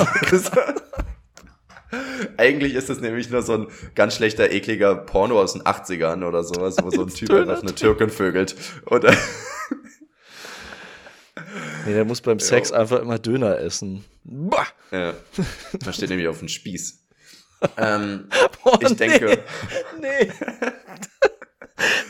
[2.37, 6.43] Eigentlich ist das nämlich nur so ein ganz schlechter, ekliger Porno aus den 80ern oder
[6.45, 8.57] sowas, wo so ein Typ einfach eine Türkin vögelt.
[8.87, 9.15] Oder
[11.87, 12.77] nee, der muss beim Sex jo.
[12.77, 14.05] einfach immer Döner essen.
[14.25, 14.67] Bah!
[14.91, 15.15] Ja.
[15.81, 17.05] Da steht nämlich auf dem Spieß.
[17.77, 18.29] ähm,
[18.65, 19.43] oh, ich denke.
[20.01, 20.31] Nee.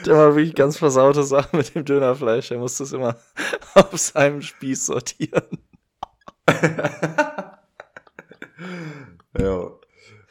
[0.07, 2.51] Der war wirklich ganz versaute Sache mit dem Dönerfleisch.
[2.51, 3.17] Er musste es immer
[3.75, 5.59] auf seinem Spieß sortieren.
[9.39, 9.71] ja.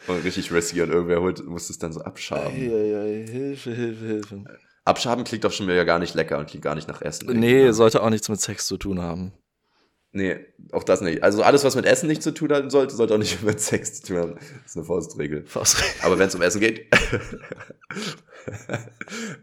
[0.07, 2.55] Und richtig risky und irgendwer holt, muss es dann so abschaben.
[2.55, 4.45] Ja, ja, Hilfe, Hilfe, Hilfe.
[4.85, 7.27] Abschaben klingt doch schon wieder gar nicht lecker und klingt gar nicht nach Essen.
[7.37, 7.73] Nee, ne?
[7.73, 9.33] sollte auch nichts mit Sex zu tun haben.
[10.13, 10.39] Nee,
[10.71, 11.21] auch das nicht.
[11.21, 14.01] Also alles, was mit Essen nicht zu tun haben sollte, sollte auch nicht mit Sex
[14.01, 14.35] zu tun haben.
[14.35, 15.45] Das ist eine Faustregel.
[15.45, 15.91] Faustregel.
[16.03, 16.87] Aber wenn es um Essen geht,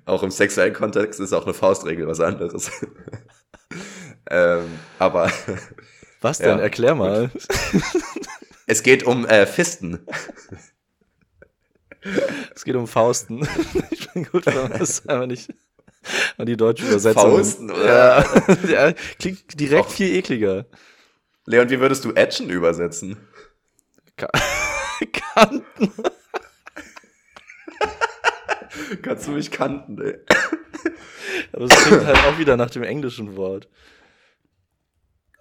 [0.07, 2.71] auch im sexuellen Kontext ist auch eine Faustregel was anderes.
[4.31, 4.67] ähm,
[4.99, 5.31] aber.
[6.21, 6.59] Was denn?
[6.59, 7.31] Ja, Erklär mal.
[8.67, 10.07] es geht um äh, Fisten.
[12.55, 13.47] Es geht um Fausten.
[13.91, 15.53] Ich bin gut, wenn man das einfach nicht
[16.39, 17.23] an die deutsche Übersetzung.
[17.23, 17.85] Fausten, oder?
[17.85, 18.25] Ja,
[18.89, 19.93] ja klingt direkt Och.
[19.93, 20.67] viel ekliger.
[21.47, 23.17] Leon, wie würdest du Action übersetzen?
[24.17, 24.29] Ka
[25.35, 25.93] Kanten.
[29.03, 30.19] Kannst du mich kanten, ey.
[31.53, 33.69] Aber es klingt halt auch wieder nach dem englischen Wort.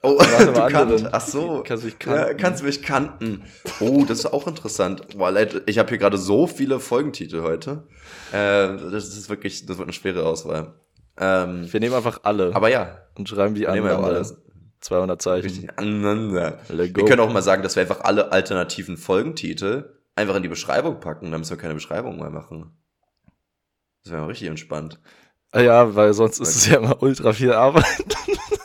[0.06, 1.64] Oh, du kannst, ach so.
[1.66, 2.20] Kannst du mich kanten?
[2.20, 3.44] Ja, kannst mich kanten.
[3.80, 5.18] Oh, das ist auch interessant.
[5.18, 5.34] Boah,
[5.66, 7.88] ich habe hier gerade so viele Folgentitel heute.
[8.34, 10.74] Äh, das ist wirklich, das wird eine schwere Auswahl.
[11.18, 12.54] Ähm, wir nehmen einfach alle.
[12.54, 12.98] Aber ja.
[13.18, 14.26] Und schreiben die aneinander.
[14.82, 15.48] 200 Zeichen.
[15.48, 16.60] Richtig aneinander.
[16.68, 21.00] Wir können auch mal sagen, dass wir einfach alle alternativen Folgentitel einfach in die Beschreibung
[21.00, 21.32] packen.
[21.32, 22.78] Dann müssen wir keine Beschreibung mehr machen.
[24.04, 25.00] Das wäre richtig entspannt.
[25.54, 27.86] Ah ja, weil sonst ist es ja immer ultra viel Arbeit.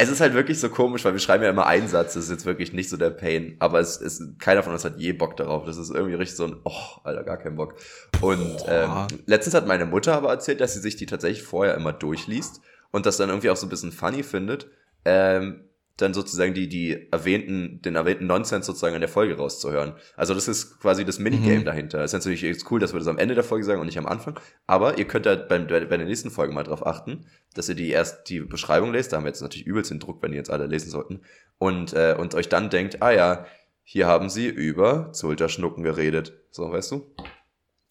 [0.00, 2.30] es ist halt wirklich so komisch, weil wir schreiben ja immer einen Satz, das ist
[2.30, 5.36] jetzt wirklich nicht so der Pain, aber es ist, keiner von uns hat je Bock
[5.36, 5.64] darauf.
[5.64, 7.74] Das ist irgendwie richtig so ein, oh, Alter, gar keinen Bock.
[8.20, 11.92] Und ähm, letztens hat meine Mutter aber erzählt, dass sie sich die tatsächlich vorher immer
[11.92, 12.60] durchliest
[12.92, 14.70] und das dann irgendwie auch so ein bisschen funny findet.
[15.04, 15.67] Ähm,
[15.98, 19.94] dann sozusagen die, die erwähnten, den erwähnten Nonsens sozusagen in der Folge rauszuhören.
[20.16, 21.64] Also das ist quasi das Minigame mhm.
[21.64, 21.98] dahinter.
[21.98, 23.98] Das ist natürlich jetzt cool, dass wir das am Ende der Folge sagen und nicht
[23.98, 24.38] am Anfang.
[24.66, 27.90] Aber ihr könnt da beim, bei der nächsten Folge mal drauf achten, dass ihr die
[27.90, 29.12] erst die Beschreibung lest.
[29.12, 31.22] Da haben wir jetzt natürlich übelst den Druck, wenn ihr jetzt alle lesen sollten.
[31.58, 33.46] Und, äh, und euch dann denkt, ah ja,
[33.82, 36.32] hier haben sie über Zulterschnucken geredet.
[36.52, 37.12] So, weißt du?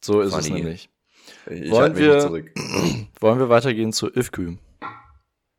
[0.01, 0.47] So ist Funny.
[0.47, 0.89] es nämlich.
[1.49, 2.23] Ich wollen, wir,
[3.19, 4.57] wollen wir weitergehen zu Ifkü?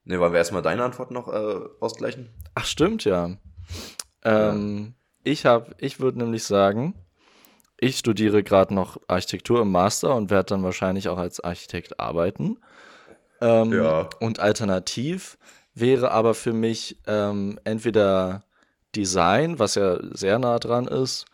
[0.08, 2.30] Ne, wollen wir erstmal deine Antwort noch äh, ausgleichen?
[2.54, 3.36] Ach, stimmt, ja.
[4.24, 4.94] Ähm,
[5.24, 5.30] ja.
[5.30, 6.94] Ich habe, ich würde nämlich sagen,
[7.76, 12.56] ich studiere gerade noch Architektur im Master und werde dann wahrscheinlich auch als Architekt arbeiten.
[13.42, 14.08] Ähm, ja.
[14.18, 15.36] Und alternativ
[15.74, 18.44] wäre aber für mich ähm, entweder
[18.96, 21.26] Design, was ja sehr nah dran ist,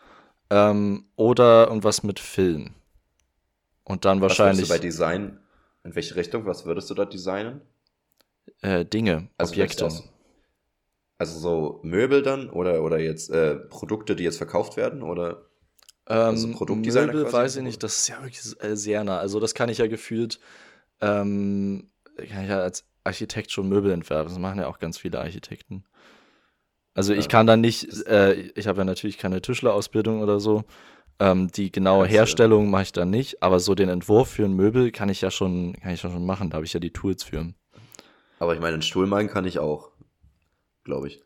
[0.49, 2.73] ähm, oder irgendwas mit Film.
[3.85, 4.63] Und dann wahrscheinlich.
[4.63, 5.39] Was du bei Design,
[5.85, 7.61] in welche Richtung, was würdest du da designen?
[8.61, 9.89] Äh, Dinge, also Objekte.
[11.17, 15.45] Also so Möbel dann oder, oder jetzt äh, Produkte, die jetzt verkauft werden oder
[16.05, 17.33] also ähm, Möbel quasi?
[17.33, 19.17] weiß ich nicht, das ist ja wirklich äh, sehr nah.
[19.17, 20.39] Also das kann ich ja gefühlt,
[21.01, 24.29] ähm, kann ich ja als Architekt schon Möbel entwerfen.
[24.29, 25.83] Das machen ja auch ganz viele Architekten.
[26.93, 30.63] Also ich kann da nicht, äh, ich habe ja natürlich keine Tischlerausbildung oder so.
[31.19, 34.91] Ähm, die genaue Herstellung mache ich da nicht, aber so den Entwurf für ein Möbel
[34.91, 36.49] kann ich ja schon, kann ich ja schon machen.
[36.49, 37.53] Da habe ich ja die Tools für.
[38.45, 39.89] Aber ich meine, einen Stuhl malen kann ich auch.
[40.83, 41.23] Glaube ich.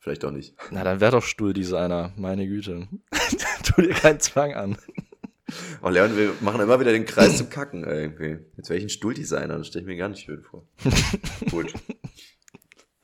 [0.00, 0.56] Vielleicht auch nicht.
[0.72, 2.12] Na, dann wär doch Stuhldesigner.
[2.16, 2.88] Meine Güte.
[3.62, 4.76] tu dir keinen Zwang an.
[5.80, 8.38] Oh, Leon, wir machen immer wieder den Kreis zum Kacken irgendwie.
[8.56, 10.66] Jetzt wäre ich ein Stuhldesigner, das stelle ich mir gar nicht schön vor.
[11.52, 11.72] Gut.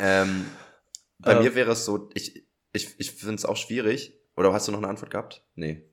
[0.00, 0.44] Ähm,
[1.20, 4.18] bei ähm, mir wäre es so, ich, ich, ich finde es auch schwierig.
[4.36, 5.46] Oder hast du noch eine Antwort gehabt?
[5.54, 5.88] Nee.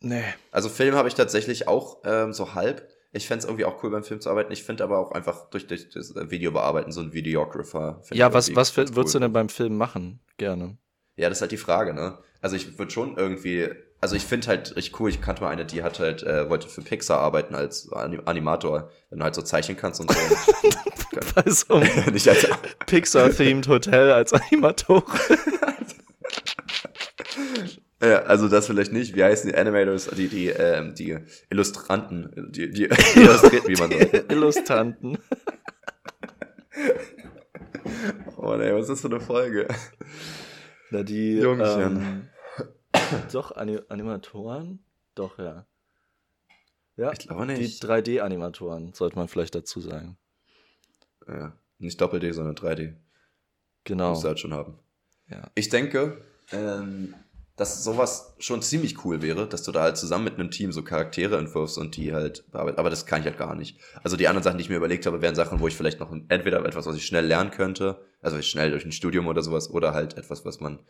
[0.00, 0.24] Nee.
[0.50, 2.86] Also Film habe ich tatsächlich auch ähm, so halb.
[3.16, 4.52] Ich fände es irgendwie auch cool, beim Film zu arbeiten.
[4.52, 8.02] Ich finde aber auch einfach durch, durch das Video bearbeiten, so ein Videographer.
[8.12, 9.04] Ja, was, was würdest cool.
[9.04, 10.20] du denn beim Film machen?
[10.36, 10.76] Gerne.
[11.16, 12.18] Ja, das ist halt die Frage, ne?
[12.42, 13.68] Also ich würde schon irgendwie,
[14.00, 16.68] also ich finde halt richtig cool, ich kannte mal eine, die hat halt, äh, wollte
[16.68, 20.18] für Pixar arbeiten als Animator, wenn du halt so zeichnen kannst und so.
[21.34, 21.78] Bei so
[22.12, 22.46] Nicht als
[22.86, 25.02] Pixar-themed Hotel als Animator.
[28.00, 29.16] Ja, also das vielleicht nicht.
[29.16, 31.16] Wie heißen die Animators, die, die, ähm, die
[31.50, 32.84] Illustranten, die, die
[33.16, 34.30] illustriert, wie man sagt.
[34.30, 35.16] Illustranten.
[38.36, 39.66] oh nee, was ist das für eine Folge?
[40.90, 42.28] Na, die, ähm,
[43.32, 44.84] doch, Anim Animatoren?
[45.14, 45.66] Doch, ja.
[46.96, 47.82] Ja, ich glaube nicht.
[47.82, 50.16] Die 3D-Animatoren, sollte man vielleicht dazu sagen.
[51.26, 52.94] Ja, nicht Doppel-D, sondern 3D.
[53.84, 54.10] Genau.
[54.10, 54.78] Muss halt schon haben.
[55.28, 55.50] Ja.
[55.54, 57.14] Ich denke, ähm,
[57.56, 60.82] dass sowas schon ziemlich cool wäre, dass du da halt zusammen mit einem Team so
[60.82, 62.78] Charaktere entwirfst und die halt bearbeitest.
[62.78, 63.80] Aber das kann ich halt gar nicht.
[64.02, 66.14] Also die anderen Sachen, die ich mir überlegt habe, wären Sachen, wo ich vielleicht noch
[66.28, 69.94] entweder etwas, was ich schnell lernen könnte, also schnell durch ein Studium oder sowas, oder
[69.94, 70.80] halt etwas, was man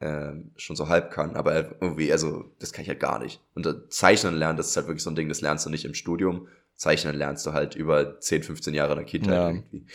[0.00, 1.34] ähm, schon so halb kann.
[1.34, 3.40] Aber irgendwie, also das kann ich halt gar nicht.
[3.54, 5.84] Und äh, Zeichnen lernen, das ist halt wirklich so ein Ding, das lernst du nicht
[5.84, 6.46] im Studium.
[6.76, 9.48] Zeichnen lernst du halt über 10, 15 Jahre in der Kindheit ja.
[9.48, 9.86] irgendwie.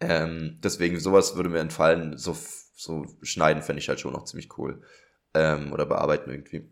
[0.00, 2.34] Ähm, deswegen, sowas würde mir entfallen, so,
[2.74, 4.80] so schneiden fände ich halt schon noch ziemlich cool
[5.34, 6.68] ähm, oder bearbeiten irgendwie.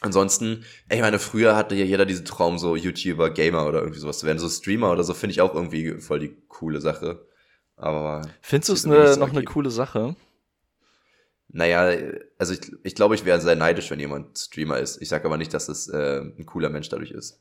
[0.00, 4.18] Ansonsten, ich meine, früher hatte ja jeder diesen Traum, so YouTuber, Gamer oder irgendwie sowas
[4.18, 4.38] zu werden.
[4.38, 7.26] So Streamer oder so finde ich auch irgendwie voll die coole Sache.
[7.76, 8.22] Aber.
[8.42, 10.14] Findest du es ne, noch eine coole Sache?
[11.48, 11.96] Naja,
[12.38, 15.00] also ich, ich glaube, ich wäre sehr neidisch, wenn jemand Streamer ist.
[15.00, 17.40] Ich sage aber nicht, dass es äh, ein cooler Mensch dadurch ist.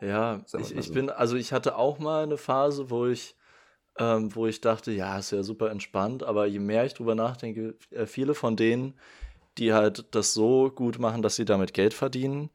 [0.00, 0.94] Ja, ich, ich so.
[0.94, 3.36] bin, also ich hatte auch mal eine Phase, wo ich,
[3.98, 7.76] ähm, wo ich dachte, ja, ist ja super entspannt, aber je mehr ich drüber nachdenke,
[7.90, 8.94] äh, viele von denen,
[9.58, 12.50] die halt das so gut machen, dass sie damit Geld verdienen,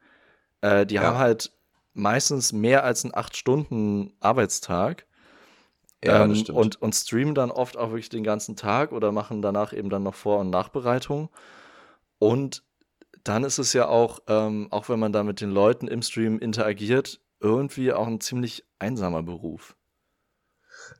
[0.61, 1.03] äh, die ja.
[1.03, 1.51] haben halt
[1.93, 5.05] meistens mehr als einen 8-Stunden-Arbeitstag.
[6.03, 9.71] Ja, ähm, und, und streamen dann oft auch wirklich den ganzen Tag oder machen danach
[9.71, 11.29] eben dann noch Vor- und Nachbereitung.
[12.19, 12.63] Und
[13.23, 16.39] dann ist es ja auch, ähm, auch wenn man da mit den Leuten im Stream
[16.39, 19.75] interagiert, irgendwie auch ein ziemlich einsamer Beruf.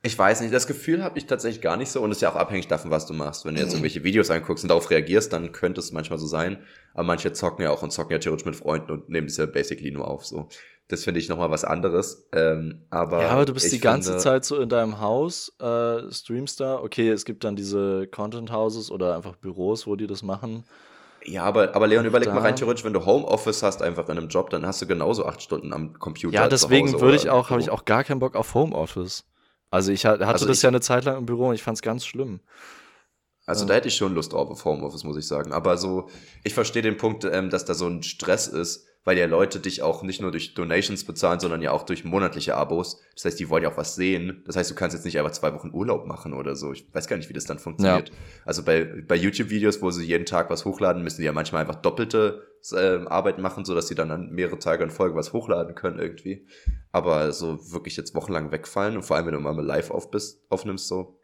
[0.06, 2.30] Ich weiß nicht, das Gefühl habe ich tatsächlich gar nicht so und es ist ja
[2.30, 3.46] auch abhängig davon, was du machst.
[3.46, 6.58] Wenn du jetzt irgendwelche Videos anguckst und darauf reagierst, dann könnte es manchmal so sein.
[6.92, 9.46] Aber manche zocken ja auch und zocken ja theoretisch mit Freunden und nehmen es ja
[9.46, 10.26] basically nur auf.
[10.26, 10.50] So,
[10.88, 12.28] das finde ich nochmal was anderes.
[12.32, 16.12] Ähm, aber ja, aber du bist die ganze finde, Zeit so in deinem Haus, äh,
[16.12, 16.80] streamst da.
[16.80, 20.64] Okay, es gibt dann diese Content Houses oder einfach Büros, wo die das machen.
[21.24, 22.34] Ja, aber, aber Leon, überleg da.
[22.34, 25.24] mal rein theoretisch, wenn du Homeoffice hast, einfach in einem Job, dann hast du genauso
[25.24, 26.34] acht Stunden am Computer.
[26.34, 29.24] Ja, deswegen würde ich auch, habe ich auch gar keinen Bock auf Homeoffice.
[29.74, 31.76] Also ich hatte also das ich, ja eine Zeit lang im Büro und ich fand
[31.76, 32.38] es ganz schlimm.
[33.46, 33.68] Also ja.
[33.68, 35.52] da hätte ich schon Lust drauf auf Homeoffice, muss ich sagen.
[35.52, 36.08] Aber so,
[36.44, 39.82] ich verstehe den Punkt, ähm, dass da so ein Stress ist, weil ja Leute dich
[39.82, 43.00] auch nicht nur durch Donations bezahlen, sondern ja auch durch monatliche Abos.
[43.14, 44.42] Das heißt, die wollen ja auch was sehen.
[44.46, 46.72] Das heißt, du kannst jetzt nicht einfach zwei Wochen Urlaub machen oder so.
[46.72, 48.08] Ich weiß gar nicht, wie das dann funktioniert.
[48.08, 48.14] Ja.
[48.46, 51.76] Also bei, bei YouTube-Videos, wo sie jeden Tag was hochladen, müssen die ja manchmal einfach
[51.76, 55.98] doppelte äh, Arbeit machen, sodass sie dann an mehrere Tage in Folge was hochladen können
[55.98, 56.46] irgendwie.
[56.90, 60.40] Aber so wirklich jetzt wochenlang wegfallen und vor allem, wenn du mal live auf bist,
[60.48, 61.20] aufnimmst, so,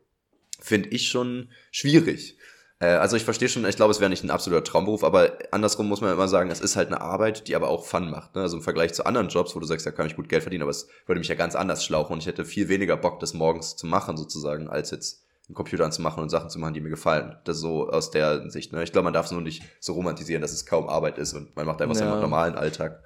[0.60, 2.36] finde ich schon schwierig.
[2.80, 5.88] Äh, also ich verstehe schon, ich glaube, es wäre nicht ein absoluter Traumberuf, aber andersrum
[5.88, 8.34] muss man immer sagen, es ist halt eine Arbeit, die aber auch Fun macht.
[8.34, 8.42] Ne?
[8.42, 10.62] Also im Vergleich zu anderen Jobs, wo du sagst, da kann ich gut Geld verdienen,
[10.62, 13.34] aber es würde mich ja ganz anders schlauchen und ich hätte viel weniger Bock, das
[13.34, 16.90] morgens zu machen sozusagen, als jetzt einen Computer anzumachen und Sachen zu machen, die mir
[16.90, 17.36] gefallen.
[17.44, 18.72] Das ist so aus der Sicht.
[18.72, 18.82] Ne?
[18.84, 21.54] Ich glaube, man darf es nur nicht so romantisieren, dass es kaum Arbeit ist und
[21.56, 22.08] man macht einfach ja.
[22.08, 23.02] seinen normalen Alltag.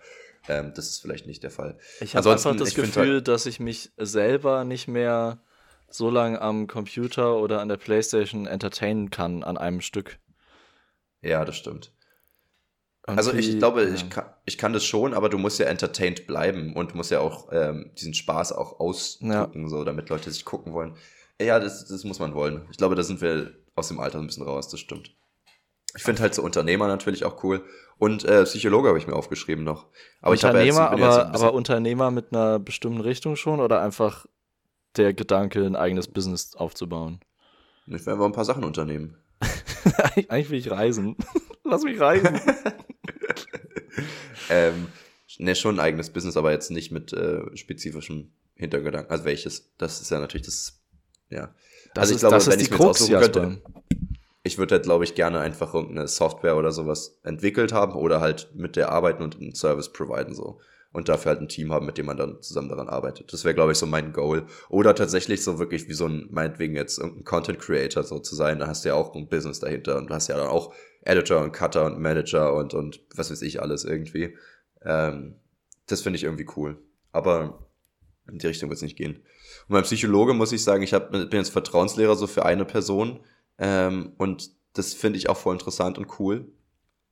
[0.46, 1.78] Ähm, das ist vielleicht nicht der Fall.
[2.00, 5.38] Ich habe einfach das Gefühl, halt, dass ich mich selber nicht mehr
[5.94, 10.18] so lange am Computer oder an der Playstation entertainen kann an einem Stück.
[11.22, 11.92] Ja, das stimmt.
[13.06, 13.94] Irgendwie, also ich, ich glaube, ja.
[13.94, 17.20] ich, kann, ich kann das schon, aber du musst ja entertained bleiben und musst ja
[17.20, 19.68] auch ähm, diesen Spaß auch ausdrücken, ja.
[19.68, 20.96] so, damit Leute sich gucken wollen.
[21.40, 22.66] Ja, das, das muss man wollen.
[22.70, 25.14] Ich glaube, da sind wir aus dem Alter ein bisschen raus, das stimmt.
[25.96, 27.64] Ich finde halt so Unternehmer natürlich auch cool.
[27.98, 29.86] Und äh, Psychologe habe ich mir aufgeschrieben noch.
[30.20, 34.26] Aber Unternehmer, ich aber, ja so aber Unternehmer mit einer bestimmten Richtung schon oder einfach
[34.96, 37.20] der Gedanke, ein eigenes Business aufzubauen?
[37.86, 39.16] Ich werde aber ein paar Sachen unternehmen.
[40.28, 41.16] Eigentlich will ich reisen.
[41.64, 42.40] Lass mich reisen.
[44.50, 44.88] ähm,
[45.38, 49.10] ne, schon ein eigenes Business, aber jetzt nicht mit äh, spezifischem Hintergedanken.
[49.10, 49.72] Also welches?
[49.78, 50.80] Das ist ja natürlich das,
[51.30, 51.54] ja.
[51.94, 53.62] Das also ich ist, glaube, das wenn ich mir Krux, könnte,
[54.42, 58.50] ich würde halt, glaube ich, gerne einfach irgendeine Software oder sowas entwickelt haben oder halt
[58.54, 60.60] mit der arbeiten und einen Service providen so
[60.94, 63.32] und dafür halt ein Team haben, mit dem man dann zusammen daran arbeitet.
[63.32, 64.46] Das wäre, glaube ich, so mein Goal.
[64.68, 68.60] Oder tatsächlich so wirklich wie so ein, meinetwegen jetzt irgendein Content Creator so zu sein.
[68.60, 70.72] Da hast du ja auch ein Business dahinter und du hast ja dann auch
[71.02, 74.36] Editor und Cutter und Manager und, und was weiß ich alles irgendwie.
[74.82, 75.40] Ähm,
[75.88, 76.80] das finde ich irgendwie cool.
[77.10, 77.66] Aber
[78.30, 79.16] in die Richtung wird es nicht gehen.
[79.16, 83.18] Und mein Psychologe muss ich sagen, ich hab, bin jetzt Vertrauenslehrer so für eine Person.
[83.58, 86.52] Ähm, und das finde ich auch voll interessant und cool.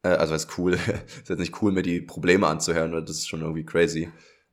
[0.02, 0.74] Äh, also ist cool,
[1.22, 4.10] ist jetzt nicht cool, mir die Probleme anzuhören, das ist schon irgendwie crazy.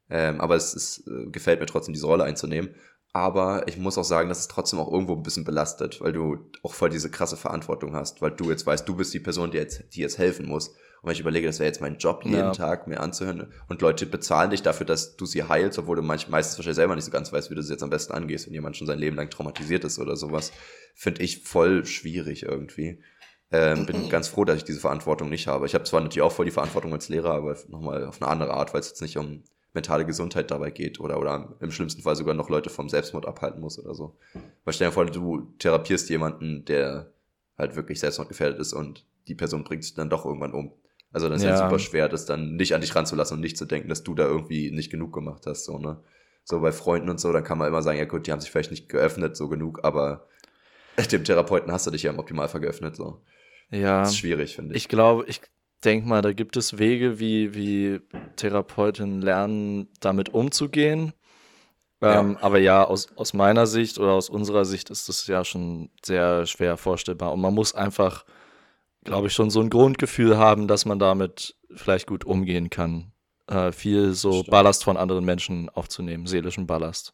[0.10, 2.74] Ähm, aber es ist, äh, gefällt mir trotzdem, diese Rolle einzunehmen.
[3.12, 6.38] Aber ich muss auch sagen, dass es trotzdem auch irgendwo ein bisschen belastet, weil du
[6.62, 9.58] auch voll diese krasse Verantwortung hast, weil du jetzt weißt, du bist die Person, die
[9.58, 10.68] jetzt, die jetzt helfen muss.
[10.68, 12.52] Und wenn ich überlege, das wäre jetzt mein Job, jeden ja.
[12.52, 16.28] Tag mir anzuhören und Leute bezahlen dich dafür, dass du sie heilst, obwohl du manch,
[16.28, 18.54] meistens wahrscheinlich selber nicht so ganz weißt, wie du sie jetzt am besten angehst, wenn
[18.54, 20.52] jemand schon sein Leben lang traumatisiert ist oder sowas,
[20.94, 23.02] finde ich voll schwierig irgendwie.
[23.52, 25.66] Ähm, bin ganz froh, dass ich diese Verantwortung nicht habe.
[25.66, 28.54] Ich habe zwar natürlich auch voll die Verantwortung als Lehrer, aber nochmal auf eine andere
[28.54, 29.44] Art, weil es jetzt nicht um
[29.74, 33.62] mentale Gesundheit dabei geht oder, oder im schlimmsten Fall sogar noch Leute vom Selbstmord abhalten
[33.62, 34.18] muss oder so.
[34.66, 37.12] Weil stell dir vor, du therapierst jemanden, der
[37.58, 40.74] halt wirklich selbstmordgefährdet ist und die Person bringt sich dann doch irgendwann um.
[41.12, 41.52] Also dann ist ja.
[41.52, 44.14] ja super schwer, das dann nicht an dich ranzulassen und nicht zu denken, dass du
[44.14, 46.00] da irgendwie nicht genug gemacht hast, so, ne?
[46.44, 48.50] So bei Freunden und so, dann kann man immer sagen, ja gut, die haben sich
[48.50, 50.28] vielleicht nicht geöffnet, so genug, aber
[51.12, 53.22] dem Therapeuten hast du dich ja im Optimalfall geöffnet, so.
[53.72, 54.02] Ja.
[54.02, 54.84] Das ist schwierig, finde ich.
[54.84, 55.42] Ich glaube, ich
[55.84, 58.02] denke mal, da gibt es Wege, wie, wie
[58.36, 61.14] Therapeuten lernen, damit umzugehen.
[62.02, 62.20] Ja.
[62.20, 65.90] Ähm, aber ja, aus, aus meiner Sicht oder aus unserer Sicht ist das ja schon
[66.04, 67.34] sehr schwer vorstellbar.
[67.34, 68.26] Und man muss einfach,
[69.04, 73.12] glaube ich, schon so ein Grundgefühl haben, dass man damit vielleicht gut umgehen kann.
[73.48, 74.50] Äh, viel so Stimmt.
[74.52, 77.14] Ballast von anderen Menschen aufzunehmen, seelischen Ballast.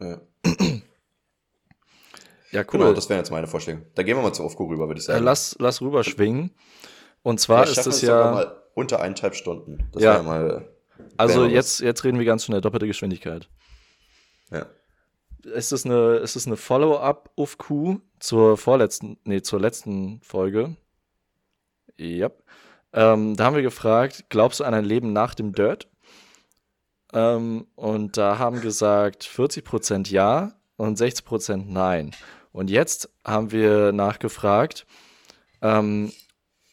[0.00, 0.20] Ja.
[2.50, 2.80] Ja, cool.
[2.80, 3.86] Genau, das wären jetzt meine Vorschläge.
[3.94, 5.20] Da gehen wir mal zu Ofco rüber, würde ich sagen.
[5.20, 6.50] Äh, lass, lass rüberschwingen.
[7.22, 8.30] Und zwar ist es ja.
[8.30, 9.88] Mal unter eineinhalb Stunden.
[9.92, 10.22] Das ja.
[10.22, 10.68] mal.
[11.16, 13.48] Also jetzt, jetzt reden wir ganz schnell, doppelte Geschwindigkeit.
[14.50, 14.66] Ja.
[15.44, 20.76] Ist es eine, ist es eine Follow-up auf Q zur vorletzten, nee, zur letzten Folge?
[21.96, 22.30] Ja.
[22.92, 25.88] Ähm, da haben wir gefragt, glaubst du an ein Leben nach dem Dirt?
[27.12, 32.12] Ähm, und da haben gesagt 40% ja und 60% nein.
[32.52, 34.86] Und jetzt haben wir nachgefragt,
[35.62, 36.12] ähm,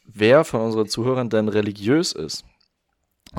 [0.05, 2.45] wer von unseren Zuhörern denn religiös ist.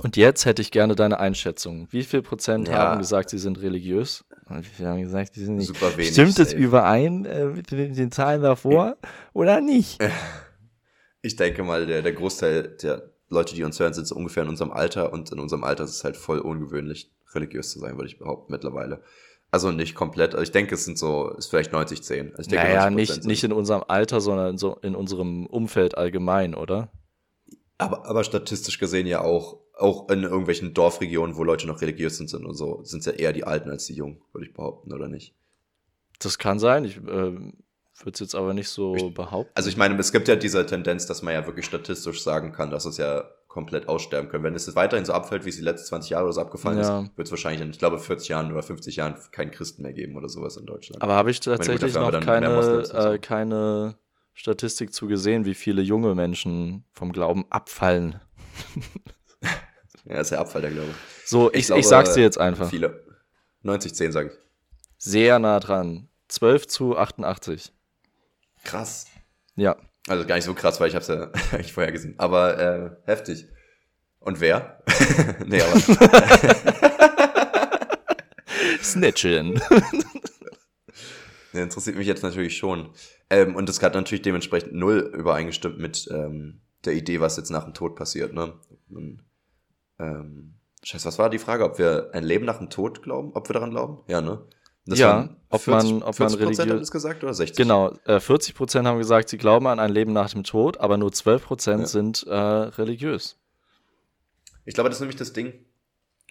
[0.02, 1.88] Und jetzt hätte ich gerne deine Einschätzung.
[1.90, 2.74] Wie viel Prozent ja.
[2.74, 4.24] haben gesagt, sie sind religiös?
[4.48, 5.68] Und wie viele haben gesagt, sie sind nicht?
[5.68, 6.12] Super wenig.
[6.12, 8.96] Stimmt es überein äh, mit den, Zahlen davor
[9.32, 9.98] oder nicht?
[11.22, 14.48] Ich denke mal, der, der Großteil der Leute, die uns hören, sind so ungefähr in
[14.48, 18.08] unserem Alter und in unserem Alter ist es halt voll ungewöhnlich, religiös zu sein, würde
[18.08, 19.02] ich behaupten, mittlerweile.
[19.50, 20.34] Also nicht komplett.
[20.34, 22.30] Also ich denke, es sind so, ist vielleicht 90, 10.
[22.30, 26.54] Also ich denke, naja, nicht, nicht in unserem Alter, sondern so in unserem Umfeld allgemein,
[26.54, 26.90] oder?
[27.78, 32.28] Aber, aber statistisch gesehen ja auch, auch in irgendwelchen Dorfregionen, wo Leute noch religiös sind,
[32.28, 34.92] sind und so, sind es ja eher die Alten als die Jungen, würde ich behaupten,
[34.92, 35.34] oder nicht?
[36.18, 36.84] Das kann sein.
[36.84, 39.52] Ich äh, würde es jetzt aber nicht so ich, behaupten.
[39.54, 42.70] Also ich meine, es gibt ja diese Tendenz, dass man ja wirklich statistisch sagen kann,
[42.70, 44.44] dass es ja komplett aussterben können.
[44.44, 46.78] Wenn es jetzt weiterhin so abfällt, wie es die letzten 20 Jahre oder so abgefallen
[46.78, 47.00] ja.
[47.00, 49.92] ist, wird es wahrscheinlich in, ich glaube, 40 Jahren oder 50 Jahren keinen Christen mehr
[49.92, 51.02] geben oder sowas in Deutschland.
[51.02, 53.96] Aber habe ich tatsächlich noch keine, äh, keine
[54.34, 58.20] Statistik zu gesehen, wie viele junge Menschen vom Glauben abfallen.
[60.04, 60.94] ja, ist ja Abfall der Glaube.
[61.24, 62.68] So, ich, ich, glaube, ich sag's dir jetzt einfach.
[62.68, 63.04] Viele.
[63.62, 64.38] 90, 10 sage ich.
[64.98, 66.08] Sehr nah dran.
[66.28, 67.72] 12 zu 88.
[68.64, 69.06] Krass.
[69.54, 69.76] Ja.
[70.08, 72.14] Also gar nicht so krass, weil ich habe es ja eigentlich vorher gesehen.
[72.18, 73.46] Aber äh, heftig.
[74.20, 74.82] Und wer?
[75.46, 75.80] nee, aber.
[78.82, 79.60] Snitchen.
[81.52, 82.90] nee, interessiert mich jetzt natürlich schon.
[83.30, 87.64] Ähm, und das hat natürlich dementsprechend null übereingestimmt mit ähm, der Idee, was jetzt nach
[87.64, 88.32] dem Tod passiert.
[88.32, 88.54] Ne?
[88.88, 89.24] Und,
[89.98, 91.64] ähm, Scheiße, was war die Frage?
[91.64, 93.32] Ob wir ein Leben nach dem Tod glauben?
[93.34, 94.04] Ob wir daran glauben?
[94.06, 94.46] Ja, ne?
[94.86, 96.90] Das ja, ob 40, man, ob man religiös.
[96.90, 97.56] gesagt oder 60?
[97.56, 100.96] Genau, äh, 40 Prozent haben gesagt, sie glauben an ein Leben nach dem Tod, aber
[100.96, 101.86] nur 12 Prozent ja.
[101.86, 103.36] sind äh, religiös.
[104.64, 105.54] Ich glaube, das ist nämlich das Ding,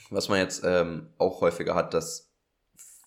[0.10, 2.32] was man jetzt ähm, auch häufiger hat, dass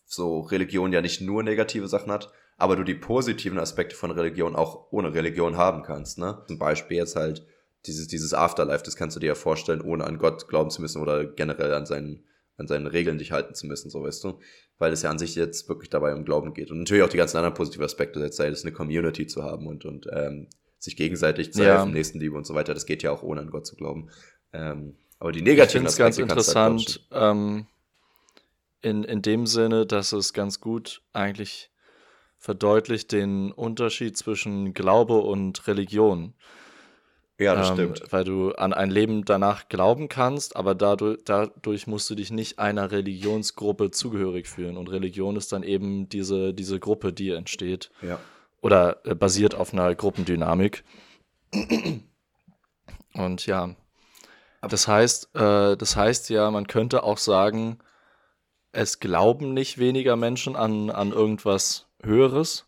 [0.07, 4.57] so Religion ja nicht nur negative Sachen hat, aber du die positiven Aspekte von Religion
[4.57, 6.19] auch ohne Religion haben kannst.
[6.19, 6.43] Ne?
[6.47, 7.47] Zum Beispiel jetzt halt
[7.87, 11.01] dieses, dieses Afterlife, das kannst du dir ja vorstellen, ohne an Gott glauben zu müssen
[11.01, 12.25] oder generell an seinen,
[12.59, 14.39] an seinen Regeln dich halten zu müssen, so weißt du
[14.79, 16.71] weil es ja an sich jetzt wirklich dabei um Glauben geht.
[16.71, 19.67] Und natürlich auch die ganzen anderen positiven Aspekte, jetzt sei es eine Community zu haben
[19.67, 20.49] und, und ähm,
[20.79, 21.77] sich gegenseitig zu ja.
[21.77, 24.11] helfen, Nächstenliebe und so weiter, das geht ja auch ohne an Gott zu glauben.
[24.53, 27.67] Ähm, aber die negativen ich Aspekte ganz interessant, halt ähm,
[28.81, 31.71] in, in dem Sinne, dass es ganz gut eigentlich
[32.39, 36.35] verdeutlicht den Unterschied zwischen Glaube und Religion.
[37.39, 38.03] Ja, das ähm, stimmt.
[38.13, 42.59] Weil du an ein Leben danach glauben kannst, aber dadurch, dadurch musst du dich nicht
[42.59, 44.77] einer Religionsgruppe zugehörig fühlen.
[44.77, 47.91] Und Religion ist dann eben diese, diese Gruppe, die entsteht.
[48.03, 48.19] Ja.
[48.61, 50.83] Oder äh, basiert auf einer Gruppendynamik.
[53.15, 53.75] Und ja,
[54.63, 57.79] das heißt, äh, das heißt ja, man könnte auch sagen,
[58.73, 62.68] es glauben nicht weniger Menschen an, an irgendwas Höheres,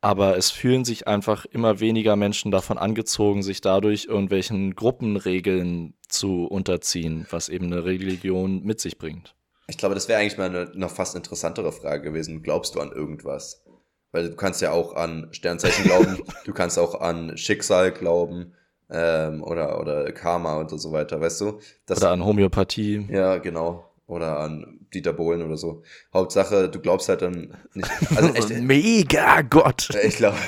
[0.00, 6.46] aber es fühlen sich einfach immer weniger Menschen davon angezogen, sich dadurch irgendwelchen Gruppenregeln zu
[6.46, 9.34] unterziehen, was eben eine Religion mit sich bringt.
[9.66, 12.42] Ich glaube, das wäre eigentlich mal eine noch fast interessantere Frage gewesen.
[12.42, 13.64] Glaubst du an irgendwas?
[14.12, 18.54] Weil du kannst ja auch an Sternzeichen glauben, du kannst auch an Schicksal glauben
[18.90, 21.60] ähm, oder, oder Karma und so weiter, weißt du?
[21.84, 23.06] Das, oder an Homöopathie.
[23.10, 25.84] Ja, genau oder an Dieter Bohlen oder so.
[26.12, 27.90] Hauptsache, du glaubst halt dann nicht.
[28.16, 29.90] Also echt, Mega-Gott!
[30.02, 30.38] Ich glaube,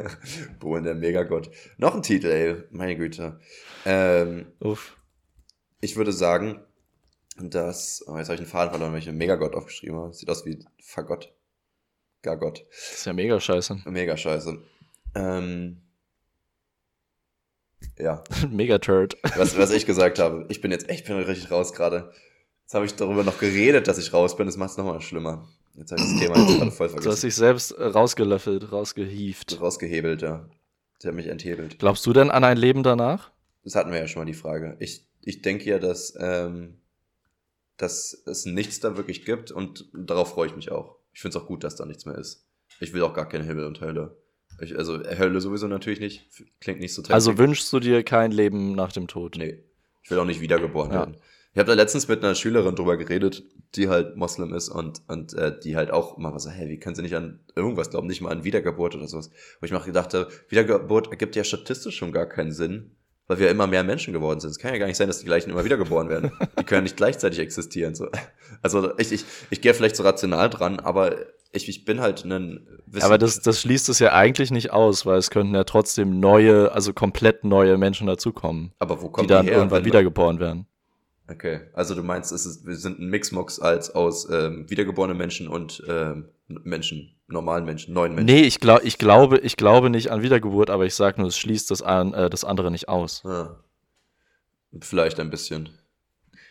[0.60, 1.50] Bohlen, der Mega-Gott.
[1.78, 3.40] Noch ein Titel, ey, meine Güte.
[3.86, 4.96] Ähm, Uff.
[5.80, 6.60] Ich würde sagen,
[7.36, 10.12] dass, oh, jetzt habe ich einen Faden verloren, weil ich einen Megagott aufgeschrieben habe.
[10.12, 11.32] Sieht aus wie Fagott.
[12.22, 12.64] Gargott.
[12.70, 13.82] Das ist ja mega scheiße.
[13.84, 14.58] Mega scheiße.
[15.14, 15.82] Ähm,
[17.98, 18.24] ja.
[18.50, 19.16] mega Turd.
[19.36, 20.46] Was, was ich gesagt habe.
[20.48, 22.12] Ich bin jetzt echt bin richtig raus gerade.
[22.64, 24.46] Jetzt habe ich darüber noch geredet, dass ich raus bin.
[24.46, 25.46] Das macht es nochmal schlimmer.
[25.74, 27.04] Jetzt habe ich das Thema jetzt gerade voll vergessen.
[27.04, 29.60] Du hast dich selbst äh, rausgelöffelt, rausgehieft.
[29.60, 30.48] Rausgehebelt, ja.
[31.02, 31.78] Der hat mich enthebelt.
[31.78, 33.30] Glaubst du denn an ein Leben danach?
[33.64, 34.76] Das hatten wir ja schon mal die Frage.
[34.78, 36.78] Ich, ich denke ja, dass, ähm,
[37.76, 40.96] dass es nichts da wirklich gibt und darauf freue ich mich auch.
[41.12, 42.46] Ich finde es auch gut, dass da nichts mehr ist.
[42.80, 44.16] Ich will auch gar keine Himmel und Hölle.
[44.60, 46.28] Ich, also Hölle sowieso natürlich nicht.
[46.60, 47.14] Klingt nicht so treffend.
[47.14, 49.36] Also wünschst du dir kein Leben nach dem Tod?
[49.36, 49.62] Nee.
[50.02, 50.98] Ich will auch nicht wiedergeboren ja.
[51.00, 51.16] werden.
[51.54, 53.44] Ich habe da letztens mit einer Schülerin drüber geredet,
[53.76, 56.96] die halt Moslem ist und, und äh, die halt auch immer so, hey, wie können
[56.96, 59.30] sie nicht an irgendwas glauben, nicht mal an Wiedergeburt oder sowas.
[59.60, 62.96] Wo ich mir gedacht habe, Wiedergeburt ergibt ja statistisch schon gar keinen Sinn,
[63.28, 64.50] weil wir immer mehr Menschen geworden sind.
[64.50, 66.32] Es kann ja gar nicht sein, dass die gleichen immer wiedergeboren werden.
[66.58, 67.94] Die können nicht gleichzeitig existieren.
[67.94, 68.08] So.
[68.60, 71.14] Also ich, ich, ich gehe vielleicht so rational dran, aber
[71.52, 75.06] ich, ich bin halt ein Wissen Aber das, das schließt es ja eigentlich nicht aus,
[75.06, 78.72] weil es könnten ja trotzdem neue, also komplett neue Menschen dazukommen.
[78.80, 80.66] Aber wo kommen die dann die her, irgendwann wiedergeboren werden?
[81.26, 85.48] Okay, also du meinst, es ist, wir sind ein Mixmox als aus ähm, wiedergeborenen Menschen
[85.48, 88.26] und ähm, Menschen, normalen Menschen, neuen Menschen.
[88.26, 91.38] Nee, ich, glaub, ich, glaube, ich glaube nicht an Wiedergeburt, aber ich sage nur, es
[91.38, 93.22] schließt das, an, äh, das andere nicht aus.
[93.24, 93.58] Ja.
[94.80, 95.70] Vielleicht ein bisschen.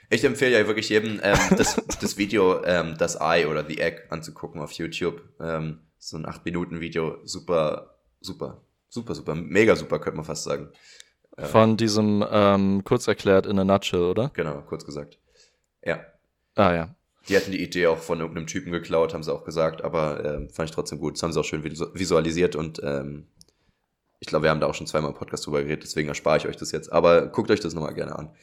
[0.10, 4.04] Ich empfehle ja wirklich jedem, ähm, das, das Video, ähm, das Eye oder The Egg
[4.10, 5.22] anzugucken auf YouTube.
[5.40, 10.70] Ähm, so ein 8-Minuten-Video, super, super, super, super, mega super, könnte man fast sagen.
[11.38, 14.30] Von diesem ähm, kurz erklärt in a nutshell, oder?
[14.34, 15.18] Genau, kurz gesagt.
[15.84, 16.00] Ja.
[16.56, 16.96] Ah ja.
[17.28, 20.50] Die hatten die Idee auch von irgendeinem Typen geklaut, haben sie auch gesagt, aber ähm,
[20.50, 21.16] fand ich trotzdem gut.
[21.16, 23.28] Das haben sie auch schön visualisiert und ähm,
[24.20, 26.48] ich glaube, wir haben da auch schon zweimal im Podcast drüber geredet, deswegen erspare ich
[26.48, 26.92] euch das jetzt.
[26.92, 28.36] Aber guckt euch das nochmal gerne an.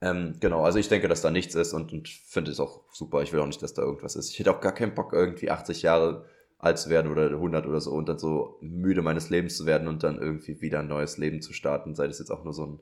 [0.00, 3.22] Ähm, genau, also ich denke, dass da nichts ist und, und finde es auch super.
[3.22, 4.30] Ich will auch nicht, dass da irgendwas ist.
[4.30, 6.26] Ich hätte auch gar keinen Bock, irgendwie 80 Jahre
[6.64, 9.88] alt zu werden oder 100 oder so und dann so müde meines Lebens zu werden
[9.88, 12.66] und dann irgendwie wieder ein neues Leben zu starten, sei das jetzt auch nur so
[12.66, 12.80] ein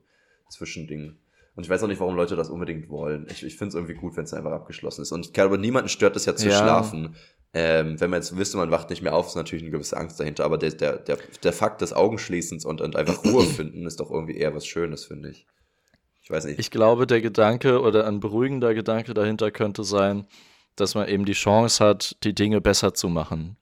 [0.48, 1.16] Zwischending.
[1.54, 3.26] Und ich weiß auch nicht, warum Leute das unbedingt wollen.
[3.30, 5.12] Ich, ich finde es irgendwie gut, wenn es einfach abgeschlossen ist.
[5.12, 6.56] Und ich glaube, niemanden stört es ja zu ja.
[6.56, 7.14] schlafen.
[7.52, 10.18] Ähm, wenn man jetzt wüsste, man wacht nicht mehr auf, ist natürlich eine gewisse Angst
[10.18, 10.46] dahinter.
[10.46, 14.10] Aber der, der, der, der Fakt des Augenschließens und, und einfach Ruhe finden ist doch
[14.10, 15.46] irgendwie eher was Schönes, finde ich.
[16.22, 16.59] Ich weiß nicht.
[16.59, 20.26] Ich glaube, der Gedanke oder ein beruhigender Gedanke dahinter könnte sein,
[20.76, 23.59] dass man eben die Chance hat, die Dinge besser zu machen.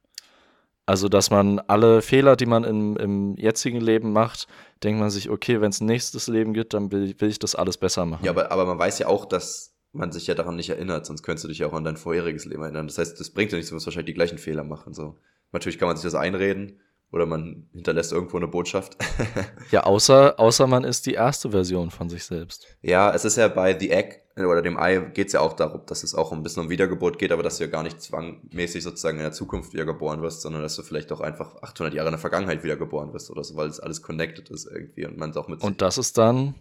[0.91, 4.45] Also, dass man alle Fehler, die man im, im jetzigen Leben macht,
[4.83, 7.55] denkt man sich, okay, wenn es ein nächstes Leben gibt, dann will, will ich das
[7.55, 8.25] alles besser machen.
[8.25, 11.23] Ja, aber, aber man weiß ja auch, dass man sich ja daran nicht erinnert, sonst
[11.23, 12.87] könntest du dich ja auch an dein vorheriges Leben erinnern.
[12.87, 14.93] Das heißt, das bringt ja nichts, du wirst wahrscheinlich die gleichen Fehler machen.
[14.93, 15.17] So.
[15.53, 16.81] Natürlich kann man sich das einreden
[17.13, 18.97] oder man hinterlässt irgendwo eine Botschaft.
[19.71, 22.67] ja, außer, außer man ist die erste Version von sich selbst.
[22.81, 25.81] Ja, es ist ja bei The Egg oder dem Ei geht es ja auch darum,
[25.85, 28.83] dass es auch ein bisschen um Wiedergeburt geht, aber dass du ja gar nicht zwangmäßig
[28.83, 32.13] sozusagen in der Zukunft wiedergeboren wirst, sondern dass du vielleicht auch einfach 800 Jahre in
[32.13, 35.37] der Vergangenheit wiedergeboren wirst oder so, weil es alles connected ist irgendwie und man es
[35.37, 35.61] auch mit.
[35.61, 36.55] Und das ist dann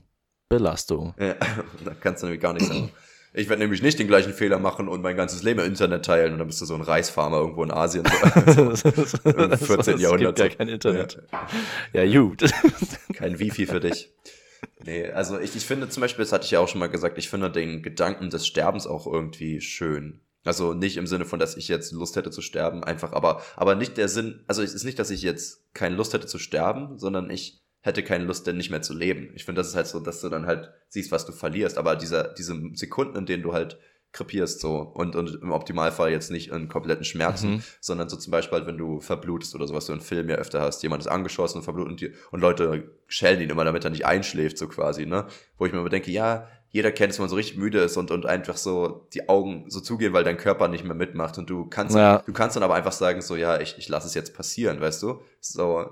[0.48, 1.14] Belastung.
[1.18, 1.34] Ja,
[1.84, 2.90] da kannst du nämlich gar nicht sagen.
[3.32, 6.32] Ich werde nämlich nicht den gleichen Fehler machen und mein ganzes Leben im Internet teilen
[6.32, 8.04] und dann bist du so ein Reisfarmer irgendwo in Asien.
[8.46, 8.70] So,
[9.30, 9.98] Im 14.
[9.98, 10.38] Jahrhundert.
[10.38, 11.22] Es gibt gar kein Internet.
[11.92, 12.44] Ja, ja gut.
[13.14, 14.12] Kein Wifi für dich.
[14.84, 17.18] Nee, also ich, ich finde zum Beispiel, das hatte ich ja auch schon mal gesagt,
[17.18, 20.20] ich finde den Gedanken des Sterbens auch irgendwie schön.
[20.44, 23.74] Also nicht im Sinne von, dass ich jetzt Lust hätte zu sterben, einfach, aber, aber
[23.74, 26.98] nicht der Sinn, also es ist nicht, dass ich jetzt keine Lust hätte zu sterben,
[26.98, 29.32] sondern ich hätte keine Lust, denn nicht mehr zu leben.
[29.34, 31.96] Ich finde, das ist halt so, dass du dann halt siehst, was du verlierst, aber
[31.96, 33.78] dieser, diese Sekunden, in denen du halt
[34.12, 37.62] krepierst so und, und im Optimalfall jetzt nicht in kompletten Schmerzen, mhm.
[37.80, 40.60] sondern so zum Beispiel halt, wenn du verblutest oder sowas du in Film ja öfter
[40.60, 43.90] hast, jemand ist angeschossen und verblutet und, die, und Leute schellen ihn immer, damit er
[43.90, 45.26] nicht einschläft, so quasi, ne?
[45.58, 47.96] Wo ich mir immer denke, ja, jeder kennt es, wenn man so richtig müde ist
[47.96, 51.50] und, und einfach so die Augen so zugehen, weil dein Körper nicht mehr mitmacht und
[51.50, 52.18] du kannst, ja.
[52.18, 55.02] du kannst dann aber einfach sagen, so, ja, ich, ich lasse es jetzt passieren, weißt
[55.02, 55.20] du?
[55.40, 55.90] So,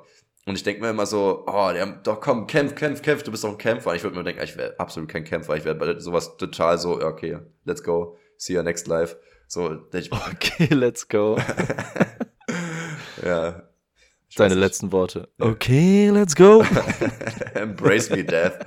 [0.48, 3.44] und ich denke mir immer so, oh, der, doch komm, kämpf, kämpf, kämpf, du bist
[3.44, 3.94] doch ein Kämpfer.
[3.94, 5.56] Ich würde mir denken, ich wäre absolut kein Kämpfer.
[5.56, 9.16] Ich wäre bei sowas total so, okay, let's go, see you next life.
[9.46, 11.38] So, ich, okay, let's go.
[13.22, 13.62] ja.
[14.36, 15.28] Deine letzten Worte.
[15.38, 16.64] Okay, let's go.
[17.54, 18.58] Embrace me, death.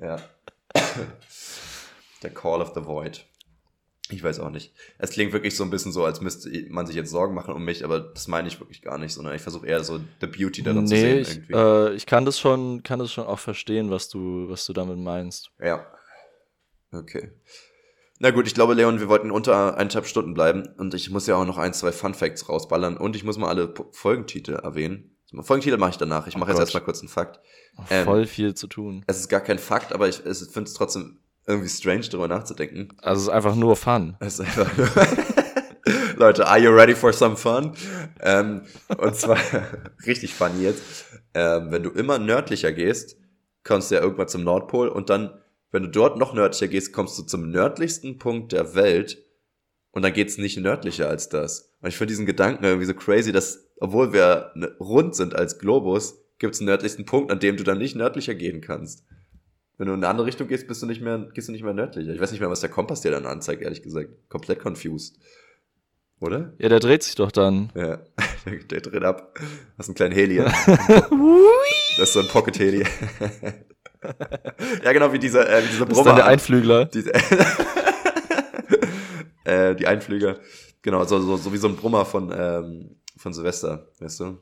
[0.00, 0.16] Ja.
[2.22, 3.24] Der Call of the Void.
[4.12, 4.72] Ich weiß auch nicht.
[4.98, 7.64] Es klingt wirklich so ein bisschen so, als müsste man sich jetzt Sorgen machen um
[7.64, 10.62] mich, aber das meine ich wirklich gar nicht, sondern ich versuche eher so the Beauty
[10.62, 11.44] darin nee, zu sehen.
[11.48, 14.72] Ich, äh, ich kann das schon, kann das schon auch verstehen, was du, was du
[14.72, 15.50] damit meinst.
[15.60, 15.86] Ja.
[16.92, 17.30] Okay.
[18.18, 21.36] Na gut, ich glaube, Leon, wir wollten unter eineinhalb Stunden bleiben und ich muss ja
[21.36, 25.16] auch noch ein, zwei Fun Facts rausballern und ich muss mal alle Folgentitel erwähnen.
[25.40, 26.26] Folgentitel mache ich danach.
[26.26, 27.40] Ich mache oh jetzt erstmal kurz einen Fakt.
[27.90, 29.02] Ähm, Voll viel zu tun.
[29.06, 32.88] Es ist gar kein Fakt, aber ich finde es trotzdem irgendwie strange, darüber nachzudenken.
[33.02, 34.16] Also es ist einfach nur Fun.
[34.20, 34.88] Es ist einfach nur
[36.16, 37.72] Leute, are you ready for some fun?
[38.20, 38.62] Ähm,
[38.96, 39.38] und zwar
[40.06, 40.82] richtig funny jetzt.
[41.34, 43.16] Ähm, wenn du immer nördlicher gehst,
[43.64, 45.40] kommst du ja irgendwann zum Nordpol und dann,
[45.70, 49.18] wenn du dort noch nördlicher gehst, kommst du zum nördlichsten Punkt der Welt
[49.90, 51.72] und dann geht's nicht nördlicher als das.
[51.80, 55.58] Und ich finde diesen Gedanken irgendwie so crazy, dass, obwohl wir ne, rund sind als
[55.58, 59.04] Globus, gibt's einen nördlichsten Punkt, an dem du dann nicht nördlicher gehen kannst.
[59.78, 61.72] Wenn du in eine andere Richtung gehst, bist du nicht mehr, gehst du nicht mehr
[61.72, 62.12] nördlicher.
[62.12, 64.10] Ich weiß nicht mehr, was der Kompass dir dann anzeigt, ehrlich gesagt.
[64.28, 65.18] Komplett confused.
[66.20, 66.52] Oder?
[66.58, 67.72] Ja, der dreht sich doch dann.
[67.74, 67.98] Ja,
[68.70, 69.36] der, dreht ab.
[69.76, 70.36] Hast einen kleinen Heli.
[70.36, 72.84] das ist so ein Pocket-Heli.
[74.84, 75.88] ja, genau, wie dieser, äh, wie dieser Brummer.
[75.88, 76.84] Das ist dann der Einflügler.
[76.84, 77.12] Diese,
[79.44, 80.38] äh, die Einflüger.
[80.82, 84.38] Genau, so, so, so wie so ein Brummer von, ähm, von Silvester, weißt du?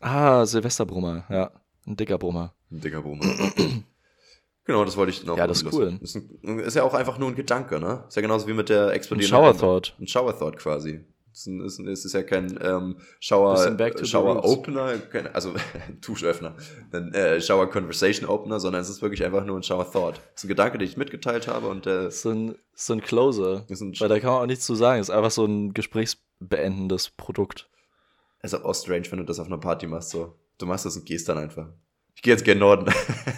[0.00, 1.52] Ah, Silvesterbrummer, ja.
[1.86, 2.52] Ein dicker Brummer.
[2.70, 3.24] Ein dicker Brummer.
[4.64, 5.36] Genau, das wollte ich noch.
[5.36, 5.98] Ja, das ist cool.
[6.00, 8.04] Ist, ein, ist, ja auch einfach nur ein Gedanke, ne?
[8.08, 9.38] Ist ja genauso wie mit der explodierenden.
[9.38, 9.96] Ein Shower Thought.
[9.98, 11.04] Ein Shower Thought quasi.
[11.32, 13.56] Es ist, ist, ist, ja kein ähm, Shower,
[14.04, 15.54] Shower Opener, kein, also
[16.02, 16.56] Tuschöffner,
[16.92, 20.20] ein äh, Shower Conversation Opener, sondern es ist wirklich einfach nur ein Shower Thought.
[20.34, 23.64] Es ist ein Gedanke, den ich mitgeteilt habe und äh, so ein so ein Closer,
[23.68, 25.00] ein weil da kann man auch nichts zu sagen.
[25.00, 27.70] Es ist einfach so ein gesprächsbeendendes Produkt.
[28.40, 30.10] Es ist auch strange, wenn du das auf einer Party machst.
[30.10, 31.68] So, du machst das und gehst dann einfach.
[32.22, 32.86] Ich gehe jetzt gerne Norden.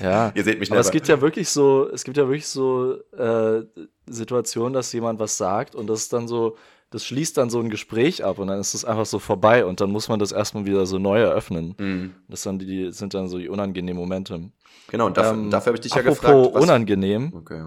[0.03, 0.31] Ja.
[0.35, 3.63] Ihr seht mich Aber es gibt ja wirklich so, es gibt ja wirklich so äh,
[4.07, 6.59] Situationen, dass jemand was sagt und das ist dann so
[6.91, 9.81] das schließt dann so ein Gespräch ab und dann ist es einfach so vorbei und
[9.81, 11.75] dann muss man das erstmal wieder so neu eröffnen.
[11.79, 12.15] Mhm.
[12.29, 14.51] Das sind, die, sind dann so die unangenehmen Momente.
[14.89, 16.35] Genau, und dafür, ähm, dafür habe ich dich ja gefragt.
[16.35, 17.33] Apropos unangenehm.
[17.35, 17.65] Okay.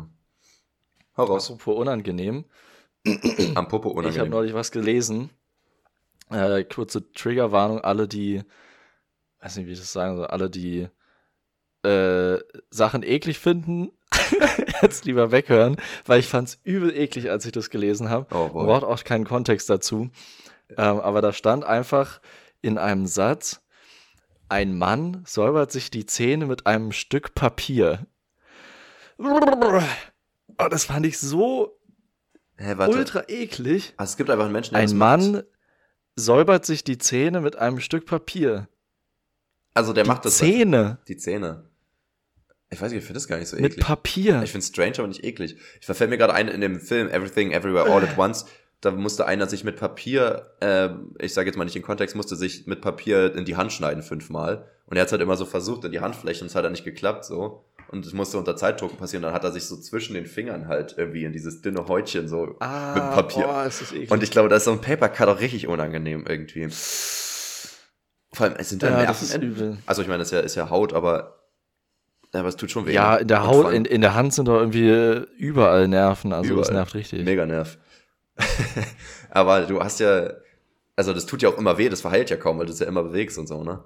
[1.18, 1.50] Hau raus.
[1.50, 2.46] Apropos unangenehm.
[3.56, 4.12] Am Popo unangenehm.
[4.12, 5.32] Ich habe neulich was gelesen.
[6.30, 8.44] Äh, kurze Triggerwarnung, alle, die,
[9.42, 10.88] weiß nicht, wie ich das sagen soll, alle, die
[11.84, 12.38] äh,
[12.70, 13.92] Sachen eklig finden,
[14.82, 18.28] jetzt lieber weghören, weil ich fand es übel eklig, als ich das gelesen habe.
[18.36, 20.10] Oh, Man braucht auch keinen Kontext dazu.
[20.70, 22.20] Ähm, aber da stand einfach
[22.62, 23.62] in einem Satz,
[24.50, 28.06] ein Mann säubert sich die Zähne mit einem Stück Papier.
[29.20, 29.82] Oh,
[30.70, 31.78] das fand ich so
[32.58, 33.94] Hä, ultra eklig.
[33.98, 35.46] Also es gibt einfach einen Menschen, der Ein Mann macht.
[36.16, 38.68] säubert sich die Zähne mit einem Stück Papier.
[39.78, 40.38] Also der die macht das.
[40.38, 40.98] Zähne.
[41.08, 41.66] Die Zähne.
[42.70, 43.78] Ich weiß nicht, ich finde das gar nicht so eklig.
[43.78, 44.42] Mit Papier.
[44.44, 45.56] Ich finde es strange, aber nicht eklig.
[45.80, 48.46] Ich verfällt mir gerade ein in dem Film Everything Everywhere All at Once.
[48.82, 50.90] Da musste einer sich mit Papier, äh,
[51.20, 54.04] ich sage jetzt mal nicht in Kontext, musste sich mit Papier in die Hand schneiden
[54.04, 54.68] fünfmal.
[54.88, 56.84] Und er hat halt immer so versucht in die Handfläche und es hat dann nicht
[56.84, 57.64] geklappt so.
[57.90, 59.24] Und es musste unter Zeitdruck passieren.
[59.24, 62.56] Dann hat er sich so zwischen den Fingern halt irgendwie in dieses dünne Häutchen so
[62.60, 63.44] ah, mit Papier.
[63.44, 64.12] Boah, ist das eklig.
[64.12, 66.68] Und ich glaube, da ist so ein Papercut auch richtig unangenehm irgendwie.
[68.38, 69.80] Vor allem, es sind da ja, Nerven.
[69.88, 71.40] Also ich meine, es ist ja, ist ja Haut, aber
[72.36, 72.94] ja, aber es tut schon weh.
[72.94, 76.66] Ja, in der Haut, in, in, der Hand sind doch irgendwie überall Nerven, also überall.
[76.66, 77.26] das nervt richtig.
[77.26, 77.80] Mega Nerv.
[79.32, 80.34] aber du hast ja,
[80.96, 82.86] also das tut ja auch immer weh, das verheilt ja kaum, weil du es ja
[82.86, 83.84] immer bewegst und so, ne?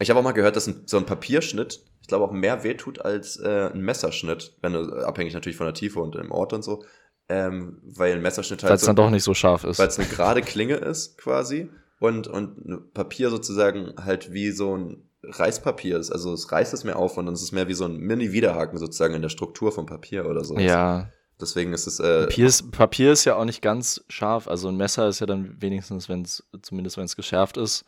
[0.00, 2.74] Ich habe auch mal gehört, dass ein, so ein Papierschnitt, ich glaube auch mehr weh
[2.74, 6.52] tut als äh, ein Messerschnitt, wenn du, abhängig natürlich von der Tiefe und dem Ort
[6.54, 6.82] und so,
[7.28, 8.70] ähm, weil ein Messerschnitt halt.
[8.70, 9.78] Weil es so, dann doch nicht so scharf ist.
[9.78, 11.70] Weil es eine gerade Klinge ist, quasi.
[12.00, 16.10] Und, und Papier sozusagen halt wie so ein Reispapier ist.
[16.10, 18.78] Also es reißt es mehr auf und dann ist es mehr wie so ein Mini-Widerhaken
[18.78, 20.58] sozusagen in der Struktur vom Papier oder so.
[20.58, 21.10] Ja.
[21.40, 22.00] Deswegen ist es.
[22.00, 24.48] Äh, Papier, ist, Papier ist ja auch nicht ganz scharf.
[24.48, 27.84] Also ein Messer ist ja dann wenigstens, wenn es, zumindest wenn es geschärft ist,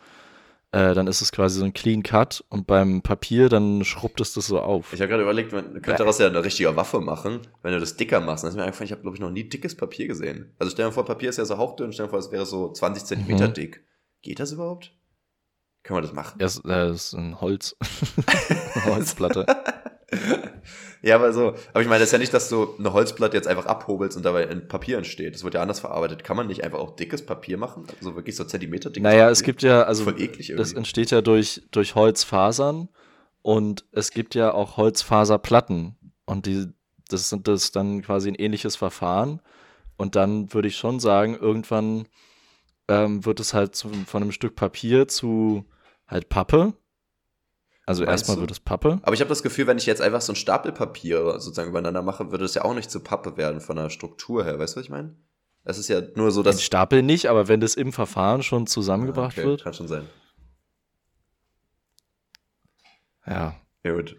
[0.73, 4.33] äh, dann ist es quasi so ein Clean Cut und beim Papier dann schrubbt es
[4.33, 4.93] das so auf.
[4.95, 7.97] Ich habe gerade überlegt, man könnte daraus ja eine richtige Waffe machen, wenn du das
[7.97, 8.45] dicker machst.
[8.45, 10.55] Dann ist mir einfach, ich habe glaube ich noch nie dickes Papier gesehen.
[10.59, 12.73] Also stell dir vor, Papier ist ja so hauchdünn, stell dir vor, es wäre so
[12.73, 13.55] 20 Zentimeter mhm.
[13.55, 13.85] dick.
[14.23, 14.93] Geht das überhaupt?
[15.83, 16.39] Können wir das machen?
[16.39, 17.77] Ja, das äh, ist ein Holz.
[18.85, 19.47] Holzplatte.
[21.03, 23.49] ja, aber so, aber ich meine, das ist ja nicht, dass du eine Holzplatte jetzt
[23.49, 25.35] einfach abhobelst und dabei in Papier entsteht.
[25.35, 26.23] Das wird ja anders verarbeitet.
[26.23, 27.85] Kann man nicht einfach auch dickes Papier machen?
[27.99, 29.03] Also wirklich so Zentimeter dick?
[29.03, 29.33] Naja, Papier?
[29.33, 32.89] es gibt ja, also das, das entsteht ja durch, durch Holzfasern
[33.43, 35.97] und es gibt ja auch Holzfaserplatten
[36.27, 36.69] und die,
[37.09, 39.41] das sind das dann quasi ein ähnliches Verfahren.
[39.97, 42.07] Und dann würde ich schon sagen, irgendwann
[42.93, 45.65] ähm, wird es halt zu, von einem Stück Papier zu
[46.07, 46.75] halt Pappe.
[47.87, 48.41] Also Meinst erstmal du?
[48.43, 49.01] wird es Pappe.
[49.03, 52.03] Aber ich habe das Gefühl, wenn ich jetzt einfach so ein Stapel Papier sozusagen übereinander
[52.03, 54.59] mache, würde es ja auch nicht zu Pappe werden von der Struktur her.
[54.59, 55.17] Weißt du, was ich meine?
[55.65, 56.57] Es ist ja nur so, dass.
[56.57, 59.65] Ein Stapel nicht, aber wenn das im Verfahren schon zusammengebracht okay, wird.
[59.65, 60.09] Kann schon sein.
[63.27, 63.55] Ja.
[63.85, 64.17] Ja, gut.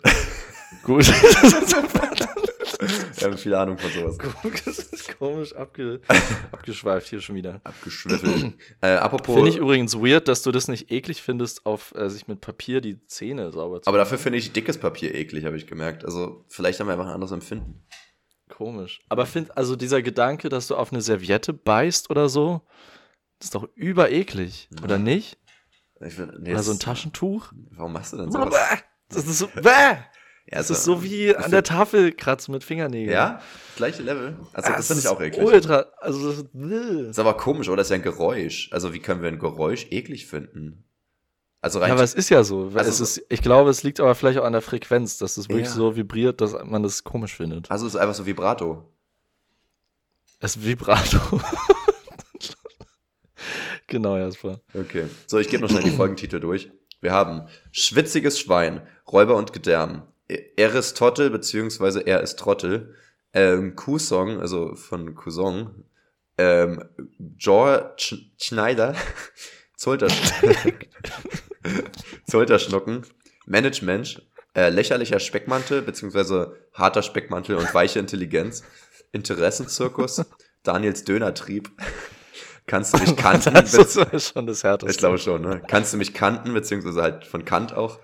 [0.83, 1.05] gut.
[3.15, 4.17] Wir haben viel Ahnung von sowas.
[4.65, 6.01] Das ist komisch abge
[6.51, 7.61] abgeschweift hier schon wieder.
[7.63, 8.53] Abgeschwiffelt.
[8.81, 9.35] äh, apropos.
[9.35, 12.81] Finde ich übrigens weird, dass du das nicht eklig findest, auf äh, sich mit Papier
[12.81, 13.87] die Zähne sauber zu machen.
[13.87, 16.05] Aber dafür finde ich dickes Papier eklig, habe ich gemerkt.
[16.05, 17.83] Also vielleicht haben wir einfach ein anderes Empfinden.
[18.49, 19.01] Komisch.
[19.09, 22.61] Aber find, also dieser Gedanke, dass du auf eine Serviette beißt oder so,
[23.39, 24.83] das ist doch übereklig, ja.
[24.83, 25.37] oder nicht?
[26.05, 27.51] Ich find, nee, oder so ein Taschentuch?
[27.71, 28.53] Warum machst du denn sowas?
[29.09, 29.47] Das ist so.
[29.47, 29.97] Bäh!
[30.45, 33.13] Ja, das also, ist so wie an der Tafel kratzen mit Fingernägeln.
[33.13, 33.41] Ja,
[33.77, 34.37] gleiche Level.
[34.51, 35.45] Also ja, das finde ich auch eklig.
[35.45, 37.77] Ultra, also das ist, ist aber komisch, oder?
[37.77, 38.69] Das ist ja ein Geräusch.
[38.71, 40.83] Also wie können wir ein Geräusch eklig finden?
[41.61, 42.71] Also rein ja, aber es ist ja so.
[42.73, 45.47] Also es ist, ich glaube, es liegt aber vielleicht auch an der Frequenz, dass es
[45.47, 45.71] wirklich ja.
[45.71, 47.71] so vibriert, dass man das komisch findet.
[47.71, 48.93] Also es ist einfach so Vibrato.
[50.41, 51.19] Es ist Vibrato.
[53.87, 54.59] genau, Jasper.
[54.73, 55.05] Okay.
[55.25, 56.69] So, ich gebe noch schnell die Folgentitel durch.
[56.99, 60.03] Wir haben Schwitziges Schwein, Räuber und Gedärm,
[60.59, 62.95] Aristotle, beziehungsweise er ist Trottel.
[63.33, 65.85] Ähm, Q-Song, also von Cousin.
[66.37, 66.83] Ähm,
[67.37, 68.95] George Schneider.
[72.27, 73.05] Zolterschnucken.
[73.45, 74.21] Management.
[74.55, 78.63] Äh, lächerlicher Speckmantel, beziehungsweise harter Speckmantel und weiche Intelligenz.
[79.11, 80.23] Interessenzirkus.
[80.63, 81.71] Daniels Dönertrieb.
[82.65, 83.53] Kannst du mich kanten?
[83.53, 84.91] das ist schon das Härteste.
[84.91, 85.61] Ich glaube schon, ne?
[85.67, 87.99] Kannst du mich kanten, beziehungsweise halt von Kant auch.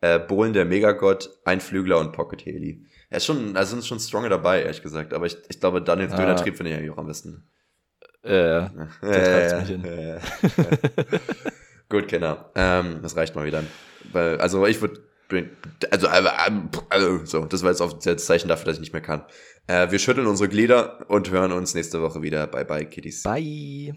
[0.00, 2.86] Äh, Bohlen der Megagott, Einflügler und Pocket Heli.
[3.10, 5.12] Er ist schon, also sind schon Stronger dabei, ehrlich gesagt.
[5.12, 6.16] Aber ich, ich glaube, Daniels ah.
[6.16, 7.44] Dönertrieb finde ich eigentlich auch am besten.
[8.24, 8.70] Äh, ja,
[9.02, 9.84] äh, mich hin.
[9.84, 10.20] Äh,
[11.88, 12.50] Gut, Kenner.
[12.54, 13.64] Ähm, das reicht mal wieder.
[14.12, 15.00] Weil, also ich würde
[15.90, 16.08] also,
[16.88, 19.24] also, so, das war jetzt auf das Zeichen dafür, dass ich nicht mehr kann.
[19.66, 22.46] Äh, wir schütteln unsere Glieder und hören uns nächste Woche wieder.
[22.46, 23.22] Bye bye, Kitties.
[23.22, 23.94] Bye.